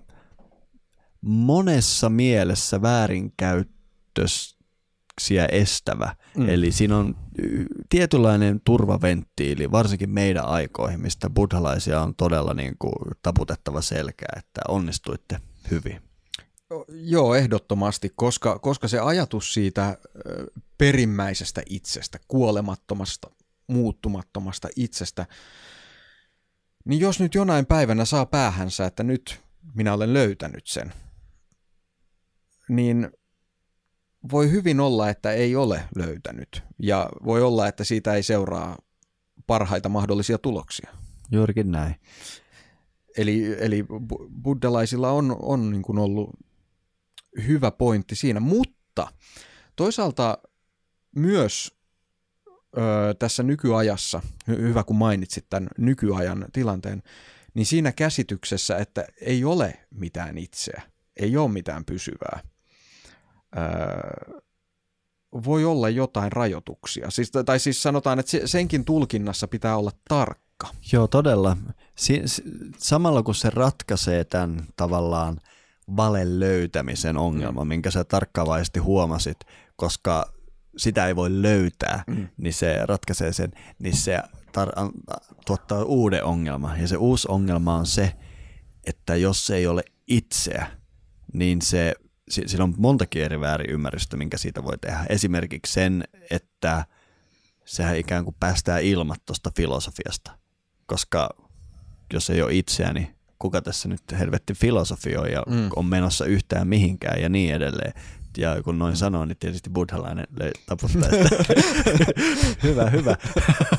monessa 1.21 2.09
mielessä 2.09 2.81
väärinkäytöksiä 2.81 5.45
estävä. 5.51 6.15
Mm. 6.37 6.49
Eli 6.49 6.71
siinä 6.71 6.97
on 6.97 7.15
tietynlainen 7.89 8.61
turvaventtiili, 8.65 9.71
varsinkin 9.71 10.09
meidän 10.09 10.45
aikoihin, 10.45 11.01
mistä 11.01 11.29
buddhalaisia 11.29 12.01
on 12.01 12.15
todella 12.15 12.53
niin 12.53 12.75
kuin 12.79 12.95
taputettava 13.21 13.81
selkää, 13.81 14.33
että 14.37 14.61
onnistuitte 14.67 15.39
hyvin. 15.71 16.01
Joo, 16.87 17.35
ehdottomasti, 17.35 18.11
koska, 18.15 18.59
koska 18.59 18.87
se 18.87 18.99
ajatus 18.99 19.53
siitä 19.53 19.97
perimmäisestä 20.77 21.61
itsestä, 21.69 22.19
kuolemattomasta, 22.27 23.29
muuttumattomasta 23.73 24.67
itsestä, 24.75 25.25
niin 26.85 26.99
jos 26.99 27.19
nyt 27.19 27.35
jonain 27.35 27.65
päivänä 27.65 28.05
saa 28.05 28.25
päähänsä, 28.25 28.85
että 28.85 29.03
nyt 29.03 29.41
minä 29.75 29.93
olen 29.93 30.13
löytänyt 30.13 30.67
sen, 30.67 30.93
niin 32.69 33.11
voi 34.31 34.51
hyvin 34.51 34.79
olla, 34.79 35.09
että 35.09 35.31
ei 35.31 35.55
ole 35.55 35.83
löytänyt. 35.95 36.63
Ja 36.79 37.09
voi 37.25 37.41
olla, 37.41 37.67
että 37.67 37.83
siitä 37.83 38.13
ei 38.13 38.23
seuraa 38.23 38.77
parhaita 39.47 39.89
mahdollisia 39.89 40.37
tuloksia. 40.37 40.91
Juurikin 41.31 41.71
näin. 41.71 41.95
Eli, 43.17 43.55
eli 43.59 43.81
bu- 43.81 44.29
buddhalaisilla 44.43 45.11
on, 45.11 45.35
on 45.39 45.71
niin 45.71 45.81
kuin 45.81 45.97
ollut 45.97 46.29
hyvä 47.47 47.71
pointti 47.71 48.15
siinä, 48.15 48.39
mutta 48.39 49.07
toisaalta 49.75 50.37
myös 51.15 51.77
ö, 52.77 53.13
tässä 53.19 53.43
nykyajassa, 53.43 54.21
hy- 54.51 54.61
hyvä 54.61 54.83
kun 54.83 54.95
mainitsit 54.95 55.45
tämän 55.49 55.69
nykyajan 55.77 56.45
tilanteen, 56.53 57.03
niin 57.53 57.65
siinä 57.65 57.91
käsityksessä, 57.91 58.77
että 58.77 59.05
ei 59.21 59.45
ole 59.45 59.79
mitään 59.91 60.37
itseä, 60.37 60.81
ei 61.17 61.37
ole 61.37 61.51
mitään 61.51 61.85
pysyvää, 61.85 62.39
ö, 63.57 63.59
voi 65.45 65.65
olla 65.65 65.89
jotain 65.89 66.31
rajoituksia. 66.31 67.09
Siis, 67.09 67.31
tai 67.45 67.59
siis 67.59 67.83
sanotaan, 67.83 68.19
että 68.19 68.29
se- 68.31 68.47
senkin 68.47 68.85
tulkinnassa 68.85 69.47
pitää 69.47 69.77
olla 69.77 69.91
tarkka. 70.09 70.67
Joo, 70.91 71.07
todella. 71.07 71.57
Si- 71.97 72.21
si- 72.25 72.43
samalla 72.77 73.23
kun 73.23 73.35
se 73.35 73.49
ratkaisee 73.49 74.23
tämän 74.23 74.67
tavallaan 74.75 75.37
valen 75.97 76.39
löytämisen 76.39 77.17
ongelman, 77.17 77.67
mm. 77.67 77.69
minkä 77.69 77.91
sä 77.91 78.03
tarkkaavaisesti 78.03 78.79
huomasit, 78.79 79.37
koska 79.75 80.33
sitä 80.77 81.07
ei 81.07 81.15
voi 81.15 81.41
löytää, 81.41 82.03
Mm. 82.07 82.27
niin 82.37 82.53
se 82.53 82.79
ratkaisee 82.85 83.33
sen, 83.33 83.51
niin 83.79 83.95
se 83.95 84.19
tar- 84.47 84.91
tuottaa 85.45 85.83
uuden 85.83 86.23
ongelman. 86.23 86.81
Ja 86.81 86.87
se 86.87 86.97
uusi 86.97 87.27
ongelma 87.31 87.75
on 87.75 87.85
se, 87.85 88.13
että 88.87 89.15
jos 89.15 89.45
se 89.47 89.55
ei 89.55 89.67
ole 89.67 89.83
itseä, 90.07 90.67
niin 91.33 91.61
se, 91.61 91.93
si- 92.29 92.43
siinä 92.47 92.63
on 92.63 92.73
montakin 92.77 93.23
eri 93.23 93.39
väärinymmärrystä, 93.39 94.17
minkä 94.17 94.37
siitä 94.37 94.63
voi 94.63 94.77
tehdä. 94.77 95.05
Esimerkiksi 95.09 95.73
sen, 95.73 96.03
että 96.31 96.85
sehän 97.65 97.97
ikään 97.97 98.23
kuin 98.23 98.35
päästää 98.39 98.79
ilmat 98.79 99.25
tuosta 99.25 99.51
filosofiasta, 99.55 100.31
koska 100.85 101.29
jos 102.13 102.29
ei 102.29 102.41
ole 102.41 102.53
itseä, 102.55 102.93
niin 102.93 103.15
kuka 103.39 103.61
tässä 103.61 103.89
nyt 103.89 104.01
helvetti 104.19 104.53
filosofioi 104.53 105.31
ja 105.31 105.43
mm. 105.47 105.69
on 105.75 105.85
menossa 105.85 106.25
yhtään 106.25 106.67
mihinkään 106.67 107.21
ja 107.21 107.29
niin 107.29 107.53
edelleen. 107.55 107.93
Ja 108.37 108.63
kun 108.63 108.79
noin 108.79 108.95
sanoo, 108.95 109.25
niin 109.25 109.37
tietysti 109.37 109.69
buddhalainen 109.69 110.27
taputtaa 110.65 111.09
sitä. 111.09 111.53
hyvä, 112.67 112.89
hyvä. 112.89 113.15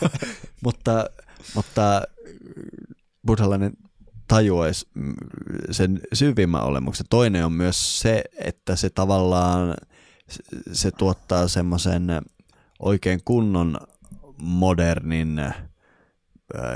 mutta, 0.64 1.10
mutta 1.54 2.02
buddhalainen 3.26 3.72
tajuaisi 4.28 4.88
mm, 4.94 5.14
sen 5.70 6.00
syvimmän 6.12 6.64
olemuksen. 6.64 7.06
Toinen 7.10 7.44
on 7.44 7.52
myös 7.52 8.00
se, 8.00 8.24
että 8.38 8.76
se 8.76 8.90
tavallaan 8.90 9.74
se 10.72 10.90
tuottaa 10.90 11.48
semmoisen 11.48 12.22
oikein 12.78 13.20
kunnon 13.24 13.78
modernin 14.38 15.40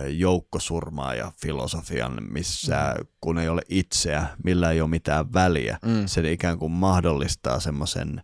joukkosurmaa 0.08 1.14
ja 1.14 1.32
filosofian, 1.42 2.18
missä 2.30 2.94
mm. 2.98 3.06
kun 3.20 3.38
ei 3.38 3.48
ole 3.48 3.62
itseä, 3.68 4.26
millä 4.44 4.70
ei 4.70 4.80
ole 4.80 4.90
mitään 4.90 5.32
väliä, 5.32 5.78
mm. 5.84 6.06
se 6.06 6.32
ikään 6.32 6.58
kuin 6.58 6.72
mahdollistaa 6.72 7.60
semmoisen 7.60 8.22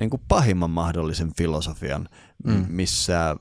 niin 0.00 0.10
kuin 0.10 0.22
pahimman 0.28 0.70
mahdollisen 0.70 1.32
filosofian, 1.36 2.08
mm. 2.44 2.66
missä 2.68 3.36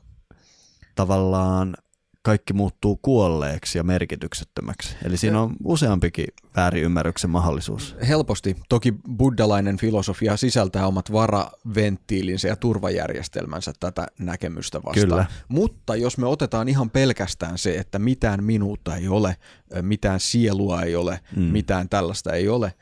tavallaan 0.95 1.77
kaikki 2.21 2.53
muuttuu 2.53 2.99
kuolleeksi 3.01 3.77
ja 3.77 3.83
merkityksettömäksi. 3.83 4.95
Eli 5.03 5.17
siinä 5.17 5.41
on 5.41 5.55
useampikin 5.63 6.27
väärinymmärryksen 6.55 7.29
mahdollisuus. 7.29 7.95
Helposti. 8.07 8.55
Toki 8.69 8.93
buddalainen 9.17 9.77
filosofia 9.77 10.37
sisältää 10.37 10.87
omat 10.87 11.11
varaventtiilinsä 11.11 12.47
ja 12.47 12.55
turvajärjestelmänsä 12.55 13.73
tätä 13.79 14.07
näkemystä 14.19 14.83
vastaan. 14.83 15.07
Kyllä. 15.07 15.25
Mutta 15.47 15.95
jos 15.95 16.17
me 16.17 16.27
otetaan 16.27 16.69
ihan 16.69 16.89
pelkästään 16.89 17.57
se, 17.57 17.77
että 17.77 17.99
mitään 17.99 18.43
minuutta 18.43 18.95
ei 18.95 19.07
ole, 19.07 19.35
mitään 19.81 20.19
sielua 20.19 20.81
ei 20.81 20.95
ole, 20.95 21.19
mm. 21.35 21.41
mitään 21.43 21.89
tällaista 21.89 22.33
ei 22.33 22.49
ole, 22.49 22.73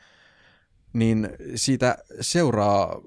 niin 0.92 1.28
siitä 1.54 1.98
seuraa 2.20 3.00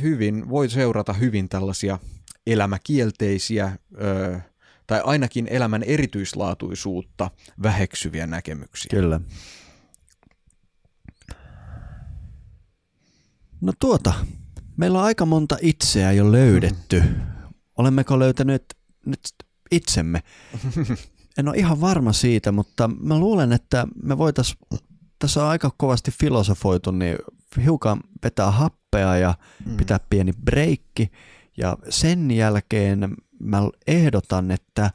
hyvin, 0.00 0.48
voi 0.48 0.68
seurata 0.68 1.12
hyvin 1.12 1.48
tällaisia 1.48 1.98
elämäkielteisiä, 2.46 3.72
ö, 4.00 4.40
tai 4.92 5.02
ainakin 5.04 5.48
elämän 5.50 5.82
erityislaatuisuutta 5.82 7.30
väheksyviä 7.62 8.26
näkemyksiä. 8.26 8.90
Kyllä. 8.90 9.20
No 13.60 13.72
tuota, 13.78 14.12
meillä 14.76 14.98
on 14.98 15.04
aika 15.04 15.26
monta 15.26 15.56
itseä 15.62 16.12
jo 16.12 16.32
löydetty. 16.32 17.00
Mm. 17.00 17.14
Olemmeko 17.78 18.18
löytäneet 18.18 18.76
nyt 19.06 19.20
itsemme? 19.70 20.22
En 21.38 21.48
ole 21.48 21.56
ihan 21.56 21.80
varma 21.80 22.12
siitä, 22.12 22.52
mutta 22.52 22.90
mä 23.00 23.18
luulen, 23.18 23.52
että 23.52 23.86
me 24.02 24.18
voitaisiin, 24.18 24.58
tässä 25.18 25.42
on 25.44 25.48
aika 25.48 25.70
kovasti 25.76 26.10
filosofoitu, 26.10 26.90
niin 26.90 27.18
hiukan 27.64 28.00
vetää 28.24 28.50
happea 28.50 29.16
ja 29.16 29.34
mm. 29.66 29.76
pitää 29.76 30.00
pieni 30.10 30.32
breikki. 30.32 31.10
Ja 31.56 31.76
sen 31.88 32.30
jälkeen 32.30 33.16
mä 33.42 33.58
ehdotan, 33.86 34.50
että 34.50 34.90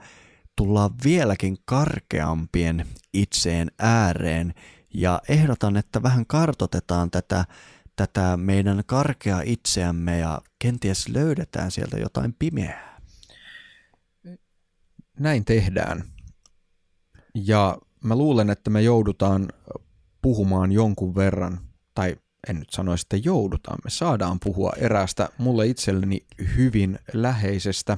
tullaan 0.56 0.92
vieläkin 1.04 1.58
karkeampien 1.66 2.88
itseen 3.14 3.72
ääreen 3.80 4.54
ja 4.94 5.22
ehdotan, 5.30 5.78
että 5.78 6.04
vähän 6.04 6.26
kartotetaan 6.26 7.12
tätä, 7.12 7.46
tätä 7.96 8.38
meidän 8.38 8.84
karkea 8.86 9.42
itseämme 9.46 10.20
ja 10.20 10.42
kenties 10.60 11.10
löydetään 11.10 11.72
sieltä 11.72 11.98
jotain 11.98 12.36
pimeää. 12.40 13.02
Näin 15.20 15.46
tehdään. 15.46 16.04
Ja 17.34 17.78
mä 18.04 18.16
luulen, 18.16 18.50
että 18.50 18.70
me 18.70 18.82
joudutaan 18.82 19.48
puhumaan 20.22 20.72
jonkun 20.72 21.16
verran, 21.16 21.60
tai 21.96 22.16
en 22.50 22.60
nyt 22.60 22.70
sanoisi, 22.70 23.02
että 23.02 23.18
joudutaan, 23.18 23.80
me 23.84 23.90
saadaan 23.90 24.40
puhua 24.40 24.74
eräästä 24.78 25.30
mulle 25.38 25.68
itselleni 25.68 26.26
hyvin 26.58 27.00
läheisestä 27.14 27.98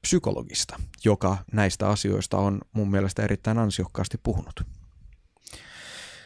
psykologista, 0.00 0.80
joka 1.04 1.36
näistä 1.52 1.88
asioista 1.88 2.36
on 2.36 2.60
mun 2.72 2.90
mielestä 2.90 3.22
erittäin 3.22 3.58
ansiokkaasti 3.58 4.18
puhunut. 4.22 4.60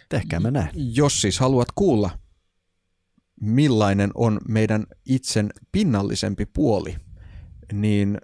Tehkäämme 0.09 0.51
näin. 0.51 0.71
Jos 0.75 1.21
siis 1.21 1.41
haluat 1.41 1.69
kuulla, 1.75 2.19
millainen 3.41 4.11
on 4.15 4.41
meidän 4.49 4.87
itsen 5.07 5.51
pinnallisempi 5.73 6.47
puoli, 6.47 6.97
niin 7.73 8.21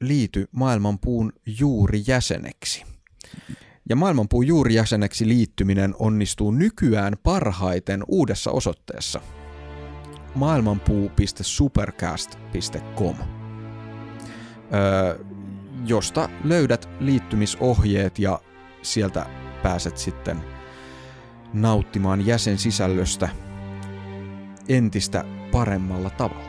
liity 0.00 0.48
maailmanpuun 0.52 1.32
juuri 1.46 2.02
jäseneksi. 2.06 2.84
Ja 3.88 3.96
maailmanpuun 3.96 4.46
juuri 4.46 4.74
jäseneksi 4.74 5.28
liittyminen 5.28 5.94
onnistuu 5.98 6.50
nykyään 6.50 7.14
parhaiten 7.22 8.04
uudessa 8.08 8.50
osoitteessa 8.50 9.20
maailmanpuu.supercast.com 10.34 13.16
josta 15.86 16.28
löydät 16.44 16.88
liittymisohjeet 17.00 18.18
ja 18.18 18.40
sieltä 18.82 19.26
pääset 19.62 19.98
sitten 19.98 20.36
nauttimaan 21.52 22.26
jäsensisällöstä 22.26 23.28
entistä 24.68 25.24
paremmalla 25.52 26.10
tavalla. 26.10 26.45